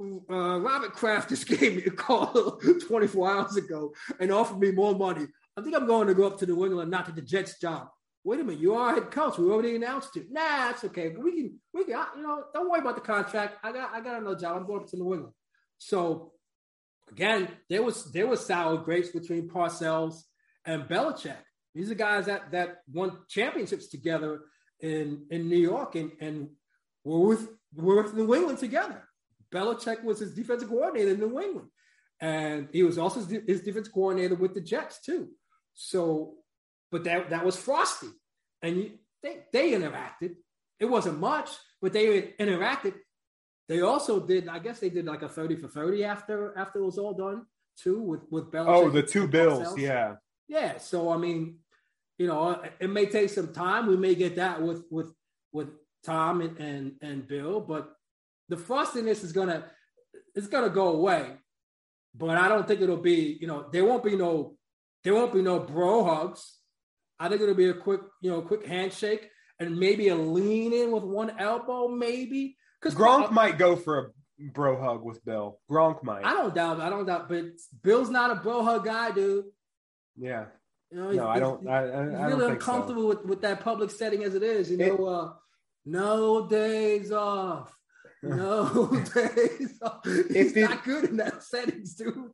Uh, 0.00 0.60
Robert 0.60 0.92
Kraft 0.92 1.30
just 1.30 1.48
gave 1.58 1.76
me 1.76 1.82
a 1.84 1.90
call 1.90 2.60
24 2.86 3.30
hours 3.30 3.56
ago 3.56 3.92
and 4.20 4.30
offered 4.30 4.60
me 4.60 4.70
more 4.70 4.94
money. 4.94 5.26
I 5.56 5.62
think 5.62 5.74
I'm 5.74 5.88
going 5.88 6.06
to 6.06 6.14
go 6.14 6.28
up 6.28 6.38
to 6.38 6.46
New 6.46 6.64
England, 6.64 6.92
not 6.92 7.06
to 7.06 7.12
the 7.12 7.22
Jets 7.22 7.58
job 7.58 7.88
wait 8.28 8.40
a 8.40 8.44
minute, 8.44 8.60
you 8.60 8.74
are 8.74 8.92
head 8.92 9.10
coach. 9.10 9.38
We 9.38 9.50
already 9.50 9.74
announced 9.74 10.14
it. 10.18 10.26
Nah, 10.30 10.70
it's 10.70 10.84
okay. 10.84 11.08
We 11.08 11.32
can, 11.32 11.58
we 11.72 11.84
can, 11.84 12.04
you 12.14 12.22
know, 12.22 12.44
don't 12.52 12.70
worry 12.70 12.80
about 12.80 12.96
the 12.96 13.00
contract. 13.00 13.56
I 13.62 13.72
got, 13.72 13.90
I 13.94 14.02
got 14.02 14.20
another 14.20 14.38
job. 14.38 14.54
I'm 14.54 14.66
going 14.66 14.82
up 14.82 14.88
to 14.88 14.98
New 14.98 15.14
England. 15.14 15.32
So 15.78 16.32
again, 17.10 17.48
there 17.70 17.82
was 17.82 18.12
there 18.12 18.26
was 18.26 18.44
sour 18.44 18.76
grapes 18.76 19.08
between 19.08 19.48
Parcells 19.48 20.24
and 20.66 20.82
Belichick. 20.82 21.38
These 21.74 21.90
are 21.90 21.94
guys 21.94 22.26
that 22.26 22.52
that 22.52 22.82
won 22.92 23.16
championships 23.30 23.88
together 23.88 24.42
in 24.80 25.24
in 25.30 25.48
New 25.48 25.56
York 25.56 25.94
and 25.94 26.12
and 26.20 26.50
were 27.04 27.20
with 27.20 27.48
were 27.74 28.02
with 28.02 28.14
New 28.14 28.34
England 28.34 28.58
together. 28.58 29.04
Belichick 29.50 30.04
was 30.04 30.18
his 30.18 30.34
defensive 30.34 30.68
coordinator 30.68 31.12
in 31.12 31.20
New 31.20 31.40
England, 31.40 31.68
and 32.20 32.68
he 32.72 32.82
was 32.82 32.98
also 32.98 33.20
his, 33.20 33.42
his 33.46 33.62
defensive 33.62 33.94
coordinator 33.94 34.34
with 34.34 34.52
the 34.52 34.60
Jets 34.60 35.00
too. 35.00 35.28
So 35.72 36.34
but 36.90 37.04
that 37.04 37.30
that 37.30 37.44
was 37.44 37.56
Frosty, 37.56 38.08
and 38.62 38.76
you, 38.76 38.90
they 39.22 39.38
they 39.52 39.72
interacted. 39.72 40.36
It 40.80 40.86
wasn't 40.86 41.18
much, 41.18 41.50
but 41.82 41.92
they 41.92 42.34
interacted. 42.38 42.94
They 43.68 43.80
also 43.80 44.20
did. 44.20 44.48
I 44.48 44.58
guess 44.58 44.80
they 44.80 44.90
did 44.90 45.06
like 45.06 45.22
a 45.22 45.28
thirty 45.28 45.56
for 45.56 45.68
thirty 45.68 46.04
after 46.04 46.56
after 46.56 46.80
it 46.80 46.84
was 46.84 46.98
all 46.98 47.14
done 47.14 47.46
too 47.76 48.00
with 48.00 48.22
with 48.30 48.50
Belichick. 48.50 48.66
Oh, 48.68 48.90
the 48.90 49.02
two 49.02 49.28
bills, 49.28 49.76
yeah, 49.76 50.16
yeah. 50.48 50.78
So 50.78 51.10
I 51.10 51.16
mean, 51.16 51.58
you 52.18 52.26
know, 52.26 52.62
it 52.80 52.90
may 52.90 53.06
take 53.06 53.30
some 53.30 53.52
time. 53.52 53.86
We 53.86 53.96
may 53.96 54.14
get 54.14 54.36
that 54.36 54.62
with 54.62 54.84
with 54.90 55.12
with 55.52 55.68
Tom 56.04 56.40
and 56.40 56.58
and, 56.58 56.92
and 57.02 57.28
Bill, 57.28 57.60
but 57.60 57.94
the 58.48 58.56
frostiness 58.56 59.22
is 59.22 59.32
gonna 59.32 59.64
it's 60.34 60.46
gonna 60.46 60.70
go 60.70 60.88
away. 60.88 61.32
But 62.14 62.36
I 62.38 62.48
don't 62.48 62.66
think 62.66 62.80
it'll 62.80 62.96
be. 62.96 63.38
You 63.40 63.46
know, 63.46 63.68
there 63.70 63.84
won't 63.84 64.02
be 64.02 64.16
no 64.16 64.56
there 65.04 65.14
won't 65.14 65.32
be 65.32 65.42
no 65.42 65.60
bro 65.60 66.04
hugs. 66.04 66.57
I 67.20 67.28
think 67.28 67.40
it'll 67.40 67.54
be 67.54 67.68
a 67.68 67.74
quick, 67.74 68.00
you 68.20 68.30
know, 68.30 68.42
quick 68.42 68.66
handshake 68.66 69.28
and 69.58 69.78
maybe 69.78 70.08
a 70.08 70.14
lean 70.14 70.72
in 70.72 70.92
with 70.92 71.02
one 71.02 71.32
elbow, 71.38 71.88
maybe. 71.88 72.56
Because 72.80 72.94
Gronk 72.94 73.32
might 73.32 73.58
go 73.58 73.76
for 73.76 73.98
a 73.98 74.50
bro 74.52 74.80
hug 74.80 75.02
with 75.02 75.24
Bill. 75.24 75.58
Gronk 75.70 76.02
might. 76.04 76.24
I 76.24 76.32
don't 76.32 76.54
doubt. 76.54 76.80
I 76.80 76.90
don't 76.90 77.06
doubt. 77.06 77.28
But 77.28 77.46
Bill's 77.82 78.10
not 78.10 78.30
a 78.30 78.36
bro 78.36 78.62
hug 78.62 78.84
guy, 78.84 79.10
dude. 79.10 79.46
Yeah. 80.16 80.46
You 80.90 80.98
know, 80.98 81.10
no, 81.10 81.28
I 81.28 81.38
don't. 81.38 81.68
I, 81.68 81.76
I, 81.76 81.80
I 81.80 82.26
really 82.26 82.40
don't 82.40 82.52
uncomfortable 82.52 83.02
so. 83.02 83.08
with, 83.08 83.24
with 83.24 83.40
that 83.42 83.60
public 83.60 83.90
setting 83.90 84.24
as 84.24 84.34
it 84.34 84.42
is. 84.42 84.70
You 84.70 84.78
know, 84.78 84.94
it, 84.94 85.00
uh, 85.00 85.32
no 85.84 86.46
days 86.46 87.12
off. 87.12 87.74
No 88.22 88.86
days 89.14 89.78
off. 89.82 90.00
He's 90.04 90.56
it, 90.56 90.68
not 90.68 90.84
good 90.84 91.04
in 91.04 91.16
that 91.18 91.42
settings, 91.42 91.94
dude. 91.94 92.30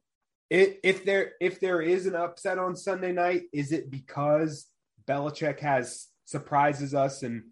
It, 0.50 0.78
if 0.84 1.04
there 1.04 1.32
if 1.40 1.58
there 1.58 1.80
is 1.80 2.06
an 2.06 2.14
upset 2.14 2.58
on 2.58 2.76
Sunday 2.76 3.12
night, 3.12 3.42
is 3.52 3.72
it 3.72 3.90
because 3.90 4.66
Belichick 5.08 5.60
has 5.60 6.08
surprises 6.24 6.94
us 6.94 7.22
and 7.22 7.44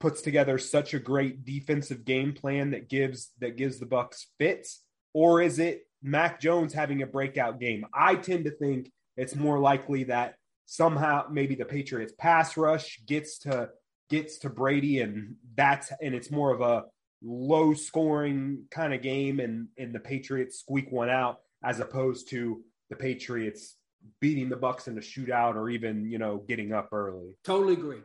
puts 0.00 0.20
together 0.22 0.58
such 0.58 0.94
a 0.94 0.98
great 0.98 1.44
defensive 1.44 2.04
game 2.04 2.32
plan 2.32 2.70
that 2.70 2.88
gives 2.88 3.32
that 3.40 3.56
gives 3.56 3.78
the 3.78 3.86
Bucs 3.86 4.26
fits, 4.38 4.82
or 5.12 5.42
is 5.42 5.58
it 5.58 5.86
Mac 6.02 6.40
Jones 6.40 6.72
having 6.72 7.02
a 7.02 7.06
breakout 7.06 7.58
game? 7.58 7.84
I 7.92 8.14
tend 8.14 8.44
to 8.44 8.50
think 8.50 8.92
it's 9.16 9.34
more 9.34 9.58
likely 9.58 10.04
that 10.04 10.36
somehow 10.66 11.26
maybe 11.30 11.54
the 11.54 11.64
Patriots 11.64 12.12
pass 12.18 12.56
rush 12.56 13.00
gets 13.06 13.38
to 13.38 13.70
gets 14.10 14.38
to 14.38 14.50
Brady 14.50 15.00
and 15.00 15.36
that's 15.56 15.90
and 16.00 16.14
it's 16.14 16.30
more 16.30 16.52
of 16.52 16.60
a 16.60 16.84
low 17.22 17.74
scoring 17.74 18.64
kind 18.70 18.94
of 18.94 19.02
game 19.02 19.40
and 19.40 19.68
and 19.76 19.94
the 19.94 20.00
Patriots 20.00 20.60
squeak 20.60 20.92
one 20.92 21.10
out 21.10 21.40
as 21.64 21.80
opposed 21.80 22.28
to 22.30 22.62
the 22.90 22.96
Patriots 22.96 23.77
beating 24.20 24.48
the 24.48 24.56
Bucs 24.56 24.88
in 24.88 24.96
a 24.98 25.00
shootout 25.00 25.54
or 25.54 25.70
even, 25.70 26.10
you 26.10 26.18
know, 26.18 26.38
getting 26.48 26.72
up 26.72 26.92
early. 26.92 27.36
Totally 27.44 27.74
agree. 27.74 28.00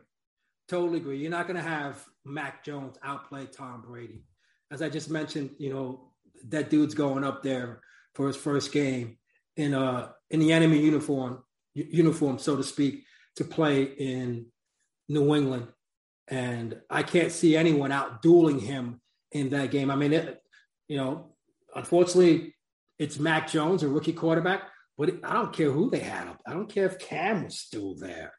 Totally 0.68 0.98
agree. 0.98 1.18
You're 1.18 1.30
not 1.30 1.46
going 1.46 1.56
to 1.56 1.62
have 1.62 2.04
Mac 2.24 2.64
Jones 2.64 2.96
outplay 3.02 3.46
Tom 3.46 3.82
Brady. 3.86 4.24
As 4.70 4.82
I 4.82 4.88
just 4.88 5.10
mentioned, 5.10 5.50
you 5.58 5.72
know, 5.72 6.12
that 6.48 6.70
dude's 6.70 6.94
going 6.94 7.24
up 7.24 7.42
there 7.42 7.80
for 8.14 8.26
his 8.26 8.36
first 8.36 8.72
game 8.72 9.18
in 9.56 9.72
uh 9.72 10.10
in 10.30 10.40
the 10.40 10.52
enemy 10.52 10.80
uniform 10.80 11.42
uniform 11.74 12.38
so 12.38 12.56
to 12.56 12.62
speak 12.62 13.04
to 13.36 13.44
play 13.44 13.84
in 13.84 14.46
New 15.08 15.34
England 15.34 15.68
and 16.28 16.80
I 16.88 17.02
can't 17.02 17.32
see 17.32 17.56
anyone 17.56 17.92
out 17.92 18.22
dueling 18.22 18.58
him 18.58 19.00
in 19.32 19.50
that 19.50 19.70
game. 19.70 19.90
I 19.90 19.96
mean, 19.96 20.12
it, 20.12 20.42
you 20.88 20.96
know, 20.96 21.34
unfortunately, 21.74 22.54
it's 22.98 23.18
Mac 23.18 23.48
Jones, 23.50 23.82
a 23.82 23.88
rookie 23.88 24.12
quarterback, 24.12 24.62
but 24.96 25.14
I 25.24 25.32
don't 25.34 25.52
care 25.52 25.70
who 25.70 25.90
they 25.90 26.00
had 26.00 26.28
up. 26.28 26.40
I 26.46 26.52
don't 26.52 26.68
care 26.72 26.86
if 26.86 26.98
Cam 26.98 27.44
was 27.44 27.58
still 27.58 27.94
there. 27.96 28.32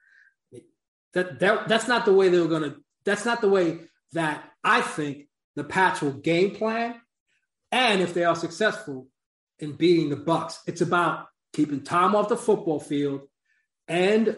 That, 1.13 1.39
that 1.39 1.67
that's 1.67 1.87
not 1.87 2.05
the 2.05 2.13
way 2.13 2.29
they 2.29 2.39
were 2.39 2.47
going 2.47 2.63
to. 2.63 2.75
That's 3.05 3.25
not 3.25 3.41
the 3.41 3.49
way 3.49 3.79
that 4.13 4.43
I 4.63 4.81
think 4.81 5.27
the 5.55 5.63
Pats 5.63 6.01
will 6.01 6.13
game 6.13 6.55
plan. 6.55 6.95
And 7.71 8.01
if 8.01 8.13
they 8.13 8.23
are 8.23 8.35
successful 8.35 9.07
in 9.59 9.73
beating 9.73 10.09
the 10.09 10.17
Bucs, 10.17 10.57
it's 10.67 10.81
about 10.81 11.27
keeping 11.53 11.83
Tom 11.83 12.15
off 12.15 12.29
the 12.29 12.37
football 12.37 12.79
field 12.79 13.21
and 13.87 14.37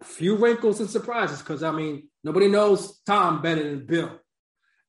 a 0.00 0.04
few 0.04 0.36
wrinkles 0.36 0.80
and 0.80 0.90
surprises. 0.90 1.38
Because 1.38 1.62
I 1.62 1.72
mean, 1.72 2.08
nobody 2.24 2.48
knows 2.48 3.00
Tom 3.06 3.42
better 3.42 3.62
than 3.62 3.86
Bill. 3.86 4.18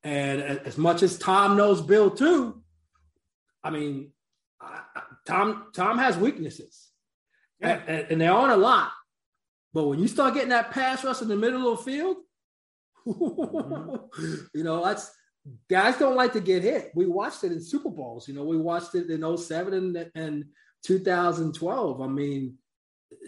And 0.04 0.42
as 0.42 0.78
much 0.78 1.04
as 1.04 1.18
Tom 1.18 1.56
knows 1.56 1.82
Bill 1.82 2.10
too, 2.12 2.62
I 3.64 3.70
mean, 3.70 4.12
Tom 5.26 5.68
Tom 5.76 5.98
has 5.98 6.18
weaknesses, 6.18 6.90
yeah. 7.60 7.82
and, 7.88 8.08
and, 8.10 8.22
there 8.22 8.32
aren't 8.32 8.54
a 8.54 8.58
lot. 8.58 8.92
But 9.74 9.88
when 9.88 10.00
you 10.00 10.08
start 10.08 10.34
getting 10.34 10.50
that 10.50 10.72
pass 10.72 11.04
rush 11.04 11.22
in 11.22 11.28
the 11.28 11.36
middle 11.36 11.72
of 11.72 11.78
the 11.78 11.92
field, 11.92 12.18
mm-hmm. 13.08 14.36
you 14.54 14.64
know 14.64 14.84
that's 14.84 15.12
guys 15.70 15.98
don't 15.98 16.16
like 16.16 16.34
to 16.34 16.40
get 16.40 16.64
hit. 16.64 16.92
We 16.96 17.06
watched 17.06 17.44
it 17.44 17.52
in 17.52 17.62
Super 17.62 17.90
Bowls. 17.90 18.28
You 18.28 18.34
know, 18.34 18.44
we 18.44 18.58
watched 18.58 18.96
it 18.96 19.10
in 19.10 19.38
07 19.38 19.74
and, 19.74 20.12
and 20.16 20.46
2012. 20.84 22.02
I 22.02 22.08
mean, 22.08 22.58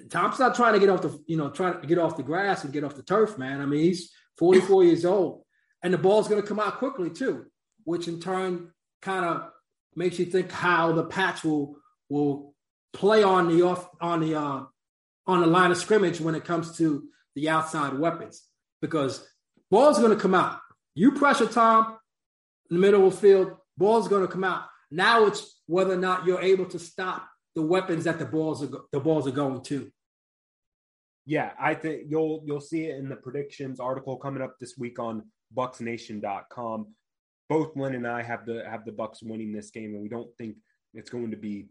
Tom's 0.10 0.40
not 0.40 0.56
trying 0.56 0.74
to 0.74 0.80
get 0.80 0.90
off 0.90 1.02
the, 1.02 1.20
you 1.28 1.38
know, 1.38 1.50
trying 1.50 1.82
to 1.82 1.88
get 1.88 1.98
off 1.98 2.18
the 2.18 2.24
grass 2.24 2.64
and 2.64 2.74
get 2.74 2.84
off 2.84 2.96
the 2.96 3.04
turf, 3.04 3.38
man. 3.38 3.62
I 3.62 3.66
mean, 3.66 3.82
he's 3.82 4.12
44 4.38 4.84
years 4.86 5.06
old. 5.06 5.44
And 5.82 5.94
the 5.94 5.98
ball's 5.98 6.28
going 6.28 6.42
to 6.42 6.48
come 6.48 6.60
out 6.60 6.78
quickly 6.78 7.10
too, 7.10 7.46
which 7.84 8.08
in 8.08 8.20
turn 8.20 8.72
kind 9.02 9.26
of 9.26 9.50
makes 9.96 10.18
you 10.18 10.26
think 10.26 10.52
how 10.52 10.94
the 10.94 11.04
patch 11.04 11.44
will 11.44 11.76
will 12.10 12.54
play 12.94 13.24
on 13.24 13.48
the 13.48 13.64
off 13.64 13.90
on 14.00 14.22
the 14.22 14.36
uh, 14.36 14.64
on 15.26 15.42
the 15.42 15.48
line 15.48 15.72
of 15.72 15.78
scrimmage 15.78 16.20
when 16.20 16.36
it 16.36 16.46
comes 16.46 16.78
to 16.78 17.08
the 17.36 17.50
outside 17.50 17.98
weapons 17.98 18.44
because 18.82 19.28
ball's 19.72 20.00
going 20.00 20.16
to 20.16 20.22
come 20.22 20.36
out. 20.36 20.60
You 20.96 21.14
pressure 21.14 21.48
Tom 21.48 21.98
in 22.70 22.76
the 22.76 22.82
middle 22.82 23.08
of 23.08 23.14
the 23.14 23.22
field, 23.22 23.54
ball's 23.78 24.08
going 24.08 24.26
to 24.26 24.32
come 24.32 24.44
out. 24.44 24.66
Now 24.92 25.26
it's 25.26 25.62
whether 25.66 25.94
or 25.94 25.98
not 25.98 26.26
you're 26.26 26.42
able 26.42 26.66
to 26.66 26.80
stop 26.80 27.28
the 27.56 27.62
weapons 27.62 28.04
that 28.04 28.20
the 28.20 28.26
balls 28.26 28.64
are 28.64 28.70
the 28.92 29.00
balls 29.00 29.28
are 29.28 29.32
going 29.32 29.62
to. 29.64 29.92
Yeah, 31.26 31.52
I 31.60 31.74
think 31.74 32.04
you'll 32.10 32.44
you'll 32.46 32.62
see 32.62 32.86
it 32.86 32.98
in 32.98 33.10
the 33.10 33.16
predictions 33.16 33.80
article 33.80 34.18
coming 34.18 34.42
up 34.42 34.60
this 34.60 34.78
week 34.78 35.00
on 35.00 35.24
bucsnation.com. 35.56 36.88
Both 37.50 37.76
Lynn 37.76 37.96
and 37.96 38.08
I 38.08 38.22
have 38.22 38.46
the 38.46 38.64
have 38.70 38.86
the 38.86 38.92
Bucs 38.92 39.24
winning 39.24 39.54
this 39.54 39.70
game, 39.72 39.94
and 39.94 40.02
we 40.02 40.10
don't 40.10 40.36
think 40.38 40.58
it's 40.94 41.10
going 41.10 41.32
to 41.32 41.38
be 41.38 41.68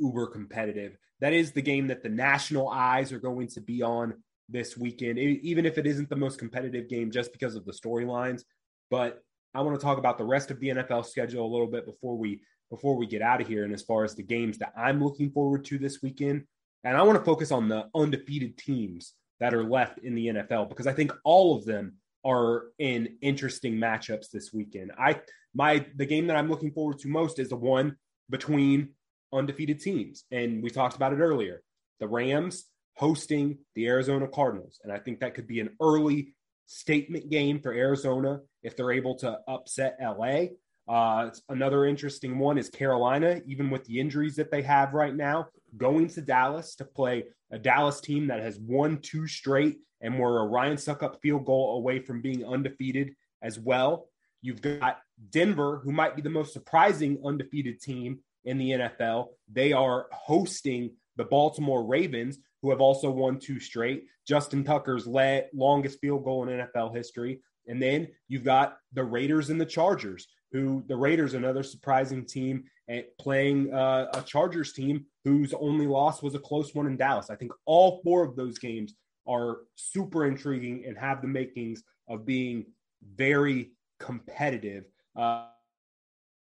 uber 0.00 0.26
competitive. 0.26 0.96
That 1.20 1.32
is 1.32 1.52
the 1.52 1.62
game 1.62 1.88
that 1.88 2.02
the 2.02 2.08
national 2.08 2.68
eyes 2.68 3.12
are 3.12 3.18
going 3.18 3.48
to 3.48 3.60
be 3.60 3.82
on 3.82 4.14
this 4.48 4.76
weekend, 4.76 5.18
even 5.18 5.66
if 5.66 5.78
it 5.78 5.86
isn't 5.86 6.08
the 6.08 6.16
most 6.16 6.38
competitive 6.38 6.88
game 6.88 7.10
just 7.10 7.32
because 7.32 7.54
of 7.54 7.64
the 7.64 7.72
storylines. 7.72 8.42
But 8.90 9.22
I 9.54 9.60
want 9.62 9.78
to 9.78 9.84
talk 9.84 9.98
about 9.98 10.18
the 10.18 10.24
rest 10.24 10.50
of 10.50 10.60
the 10.60 10.68
NFL 10.68 11.06
schedule 11.06 11.46
a 11.46 11.52
little 11.52 11.66
bit 11.66 11.86
before 11.86 12.16
we 12.16 12.40
before 12.70 12.96
we 12.96 13.06
get 13.06 13.22
out 13.22 13.40
of 13.40 13.48
here. 13.48 13.64
And 13.64 13.74
as 13.74 13.82
far 13.82 14.04
as 14.04 14.14
the 14.14 14.22
games 14.22 14.58
that 14.58 14.72
I'm 14.76 15.02
looking 15.02 15.30
forward 15.30 15.64
to 15.66 15.78
this 15.78 16.02
weekend, 16.02 16.44
and 16.84 16.96
I 16.96 17.02
want 17.02 17.18
to 17.18 17.24
focus 17.24 17.50
on 17.50 17.68
the 17.68 17.88
undefeated 17.94 18.56
teams 18.56 19.14
that 19.40 19.54
are 19.54 19.64
left 19.64 19.98
in 19.98 20.14
the 20.14 20.26
NFL 20.28 20.68
because 20.68 20.86
I 20.86 20.92
think 20.92 21.12
all 21.24 21.56
of 21.56 21.64
them 21.64 21.94
are 22.24 22.66
in 22.78 23.16
interesting 23.22 23.74
matchups 23.74 24.30
this 24.30 24.52
weekend. 24.52 24.92
I 24.98 25.20
my 25.54 25.84
the 25.96 26.06
game 26.06 26.26
that 26.28 26.36
I'm 26.36 26.48
looking 26.48 26.72
forward 26.72 26.98
to 27.00 27.08
most 27.08 27.38
is 27.38 27.48
the 27.48 27.56
one 27.56 27.96
between 28.28 28.90
undefeated 29.32 29.80
teams. 29.80 30.24
And 30.30 30.62
we 30.62 30.70
talked 30.70 30.96
about 30.96 31.12
it 31.12 31.20
earlier. 31.20 31.62
The 31.98 32.08
Rams 32.08 32.66
hosting 32.96 33.58
the 33.74 33.86
Arizona 33.86 34.28
Cardinals. 34.28 34.80
And 34.84 34.92
I 34.92 34.98
think 34.98 35.20
that 35.20 35.34
could 35.34 35.46
be 35.46 35.60
an 35.60 35.70
early 35.80 36.34
statement 36.66 37.30
game 37.30 37.60
for 37.60 37.72
Arizona 37.72 38.40
if 38.62 38.76
they're 38.76 38.92
able 38.92 39.14
to 39.16 39.38
upset 39.48 39.98
LA. 40.00 40.46
Uh, 40.88 41.30
another 41.48 41.86
interesting 41.86 42.38
one 42.38 42.58
is 42.58 42.68
Carolina, 42.68 43.40
even 43.46 43.70
with 43.70 43.84
the 43.84 43.98
injuries 43.98 44.36
that 44.36 44.50
they 44.50 44.62
have 44.62 44.92
right 44.92 45.14
now, 45.14 45.48
going 45.76 46.08
to 46.08 46.20
Dallas 46.20 46.74
to 46.76 46.84
play 46.84 47.24
a 47.50 47.58
Dallas 47.58 48.00
team 48.00 48.26
that 48.26 48.40
has 48.40 48.58
won 48.58 48.98
two 48.98 49.26
straight 49.26 49.78
and 50.00 50.18
were 50.18 50.40
a 50.40 50.46
Ryan 50.46 50.76
Succop 50.76 51.20
field 51.20 51.44
goal 51.44 51.76
away 51.76 52.00
from 52.00 52.22
being 52.22 52.44
undefeated 52.44 53.14
as 53.42 53.58
well. 53.58 54.08
You've 54.42 54.62
got 54.62 54.98
Denver, 55.30 55.80
who 55.84 55.92
might 55.92 56.16
be 56.16 56.22
the 56.22 56.30
most 56.30 56.52
surprising 56.52 57.18
undefeated 57.24 57.80
team 57.80 58.20
in 58.44 58.58
the 58.58 58.70
NFL. 58.70 59.28
They 59.50 59.72
are 59.72 60.06
hosting 60.12 60.90
the 61.16 61.24
Baltimore 61.24 61.84
Ravens, 61.84 62.38
who 62.62 62.70
have 62.70 62.80
also 62.80 63.10
won 63.10 63.38
two 63.38 63.60
straight. 63.60 64.04
Justin 64.26 64.64
Tucker's 64.64 65.06
le- 65.06 65.42
longest 65.54 65.98
field 66.00 66.24
goal 66.24 66.48
in 66.48 66.58
NFL 66.60 66.94
history. 66.94 67.40
And 67.66 67.80
then 67.82 68.08
you've 68.28 68.44
got 68.44 68.78
the 68.92 69.04
Raiders 69.04 69.50
and 69.50 69.60
the 69.60 69.66
Chargers, 69.66 70.26
who 70.52 70.82
the 70.88 70.96
Raiders, 70.96 71.34
another 71.34 71.62
surprising 71.62 72.24
team, 72.24 72.64
at 72.88 73.16
playing 73.18 73.72
uh, 73.72 74.06
a 74.14 74.22
Chargers 74.22 74.72
team 74.72 75.06
whose 75.24 75.54
only 75.54 75.86
loss 75.86 76.22
was 76.22 76.34
a 76.34 76.40
close 76.40 76.74
one 76.74 76.86
in 76.86 76.96
Dallas. 76.96 77.30
I 77.30 77.36
think 77.36 77.52
all 77.64 78.00
four 78.02 78.24
of 78.24 78.34
those 78.34 78.58
games 78.58 78.94
are 79.28 79.58
super 79.76 80.26
intriguing 80.26 80.84
and 80.86 80.98
have 80.98 81.22
the 81.22 81.28
makings 81.28 81.82
of 82.08 82.26
being 82.26 82.66
very 83.14 83.70
competitive. 84.00 84.84
Uh, 85.14 85.46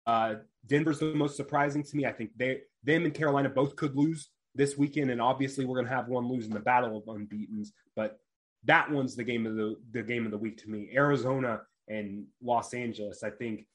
uh, 0.07 0.35
Denver's 0.65 0.99
the 0.99 1.13
most 1.13 1.35
surprising 1.35 1.83
to 1.83 1.95
me. 1.95 2.05
I 2.05 2.13
think 2.13 2.31
they, 2.35 2.61
them 2.83 3.05
and 3.05 3.13
Carolina 3.13 3.49
both 3.49 3.75
could 3.75 3.95
lose 3.95 4.29
this 4.55 4.77
weekend, 4.77 5.11
and 5.11 5.21
obviously 5.21 5.65
we're 5.65 5.75
going 5.75 5.87
to 5.87 5.93
have 5.93 6.07
one 6.07 6.27
lose 6.27 6.45
in 6.45 6.53
the 6.53 6.59
battle 6.59 6.97
of 6.97 7.03
unbeaten's. 7.07 7.73
But 7.95 8.17
that 8.63 8.89
one's 8.89 9.15
the 9.15 9.23
game 9.23 9.45
of 9.45 9.55
the 9.55 9.75
the 9.91 10.01
game 10.01 10.25
of 10.25 10.31
the 10.31 10.37
week 10.37 10.57
to 10.63 10.69
me. 10.69 10.89
Arizona 10.95 11.61
and 11.87 12.25
Los 12.41 12.73
Angeles, 12.73 13.21
I 13.23 13.29
think, 13.29 13.67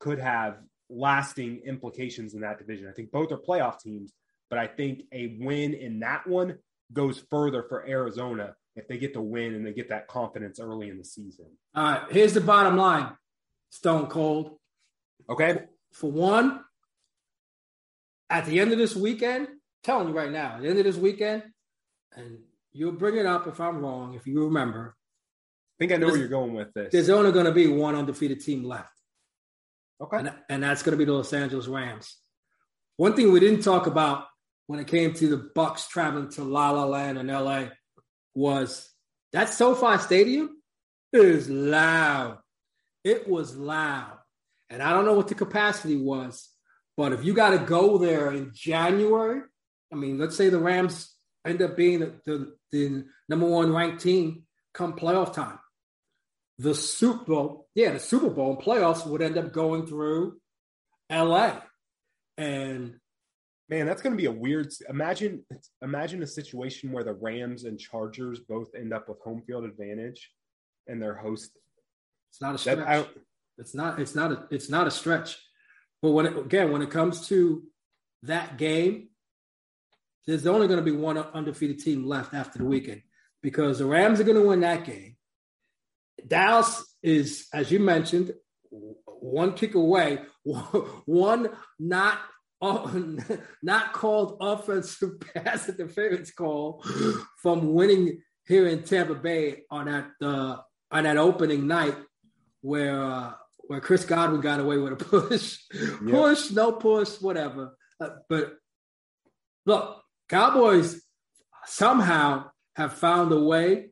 could 0.00 0.18
have 0.18 0.58
lasting 0.90 1.62
implications 1.64 2.34
in 2.34 2.40
that 2.40 2.58
division. 2.58 2.88
I 2.88 2.92
think 2.92 3.10
both 3.10 3.32
are 3.32 3.38
playoff 3.38 3.80
teams, 3.80 4.12
but 4.50 4.58
I 4.58 4.66
think 4.66 5.02
a 5.12 5.38
win 5.40 5.72
in 5.72 6.00
that 6.00 6.26
one 6.26 6.58
goes 6.92 7.22
further 7.30 7.64
for 7.68 7.86
Arizona 7.86 8.54
if 8.76 8.86
they 8.88 8.98
get 8.98 9.14
the 9.14 9.22
win 9.22 9.54
and 9.54 9.66
they 9.66 9.72
get 9.72 9.88
that 9.88 10.06
confidence 10.06 10.60
early 10.60 10.88
in 10.88 10.98
the 10.98 11.04
season. 11.04 11.46
All 11.74 11.84
right, 11.84 12.02
here's 12.10 12.34
the 12.34 12.40
bottom 12.40 12.76
line 12.76 13.12
Stone 13.70 14.06
Cold. 14.06 14.58
Okay. 15.28 15.64
For 15.92 16.10
one, 16.10 16.60
at 18.28 18.46
the 18.46 18.60
end 18.60 18.72
of 18.72 18.78
this 18.78 18.94
weekend, 18.94 19.48
telling 19.84 20.08
you 20.08 20.14
right 20.14 20.30
now, 20.30 20.56
at 20.56 20.62
the 20.62 20.68
end 20.68 20.78
of 20.78 20.84
this 20.84 20.96
weekend, 20.96 21.42
and 22.14 22.38
you'll 22.72 22.92
bring 22.92 23.16
it 23.16 23.26
up 23.26 23.46
if 23.46 23.60
I'm 23.60 23.78
wrong, 23.78 24.14
if 24.14 24.26
you 24.26 24.44
remember. 24.44 24.94
I 24.96 25.76
think 25.78 25.92
I 25.92 25.96
know 25.96 26.06
where 26.08 26.16
you're 26.16 26.28
going 26.28 26.54
with 26.54 26.72
this. 26.74 26.90
There's 26.90 27.10
only 27.10 27.32
going 27.32 27.46
to 27.46 27.52
be 27.52 27.66
one 27.66 27.94
undefeated 27.94 28.40
team 28.40 28.64
left. 28.64 28.90
Okay. 30.00 30.18
And, 30.18 30.32
and 30.48 30.62
that's 30.62 30.82
going 30.82 30.92
to 30.92 30.98
be 30.98 31.04
the 31.04 31.12
Los 31.12 31.32
Angeles 31.32 31.66
Rams. 31.66 32.16
One 32.96 33.14
thing 33.14 33.30
we 33.30 33.40
didn't 33.40 33.62
talk 33.62 33.86
about 33.86 34.24
when 34.66 34.80
it 34.80 34.86
came 34.86 35.12
to 35.14 35.28
the 35.28 35.50
Bucs 35.54 35.88
traveling 35.88 36.30
to 36.30 36.44
La 36.44 36.70
La 36.70 36.84
Land 36.84 37.18
in 37.18 37.28
LA 37.28 37.66
was 38.34 38.90
that 39.32 39.52
SoFi 39.52 39.98
Stadium 39.98 40.62
is 41.12 41.48
loud. 41.48 42.38
It 43.04 43.28
was 43.28 43.54
loud. 43.54 44.15
And 44.70 44.82
I 44.82 44.92
don't 44.92 45.04
know 45.04 45.14
what 45.14 45.28
the 45.28 45.34
capacity 45.34 45.96
was, 45.96 46.48
but 46.96 47.12
if 47.12 47.24
you 47.24 47.34
got 47.34 47.50
to 47.50 47.58
go 47.58 47.98
there 47.98 48.32
in 48.32 48.52
January, 48.54 49.42
I 49.92 49.96
mean, 49.96 50.18
let's 50.18 50.36
say 50.36 50.48
the 50.48 50.58
Rams 50.58 51.14
end 51.46 51.62
up 51.62 51.76
being 51.76 52.00
the, 52.00 52.12
the, 52.24 52.56
the 52.72 53.04
number 53.28 53.46
one 53.46 53.72
ranked 53.72 54.02
team 54.02 54.42
come 54.74 54.94
playoff 54.94 55.32
time. 55.32 55.58
the 56.58 56.74
Super 56.74 57.24
Bowl, 57.24 57.68
yeah, 57.74 57.92
the 57.92 58.00
Super 58.00 58.30
Bowl 58.30 58.50
and 58.50 58.62
playoffs 58.62 59.06
would 59.06 59.22
end 59.22 59.38
up 59.38 59.52
going 59.52 59.86
through 59.86 60.38
LA. 61.10 61.60
And 62.36 62.96
man, 63.68 63.86
that's 63.86 64.02
going 64.02 64.12
to 64.12 64.20
be 64.20 64.26
a 64.26 64.32
weird. 64.32 64.72
Imagine, 64.88 65.44
imagine 65.82 66.22
a 66.22 66.26
situation 66.26 66.92
where 66.92 67.04
the 67.04 67.14
Rams 67.14 67.64
and 67.64 67.78
Chargers 67.78 68.40
both 68.40 68.74
end 68.74 68.92
up 68.92 69.08
with 69.08 69.20
home 69.20 69.42
field 69.46 69.64
advantage, 69.64 70.30
and 70.86 71.00
their 71.00 71.14
host. 71.14 71.50
It's 72.30 72.40
not 72.40 72.54
a 72.54 72.58
stretch. 72.58 72.78
That, 72.78 73.08
it's 73.58 73.74
not. 73.74 73.98
It's 73.98 74.14
not 74.14 74.32
a. 74.32 74.46
It's 74.50 74.70
not 74.70 74.86
a 74.86 74.90
stretch. 74.90 75.38
But 76.02 76.10
when 76.10 76.26
it, 76.26 76.36
again, 76.36 76.72
when 76.72 76.82
it 76.82 76.90
comes 76.90 77.26
to 77.28 77.62
that 78.22 78.58
game, 78.58 79.08
there's 80.26 80.46
only 80.46 80.66
going 80.66 80.78
to 80.78 80.84
be 80.84 80.96
one 80.96 81.16
undefeated 81.16 81.78
team 81.78 82.06
left 82.06 82.34
after 82.34 82.58
the 82.58 82.64
weekend 82.64 83.02
because 83.42 83.78
the 83.78 83.86
Rams 83.86 84.20
are 84.20 84.24
going 84.24 84.40
to 84.40 84.46
win 84.46 84.60
that 84.60 84.84
game. 84.84 85.16
Dallas 86.26 86.84
is, 87.02 87.46
as 87.52 87.70
you 87.70 87.78
mentioned, 87.78 88.32
one 88.70 89.54
kick 89.54 89.74
away, 89.74 90.18
one 90.44 91.48
not 91.78 92.18
not 93.62 93.92
called 93.92 94.38
offensive 94.40 95.20
pass 95.34 95.68
interference 95.68 96.30
call 96.30 96.82
from 97.42 97.74
winning 97.74 98.20
here 98.46 98.66
in 98.66 98.82
Tampa 98.82 99.14
Bay 99.14 99.62
on 99.70 99.86
that 99.86 100.08
uh, 100.22 100.56
on 100.90 101.04
that 101.04 101.18
opening 101.18 101.66
night 101.66 101.96
where 102.62 103.02
uh, 103.02 103.32
where 103.68 103.80
Chris 103.80 104.04
Godwin 104.04 104.40
got 104.40 104.60
away 104.60 104.78
with 104.78 104.92
a 104.92 104.96
push, 104.96 105.58
yep. 105.72 106.10
push, 106.10 106.50
no 106.50 106.72
push, 106.72 107.20
whatever. 107.20 107.76
Uh, 108.00 108.10
but 108.28 108.54
look, 109.64 110.02
Cowboys 110.28 111.00
somehow 111.66 112.50
have 112.74 112.94
found 112.94 113.32
a 113.32 113.40
way 113.40 113.90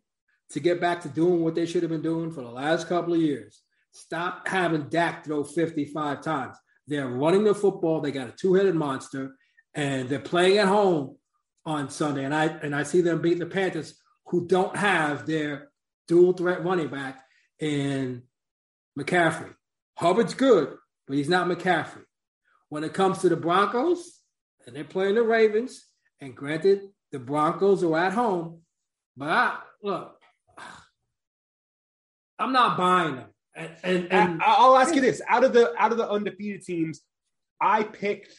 to 0.50 0.60
get 0.60 0.80
back 0.80 1.02
to 1.02 1.08
doing 1.08 1.42
what 1.42 1.54
they 1.54 1.66
should 1.66 1.82
have 1.82 1.90
been 1.90 2.02
doing 2.02 2.30
for 2.30 2.42
the 2.42 2.50
last 2.50 2.88
couple 2.88 3.14
of 3.14 3.20
years. 3.20 3.62
Stop 3.92 4.46
having 4.48 4.88
Dak 4.88 5.24
throw 5.24 5.44
55 5.44 6.20
times. 6.20 6.56
They're 6.86 7.08
running 7.08 7.44
the 7.44 7.54
football. 7.54 8.00
They 8.00 8.12
got 8.12 8.28
a 8.28 8.32
two-headed 8.32 8.74
monster, 8.74 9.36
and 9.74 10.08
they're 10.08 10.18
playing 10.18 10.58
at 10.58 10.68
home 10.68 11.16
on 11.64 11.88
Sunday. 11.88 12.24
And 12.24 12.34
I 12.34 12.46
and 12.46 12.74
I 12.74 12.82
see 12.82 13.00
them 13.00 13.22
beat 13.22 13.38
the 13.38 13.46
Panthers, 13.46 13.94
who 14.26 14.46
don't 14.46 14.76
have 14.76 15.26
their 15.26 15.70
dual 16.08 16.32
threat 16.32 16.64
running 16.64 16.88
back 16.88 17.22
in 17.58 18.24
McCaffrey. 18.98 19.54
Hubbard's 19.96 20.34
good, 20.34 20.76
but 21.06 21.16
he's 21.16 21.28
not 21.28 21.46
McCaffrey. 21.46 22.04
When 22.68 22.84
it 22.84 22.94
comes 22.94 23.18
to 23.18 23.28
the 23.28 23.36
Broncos, 23.36 24.20
and 24.66 24.74
they're 24.74 24.84
playing 24.84 25.14
the 25.14 25.22
Ravens, 25.22 25.84
and 26.20 26.34
granted, 26.34 26.80
the 27.12 27.18
Broncos 27.18 27.84
are 27.84 27.96
at 27.96 28.12
home, 28.12 28.60
but 29.16 29.28
I, 29.28 29.58
look, 29.82 30.18
I'm 32.38 32.52
not 32.52 32.76
buying 32.76 33.16
them. 33.16 33.28
And, 33.54 33.70
and, 33.84 34.12
and 34.12 34.42
I'll 34.42 34.76
ask 34.76 34.94
you 34.94 35.00
this: 35.00 35.22
out 35.28 35.44
of 35.44 35.52
the 35.52 35.72
out 35.78 35.92
of 35.92 35.98
the 35.98 36.10
undefeated 36.10 36.62
teams, 36.62 37.02
I 37.60 37.84
picked 37.84 38.34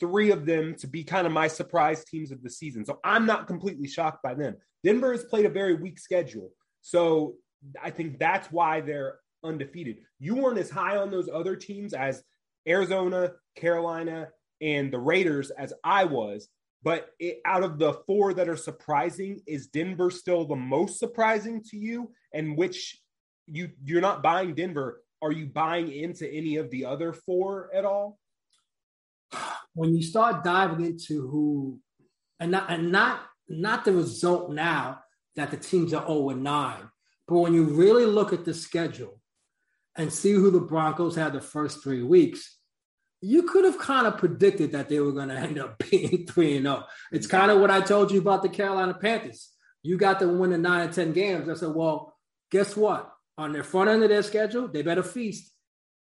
three 0.00 0.30
of 0.30 0.46
them 0.46 0.74
to 0.76 0.86
be 0.86 1.04
kind 1.04 1.26
of 1.26 1.32
my 1.32 1.48
surprise 1.48 2.04
teams 2.04 2.32
of 2.32 2.42
the 2.42 2.48
season. 2.48 2.84
So 2.86 2.98
I'm 3.04 3.26
not 3.26 3.46
completely 3.46 3.88
shocked 3.88 4.22
by 4.22 4.34
them. 4.34 4.56
Denver 4.82 5.12
has 5.12 5.24
played 5.24 5.44
a 5.44 5.50
very 5.50 5.74
weak 5.74 5.98
schedule, 5.98 6.50
so 6.80 7.34
I 7.82 7.90
think 7.90 8.18
that's 8.18 8.50
why 8.50 8.80
they're 8.80 9.18
undefeated. 9.44 9.98
You 10.18 10.36
weren't 10.36 10.58
as 10.58 10.70
high 10.70 10.96
on 10.96 11.10
those 11.10 11.28
other 11.32 11.54
teams 11.54 11.94
as 11.94 12.22
Arizona, 12.66 13.32
Carolina, 13.56 14.28
and 14.60 14.92
the 14.92 14.98
Raiders 14.98 15.50
as 15.50 15.72
I 15.84 16.04
was. 16.04 16.48
But 16.82 17.10
it, 17.18 17.40
out 17.46 17.62
of 17.62 17.78
the 17.78 17.94
four 18.06 18.34
that 18.34 18.48
are 18.48 18.56
surprising, 18.56 19.40
is 19.46 19.68
Denver 19.68 20.10
still 20.10 20.44
the 20.44 20.56
most 20.56 20.98
surprising 20.98 21.62
to 21.70 21.76
you? 21.76 22.12
And 22.32 22.56
which 22.56 22.98
you 23.46 23.70
you're 23.84 24.00
not 24.00 24.22
buying 24.22 24.54
Denver? 24.54 25.02
Are 25.22 25.32
you 25.32 25.46
buying 25.46 25.90
into 25.90 26.30
any 26.30 26.56
of 26.56 26.70
the 26.70 26.84
other 26.84 27.12
four 27.12 27.70
at 27.74 27.84
all? 27.84 28.18
When 29.74 29.94
you 29.94 30.02
start 30.02 30.44
diving 30.44 30.84
into 30.84 31.26
who, 31.28 31.80
and 32.38 32.50
not 32.50 32.70
and 32.70 32.92
not 32.92 33.22
not 33.48 33.84
the 33.84 33.92
result 33.92 34.52
now 34.52 35.00
that 35.36 35.50
the 35.50 35.56
teams 35.56 35.92
are 35.92 36.06
0 36.06 36.30
and 36.30 36.44
9, 36.44 36.76
but 37.26 37.38
when 37.38 37.54
you 37.54 37.64
really 37.64 38.06
look 38.06 38.32
at 38.32 38.44
the 38.44 38.54
schedule 38.54 39.20
and 39.96 40.12
see 40.12 40.32
who 40.32 40.50
the 40.50 40.60
Broncos 40.60 41.16
had 41.16 41.32
the 41.32 41.40
first 41.40 41.82
three 41.82 42.02
weeks, 42.02 42.56
you 43.20 43.44
could 43.44 43.64
have 43.64 43.78
kind 43.78 44.06
of 44.06 44.18
predicted 44.18 44.72
that 44.72 44.88
they 44.88 45.00
were 45.00 45.12
going 45.12 45.28
to 45.28 45.38
end 45.38 45.58
up 45.58 45.78
being 45.90 46.26
3 46.26 46.56
and 46.56 46.66
0. 46.66 46.84
It's 47.12 47.26
kind 47.26 47.50
of 47.50 47.60
what 47.60 47.70
I 47.70 47.80
told 47.80 48.10
you 48.10 48.20
about 48.20 48.42
the 48.42 48.48
Carolina 48.48 48.94
Panthers. 48.94 49.50
You 49.82 49.96
got 49.96 50.18
to 50.20 50.28
win 50.28 50.50
the 50.50 50.58
9 50.58 50.80
and 50.80 50.92
10 50.92 51.12
games. 51.12 51.48
I 51.48 51.54
said, 51.54 51.74
well, 51.74 52.14
guess 52.50 52.76
what? 52.76 53.10
On 53.36 53.52
their 53.52 53.64
front 53.64 53.90
end 53.90 54.02
of 54.02 54.08
their 54.08 54.22
schedule, 54.22 54.68
they 54.68 54.82
better 54.82 55.02
feast 55.02 55.52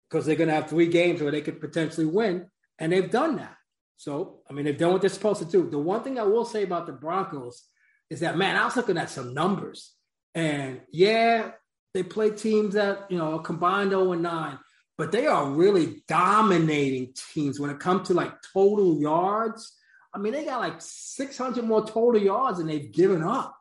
because 0.09 0.27
they're 0.27 0.37
going 0.37 0.49
to 0.49 0.55
have 0.55 0.69
three 0.69 0.89
games 0.89 1.23
where 1.23 1.31
they 1.31 1.41
could 1.41 1.61
potentially 1.61 2.07
win. 2.07 2.47
And 2.79 2.93
they've 2.93 3.11
done 3.11 3.37
that. 3.37 3.57
So, 3.97 4.41
I 4.51 4.53
mean, 4.53 4.65
they've 4.65 4.77
done 4.77 4.93
what 4.93 5.01
they're 5.01 5.11
supposed 5.11 5.41
to 5.41 5.45
do. 5.47 5.71
The 5.71 5.79
one 5.79 6.03
thing 6.03 6.19
I 6.19 6.25
will 6.25 6.45
say 6.45 6.65
about 6.65 6.87
the 6.87 6.93
Broncos 6.93 7.63
is 8.11 8.21
that, 8.21 8.37
man, 8.37 8.57
I 8.57 8.65
was 8.65 8.77
looking 8.77 8.99
at 8.99 9.11
some 9.11 9.33
numbers. 9.33 9.93
And 10.35 10.81
yeah, 10.91 11.53
they 11.95 12.03
play 12.03 12.31
teams 12.31 12.75
that, 12.75 13.11
you 13.11 13.19
know, 13.19 13.39
combined 13.39 13.91
0 13.91 14.13
and 14.13 14.23
9 14.23 14.59
but 14.99 15.11
they 15.11 15.27
are 15.27 15.51
really 15.51 16.03
dominating 16.07 17.13
teams 17.33 17.59
when 17.59 17.71
it 17.71 17.81
comes 17.81 18.09
to 18.09 18.15
like 18.15 18.33
total 18.53 19.01
yards. 19.01 19.77
I 20.15 20.19
mean, 20.19 20.33
they 20.33 20.45
got 20.45 20.61
like 20.61 20.77
600 20.79 21.65
more 21.65 21.85
total 21.85 22.21
yards 22.21 22.59
and 22.59 22.69
they've 22.69 22.93
given 22.93 23.23
up. 23.23 23.57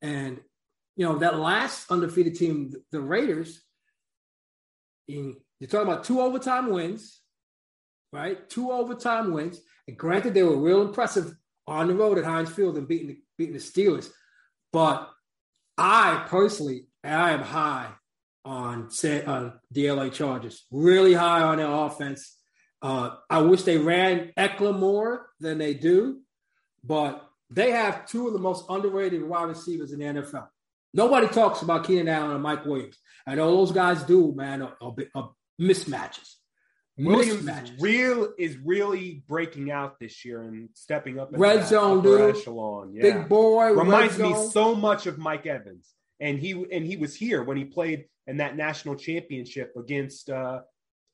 And, 0.00 0.40
you 0.96 1.06
know, 1.06 1.18
that 1.18 1.38
last 1.38 1.90
undefeated 1.90 2.34
team, 2.34 2.72
the 2.90 3.00
Raiders, 3.00 3.62
in, 5.08 5.36
you're 5.60 5.68
talking 5.68 5.90
about 5.90 6.04
two 6.04 6.20
overtime 6.20 6.70
wins, 6.70 7.20
right? 8.12 8.48
Two 8.50 8.72
overtime 8.72 9.32
wins. 9.32 9.60
And 9.86 9.96
granted, 9.96 10.34
they 10.34 10.42
were 10.42 10.58
real 10.58 10.82
impressive 10.82 11.34
on 11.66 11.86
the 11.86 11.94
road 11.94 12.18
at 12.18 12.24
Heinz 12.24 12.50
Field 12.50 12.76
and 12.76 12.88
beating 12.88 13.08
the, 13.08 13.18
beating 13.38 13.54
the 13.54 13.60
Steelers. 13.60 14.10
But 14.72 15.08
I 15.78 16.26
personally, 16.28 16.86
I 17.04 17.32
am 17.32 17.40
high 17.40 17.90
on 18.44 18.90
say, 18.90 19.24
uh, 19.24 19.50
the 19.70 19.90
LA 19.90 20.08
Chargers. 20.08 20.64
Really 20.70 21.12
high 21.14 21.42
on 21.42 21.58
their 21.58 21.70
offense. 21.70 22.36
Uh, 22.80 23.10
I 23.30 23.40
wish 23.42 23.62
they 23.62 23.78
ran 23.78 24.32
Ekeler 24.36 24.76
more 24.76 25.28
than 25.40 25.58
they 25.58 25.74
do, 25.74 26.20
but 26.82 27.24
they 27.50 27.70
have 27.70 28.06
two 28.06 28.26
of 28.26 28.32
the 28.32 28.38
most 28.38 28.64
underrated 28.68 29.22
wide 29.22 29.48
receivers 29.48 29.92
in 29.92 30.00
the 30.00 30.06
NFL. 30.06 30.48
Nobody 30.94 31.28
talks 31.28 31.62
about 31.62 31.86
Keenan 31.86 32.08
Allen 32.08 32.32
and 32.32 32.42
Mike 32.42 32.66
Williams. 32.66 32.98
And 33.26 33.40
all 33.40 33.58
those 33.58 33.72
guys 33.72 34.02
do, 34.02 34.32
man, 34.34 34.62
are, 34.62 34.76
are, 34.80 34.94
are 35.14 35.30
mismatches. 35.60 36.34
Williams 36.98 37.42
mismatches. 37.42 37.80
real 37.80 38.32
is 38.38 38.56
really 38.58 39.22
breaking 39.26 39.70
out 39.70 39.98
this 39.98 40.24
year 40.24 40.42
and 40.42 40.68
stepping 40.74 41.18
up. 41.18 41.30
Red 41.32 41.66
zone, 41.66 42.02
dude. 42.02 42.36
Echelon. 42.36 42.92
Yeah. 42.94 43.02
Big 43.02 43.28
boy. 43.28 43.72
Reminds 43.72 44.18
me 44.18 44.34
so 44.50 44.74
much 44.74 45.06
of 45.06 45.18
Mike 45.18 45.46
Evans. 45.46 45.88
And 46.22 46.38
he 46.38 46.52
and 46.52 46.86
he 46.86 46.96
was 46.96 47.14
here 47.14 47.42
when 47.42 47.56
he 47.56 47.64
played 47.64 48.06
in 48.28 48.36
that 48.38 48.56
national 48.56 48.94
championship 48.94 49.72
against 49.76 50.30
uh, 50.30 50.60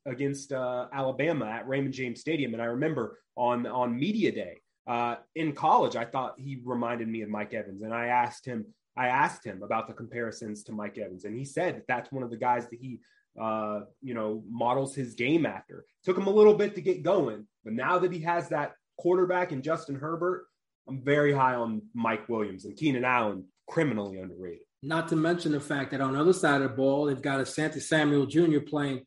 against 0.07 0.53
uh, 0.53 0.87
Alabama 0.93 1.47
at 1.47 1.67
Raymond 1.67 1.95
James 1.95 2.21
Stadium. 2.21 2.53
And 2.53 2.63
I 2.63 2.67
remember 2.67 3.19
on 3.35 3.67
on 3.67 3.99
media 3.99 4.31
day 4.31 4.61
uh, 4.87 5.17
in 5.35 5.53
college, 5.53 5.97
I 5.97 6.05
thought 6.05 6.35
he 6.39 6.61
reminded 6.65 7.09
me 7.09 7.23
of 7.23 7.31
Mike 7.31 7.55
Evans, 7.55 7.83
and 7.83 7.95
I 7.95 8.07
asked 8.07 8.45
him. 8.45 8.67
I 8.97 9.09
asked 9.09 9.45
him 9.45 9.63
about 9.63 9.87
the 9.87 9.95
comparisons 9.95 10.65
to 10.65 10.73
Mike 10.73 10.99
Evans, 10.99 11.25
and 11.25 11.37
he 11.37 11.45
said 11.45 11.77
that 11.77 11.87
that's 11.87 12.11
one 12.11 12.25
of 12.25 12.31
the 12.31 12.37
guys 12.37 12.69
that 12.69 12.81
he, 12.81 12.99
uh, 13.41 13.83
you 14.03 14.13
know, 14.13 14.43
models 14.51 14.93
his 14.95 15.15
game 15.15 15.47
after. 15.47 15.85
Took 16.05 16.19
him 16.19 16.27
a 16.27 16.31
little 16.31 16.55
bit 16.55 16.75
to 16.75 16.81
get 16.81 17.05
going, 17.05 17.47
but 17.65 17.75
now 17.75 18.01
that 18.01 18.13
he 18.13 18.21
has 18.21 18.49
that 18.49 18.73
quarterback 18.99 19.53
in 19.53 19.63
Justin 19.63 19.95
Herbert, 19.95 20.47
I'm 20.89 21.01
very 21.01 21.33
high 21.33 21.55
on 21.55 21.83
Mike 21.95 22.29
Williams 22.29 22.65
and 22.65 22.77
Keenan 22.77 23.05
Allen, 23.05 23.45
criminally 23.69 24.19
underrated. 24.19 24.68
Not 24.83 25.09
to 25.09 25.17
mention 25.17 25.53
the 25.53 25.61
fact 25.61 25.91
that 25.91 26.01
on 26.01 26.13
the 26.13 26.21
other 26.21 26.33
side 26.33 26.63
of 26.63 26.71
the 26.71 26.77
ball, 26.77 27.07
they've 27.07 27.21
got 27.21 27.41
Asante 27.41 27.81
Samuel 27.81 28.27
Jr. 28.27 28.61
playing 28.61 29.05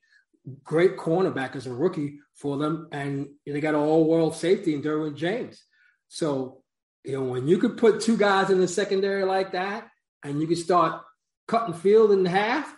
great 0.63 0.97
cornerback 0.97 1.55
as 1.55 1.67
a 1.67 1.73
rookie 1.73 2.19
for 2.35 2.57
them, 2.57 2.87
and 2.91 3.29
they 3.45 3.61
got 3.61 3.75
an 3.75 3.81
all-world 3.81 4.35
safety 4.35 4.73
in 4.73 4.81
Derwin 4.81 5.15
James. 5.15 5.63
So, 6.07 6.63
you 7.05 7.13
know, 7.13 7.23
when 7.23 7.47
you 7.47 7.57
could 7.57 7.77
put 7.77 8.01
two 8.01 8.17
guys 8.17 8.49
in 8.49 8.59
the 8.59 8.67
secondary 8.67 9.23
like 9.23 9.53
that, 9.53 9.87
and 10.23 10.41
you 10.41 10.47
can 10.47 10.57
start 10.57 11.01
cutting 11.47 11.73
field 11.73 12.11
in 12.11 12.25
half 12.25 12.73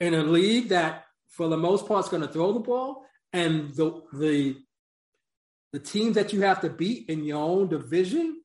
in 0.00 0.14
a 0.14 0.22
league 0.22 0.70
that, 0.70 1.04
for 1.28 1.48
the 1.48 1.56
most 1.56 1.86
part, 1.86 2.04
is 2.04 2.10
going 2.10 2.22
to 2.22 2.28
throw 2.28 2.52
the 2.52 2.60
ball, 2.60 3.04
and 3.32 3.74
the 3.74 4.02
the 4.12 4.56
the 5.72 5.78
teams 5.80 6.14
that 6.14 6.32
you 6.32 6.42
have 6.42 6.60
to 6.60 6.70
beat 6.70 7.08
in 7.08 7.24
your 7.24 7.42
own 7.42 7.68
division 7.68 8.40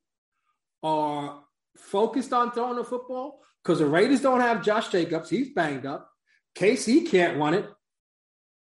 are 0.82 1.43
focused 1.80 2.34
on 2.34 2.52
throwing 2.52 2.78
the 2.78 2.84
football 2.84 3.42
because 3.64 3.80
the 3.80 3.86
Raiders 3.86 4.22
don't 4.22 4.42
have 4.42 4.64
Josh 4.64 4.90
Jacobs. 4.90 5.30
He's 5.30 5.54
banged 5.54 5.86
up. 5.86 6.10
KC 6.56 7.10
can't 7.10 7.38
run 7.38 7.54
it. 7.54 7.70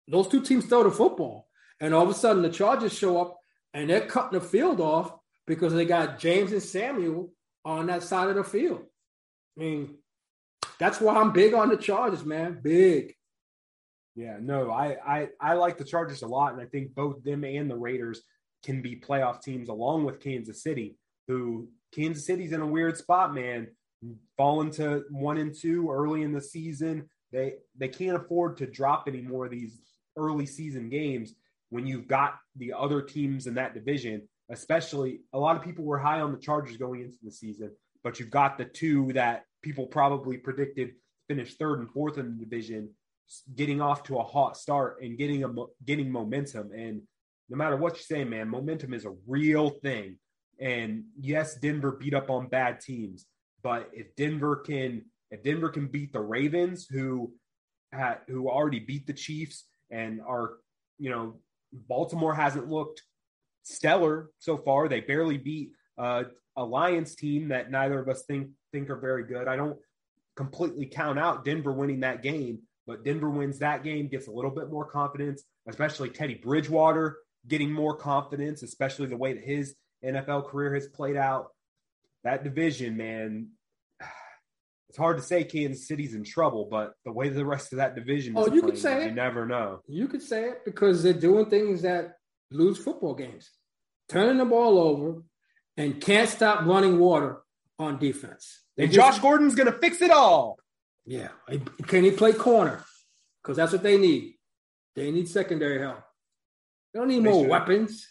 Those 0.08 0.28
two 0.28 0.42
teams 0.42 0.66
throw 0.66 0.84
the 0.84 0.90
football. 0.90 1.48
And 1.80 1.94
all 1.94 2.04
of 2.04 2.10
a 2.10 2.14
sudden, 2.14 2.42
the 2.42 2.50
Chargers 2.50 2.96
show 2.96 3.20
up 3.20 3.38
and 3.72 3.90
they're 3.90 4.06
cutting 4.06 4.38
the 4.38 4.44
field 4.44 4.80
off 4.80 5.12
because 5.46 5.72
they 5.72 5.84
got 5.84 6.18
James 6.18 6.52
and 6.52 6.62
Samuel 6.62 7.32
on 7.64 7.86
that 7.86 8.02
side 8.02 8.28
of 8.28 8.36
the 8.36 8.44
field. 8.44 8.82
I 9.56 9.60
mean, 9.60 9.96
that's 10.78 11.00
why 11.00 11.16
I'm 11.16 11.32
big 11.32 11.54
on 11.54 11.68
the 11.68 11.76
Chargers, 11.76 12.24
man. 12.24 12.60
Big. 12.62 13.14
Yeah, 14.16 14.38
no, 14.40 14.70
I, 14.70 14.96
I 15.04 15.28
I 15.40 15.54
like 15.54 15.76
the 15.76 15.84
Chargers 15.84 16.22
a 16.22 16.26
lot, 16.28 16.52
and 16.52 16.62
I 16.62 16.66
think 16.66 16.94
both 16.94 17.24
them 17.24 17.42
and 17.42 17.68
the 17.68 17.76
Raiders 17.76 18.22
can 18.62 18.80
be 18.80 18.96
playoff 18.96 19.42
teams 19.42 19.68
along 19.68 20.04
with 20.04 20.20
Kansas 20.20 20.62
City, 20.62 20.96
who 21.26 21.68
Kansas 21.94 22.26
City's 22.26 22.52
in 22.52 22.60
a 22.60 22.66
weird 22.66 22.96
spot, 22.96 23.34
man. 23.34 23.68
Falling 24.36 24.70
to 24.72 25.04
one 25.10 25.38
and 25.38 25.54
two 25.54 25.90
early 25.90 26.22
in 26.22 26.32
the 26.32 26.40
season. 26.40 27.08
They 27.32 27.54
they 27.76 27.88
can't 27.88 28.16
afford 28.16 28.58
to 28.58 28.66
drop 28.66 29.04
any 29.08 29.22
more 29.22 29.46
of 29.46 29.50
these 29.50 29.80
early 30.16 30.46
season 30.46 30.88
games 30.88 31.34
when 31.70 31.86
you've 31.86 32.06
got 32.06 32.38
the 32.56 32.72
other 32.72 33.02
teams 33.02 33.46
in 33.46 33.54
that 33.54 33.74
division, 33.74 34.28
especially 34.50 35.20
a 35.32 35.38
lot 35.38 35.56
of 35.56 35.62
people 35.62 35.84
were 35.84 35.98
high 35.98 36.20
on 36.20 36.32
the 36.32 36.38
Chargers 36.38 36.76
going 36.76 37.00
into 37.00 37.16
the 37.22 37.30
season, 37.30 37.72
but 38.04 38.20
you've 38.20 38.30
got 38.30 38.58
the 38.58 38.64
two 38.64 39.12
that 39.14 39.44
people 39.62 39.86
probably 39.86 40.36
predicted 40.36 40.92
finish 41.26 41.56
third 41.56 41.80
and 41.80 41.90
fourth 41.90 42.18
in 42.18 42.36
the 42.36 42.44
division, 42.44 42.90
getting 43.56 43.80
off 43.80 44.02
to 44.04 44.18
a 44.18 44.22
hot 44.22 44.56
start 44.56 45.02
and 45.02 45.18
getting 45.18 45.42
a 45.42 45.48
getting 45.84 46.12
momentum. 46.12 46.70
And 46.72 47.02
no 47.48 47.56
matter 47.56 47.76
what 47.76 47.96
you 47.96 48.02
say, 48.02 48.24
man, 48.24 48.48
momentum 48.48 48.94
is 48.94 49.04
a 49.04 49.14
real 49.26 49.70
thing. 49.70 50.18
And 50.60 51.04
yes, 51.18 51.56
Denver 51.56 51.92
beat 51.92 52.14
up 52.14 52.30
on 52.30 52.48
bad 52.48 52.80
teams, 52.80 53.26
but 53.62 53.90
if 53.92 54.14
Denver 54.16 54.56
can 54.56 55.04
if 55.30 55.42
Denver 55.42 55.68
can 55.68 55.88
beat 55.88 56.12
the 56.12 56.20
Ravens, 56.20 56.86
who 56.88 57.32
had, 57.92 58.18
who 58.28 58.48
already 58.48 58.78
beat 58.78 59.06
the 59.06 59.12
Chiefs 59.12 59.64
and 59.90 60.20
are 60.20 60.54
you 60.98 61.10
know 61.10 61.40
Baltimore 61.72 62.34
hasn't 62.34 62.68
looked 62.68 63.02
stellar 63.62 64.30
so 64.38 64.56
far. 64.56 64.88
They 64.88 65.00
barely 65.00 65.38
beat 65.38 65.70
uh, 65.98 66.24
a 66.56 66.64
Lions 66.64 67.14
team 67.14 67.48
that 67.48 67.70
neither 67.70 67.98
of 67.98 68.08
us 68.08 68.24
think 68.24 68.50
think 68.72 68.90
are 68.90 68.98
very 68.98 69.24
good. 69.24 69.48
I 69.48 69.56
don't 69.56 69.78
completely 70.36 70.86
count 70.86 71.18
out 71.18 71.44
Denver 71.44 71.72
winning 71.72 72.00
that 72.00 72.22
game, 72.22 72.60
but 72.86 73.04
Denver 73.04 73.30
wins 73.30 73.58
that 73.60 73.84
game, 73.84 74.08
gets 74.08 74.26
a 74.26 74.32
little 74.32 74.50
bit 74.50 74.70
more 74.70 74.84
confidence, 74.84 75.42
especially 75.68 76.10
Teddy 76.10 76.34
Bridgewater 76.34 77.18
getting 77.46 77.72
more 77.72 77.96
confidence, 77.96 78.62
especially 78.62 79.06
the 79.06 79.16
way 79.16 79.34
that 79.34 79.44
his 79.44 79.74
NFL 80.04 80.48
career 80.48 80.74
has 80.74 80.86
played 80.86 81.16
out. 81.16 81.48
That 82.24 82.44
division, 82.44 82.96
man, 82.96 83.48
it's 84.88 84.98
hard 84.98 85.16
to 85.16 85.22
say 85.22 85.44
Kansas 85.44 85.88
City's 85.88 86.14
in 86.14 86.24
trouble, 86.24 86.68
but 86.70 86.94
the 87.04 87.12
way 87.12 87.28
the 87.28 87.44
rest 87.44 87.72
of 87.72 87.78
that 87.78 87.96
division 87.96 88.34
oh, 88.36 88.52
you 88.52 88.62
could 88.62 88.78
say 88.78 89.02
it. 89.02 89.08
You 89.08 89.14
never 89.14 89.44
know. 89.44 89.80
You 89.88 90.06
could 90.06 90.22
say 90.22 90.44
it 90.44 90.64
because 90.64 91.02
they're 91.02 91.12
doing 91.12 91.46
things 91.46 91.82
that 91.82 92.18
lose 92.50 92.78
football 92.78 93.14
games, 93.14 93.50
turning 94.08 94.38
the 94.38 94.44
ball 94.44 94.78
over, 94.78 95.22
and 95.76 96.00
can't 96.00 96.28
stop 96.28 96.64
running 96.64 96.98
water 96.98 97.38
on 97.78 97.98
defense. 97.98 98.62
They 98.76 98.84
and 98.84 98.92
just, 98.92 99.14
Josh 99.14 99.18
Gordon's 99.20 99.54
going 99.54 99.70
to 99.70 99.78
fix 99.78 100.00
it 100.00 100.10
all. 100.10 100.58
Yeah. 101.04 101.28
Can 101.86 102.04
he 102.04 102.12
play 102.12 102.32
corner? 102.32 102.84
Because 103.42 103.56
that's 103.56 103.72
what 103.72 103.82
they 103.82 103.98
need. 103.98 104.34
They 104.94 105.10
need 105.10 105.28
secondary 105.28 105.80
help. 105.80 106.02
They 106.92 107.00
don't 107.00 107.08
need 107.08 107.24
they 107.24 107.30
more 107.30 107.46
weapons. 107.46 108.06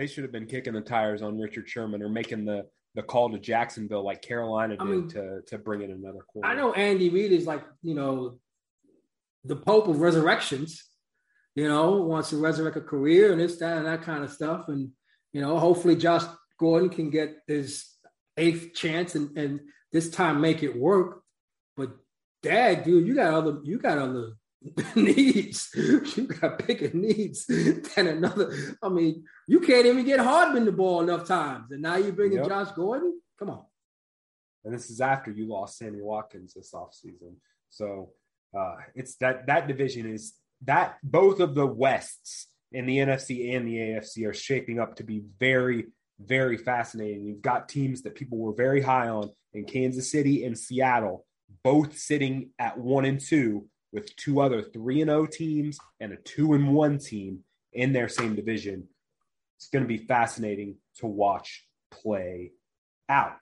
They 0.00 0.06
should 0.06 0.24
have 0.24 0.32
been 0.32 0.46
kicking 0.46 0.72
the 0.72 0.80
tires 0.80 1.20
on 1.20 1.38
Richard 1.38 1.68
Sherman 1.68 2.00
or 2.00 2.08
making 2.08 2.46
the 2.46 2.64
the 2.94 3.02
call 3.02 3.28
to 3.28 3.38
Jacksonville 3.38 4.02
like 4.02 4.22
Carolina 4.22 4.74
did 4.74 4.80
I 4.80 4.84
mean, 4.84 5.08
to 5.08 5.42
to 5.48 5.58
bring 5.58 5.82
in 5.82 5.90
another 5.90 6.20
corner. 6.20 6.48
I 6.48 6.54
know 6.54 6.72
Andy 6.72 7.10
Reid 7.10 7.32
is 7.32 7.46
like 7.46 7.62
you 7.82 7.94
know 7.94 8.38
the 9.44 9.56
Pope 9.56 9.88
of 9.88 10.00
resurrections. 10.00 10.82
You 11.54 11.68
know, 11.68 12.00
wants 12.00 12.30
to 12.30 12.38
resurrect 12.38 12.78
a 12.78 12.80
career 12.80 13.32
and 13.32 13.38
this, 13.38 13.58
that, 13.58 13.76
and 13.76 13.84
that 13.84 14.00
kind 14.00 14.24
of 14.24 14.30
stuff. 14.30 14.68
And 14.68 14.88
you 15.34 15.42
know, 15.42 15.58
hopefully 15.58 15.96
Josh 15.96 16.24
Gordon 16.58 16.88
can 16.88 17.10
get 17.10 17.36
his 17.46 17.84
eighth 18.38 18.72
chance 18.72 19.14
and 19.16 19.36
and 19.36 19.60
this 19.92 20.08
time 20.08 20.40
make 20.40 20.62
it 20.62 20.80
work. 20.80 21.20
But 21.76 21.90
Dad, 22.42 22.84
dude, 22.84 23.06
you 23.06 23.14
got 23.14 23.34
other 23.34 23.58
you 23.64 23.78
got 23.78 23.98
other 23.98 24.30
needs. 24.94 25.70
You 25.74 26.26
got 26.40 26.66
bigger 26.66 26.90
needs 26.92 27.46
than 27.46 28.06
another. 28.06 28.52
I 28.82 28.88
mean, 28.88 29.24
you 29.46 29.60
can't 29.60 29.86
even 29.86 30.04
get 30.04 30.20
Hardman 30.20 30.64
the 30.64 30.72
ball 30.72 31.00
enough 31.00 31.26
times, 31.26 31.70
and 31.70 31.82
now 31.82 31.96
you're 31.96 32.12
bringing 32.12 32.38
yep. 32.38 32.48
Josh 32.48 32.72
Gordon. 32.72 33.20
Come 33.38 33.50
on. 33.50 33.64
And 34.64 34.74
this 34.74 34.90
is 34.90 35.00
after 35.00 35.30
you 35.30 35.48
lost 35.48 35.78
Sammy 35.78 36.02
Watkins 36.02 36.52
this 36.52 36.72
offseason. 36.74 37.36
So 37.70 38.10
uh, 38.56 38.76
it's 38.94 39.16
that 39.16 39.46
that 39.46 39.68
division 39.68 40.10
is 40.10 40.34
that 40.62 40.98
both 41.02 41.40
of 41.40 41.54
the 41.54 41.66
Wests 41.66 42.48
in 42.72 42.86
the 42.86 42.98
NFC 42.98 43.56
and 43.56 43.66
the 43.66 43.76
AFC 43.76 44.28
are 44.28 44.34
shaping 44.34 44.78
up 44.78 44.96
to 44.96 45.04
be 45.04 45.22
very, 45.38 45.86
very 46.20 46.58
fascinating. 46.58 47.24
You've 47.24 47.42
got 47.42 47.68
teams 47.68 48.02
that 48.02 48.14
people 48.14 48.38
were 48.38 48.52
very 48.52 48.82
high 48.82 49.08
on 49.08 49.30
in 49.54 49.64
Kansas 49.64 50.10
City 50.10 50.44
and 50.44 50.56
Seattle, 50.56 51.24
both 51.64 51.96
sitting 51.96 52.50
at 52.58 52.76
one 52.76 53.06
and 53.06 53.18
two 53.18 53.66
with 53.92 54.14
two 54.16 54.40
other 54.40 54.62
3 54.62 55.02
and 55.02 55.10
0 55.10 55.26
teams 55.26 55.78
and 56.00 56.12
a 56.12 56.16
2 56.16 56.54
and 56.54 56.74
1 56.74 56.98
team 56.98 57.40
in 57.72 57.92
their 57.92 58.08
same 58.08 58.34
division. 58.34 58.88
It's 59.56 59.68
going 59.68 59.84
to 59.84 59.88
be 59.88 59.98
fascinating 59.98 60.76
to 60.98 61.06
watch 61.06 61.66
play 61.90 62.52
out. 63.08 63.40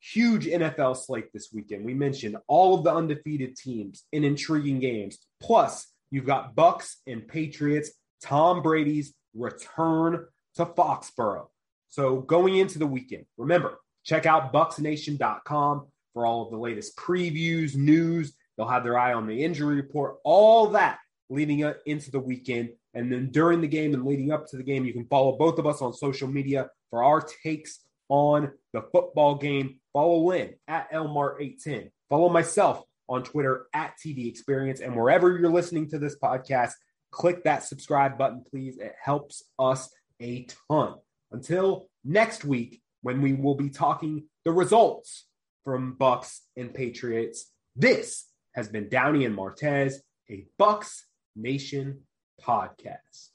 Huge 0.00 0.46
NFL 0.46 0.96
slate 0.96 1.32
this 1.32 1.48
weekend. 1.52 1.84
We 1.84 1.94
mentioned 1.94 2.36
all 2.46 2.76
of 2.76 2.84
the 2.84 2.94
undefeated 2.94 3.56
teams 3.56 4.04
in 4.12 4.22
intriguing 4.22 4.78
games. 4.78 5.18
Plus, 5.40 5.92
you've 6.10 6.26
got 6.26 6.54
Bucs 6.54 6.96
and 7.06 7.26
Patriots, 7.26 7.90
Tom 8.22 8.62
Brady's 8.62 9.12
return 9.34 10.26
to 10.54 10.66
Foxborough. 10.66 11.48
So, 11.88 12.20
going 12.20 12.56
into 12.56 12.78
the 12.78 12.86
weekend, 12.86 13.24
remember, 13.36 13.80
check 14.04 14.26
out 14.26 14.52
bucsnation.com 14.52 15.86
for 16.12 16.26
all 16.26 16.44
of 16.44 16.50
the 16.50 16.58
latest 16.58 16.96
previews, 16.96 17.74
news, 17.74 18.34
They'll 18.58 18.68
have 18.68 18.84
their 18.84 18.98
eye 18.98 19.14
on 19.14 19.26
the 19.26 19.44
injury 19.44 19.76
report, 19.76 20.16
all 20.24 20.66
that 20.70 20.98
leading 21.30 21.72
into 21.86 22.10
the 22.10 22.18
weekend. 22.18 22.70
And 22.92 23.10
then 23.10 23.30
during 23.30 23.60
the 23.60 23.68
game 23.68 23.94
and 23.94 24.04
leading 24.04 24.32
up 24.32 24.48
to 24.48 24.56
the 24.56 24.64
game, 24.64 24.84
you 24.84 24.92
can 24.92 25.06
follow 25.06 25.38
both 25.38 25.58
of 25.58 25.66
us 25.66 25.80
on 25.80 25.94
social 25.94 26.26
media 26.26 26.68
for 26.90 27.04
our 27.04 27.20
takes 27.20 27.80
on 28.08 28.50
the 28.72 28.82
football 28.92 29.36
game. 29.36 29.78
Follow 29.92 30.18
Lynn 30.26 30.54
at 30.66 30.90
Elmar810. 30.92 31.90
Follow 32.10 32.28
myself 32.28 32.82
on 33.08 33.22
Twitter 33.22 33.66
at 33.72 33.94
TD 34.04 34.28
Experience. 34.28 34.80
And 34.80 34.96
wherever 34.96 35.38
you're 35.38 35.50
listening 35.50 35.88
to 35.90 35.98
this 35.98 36.16
podcast, 36.18 36.72
click 37.10 37.44
that 37.44 37.62
subscribe 37.62 38.18
button, 38.18 38.42
please. 38.50 38.78
It 38.78 38.94
helps 39.00 39.44
us 39.58 39.88
a 40.20 40.46
ton. 40.68 40.94
Until 41.30 41.88
next 42.04 42.44
week, 42.44 42.82
when 43.02 43.22
we 43.22 43.34
will 43.34 43.54
be 43.54 43.70
talking 43.70 44.24
the 44.44 44.52
results 44.52 45.26
from 45.64 45.96
Bucs 46.00 46.40
and 46.56 46.72
Patriots. 46.72 47.52
This 47.76 48.27
has 48.58 48.68
been 48.68 48.88
Downey 48.88 49.24
and 49.24 49.38
Martez, 49.38 49.94
a 50.28 50.44
Bucs 50.60 51.02
Nation 51.36 52.00
podcast. 52.44 53.28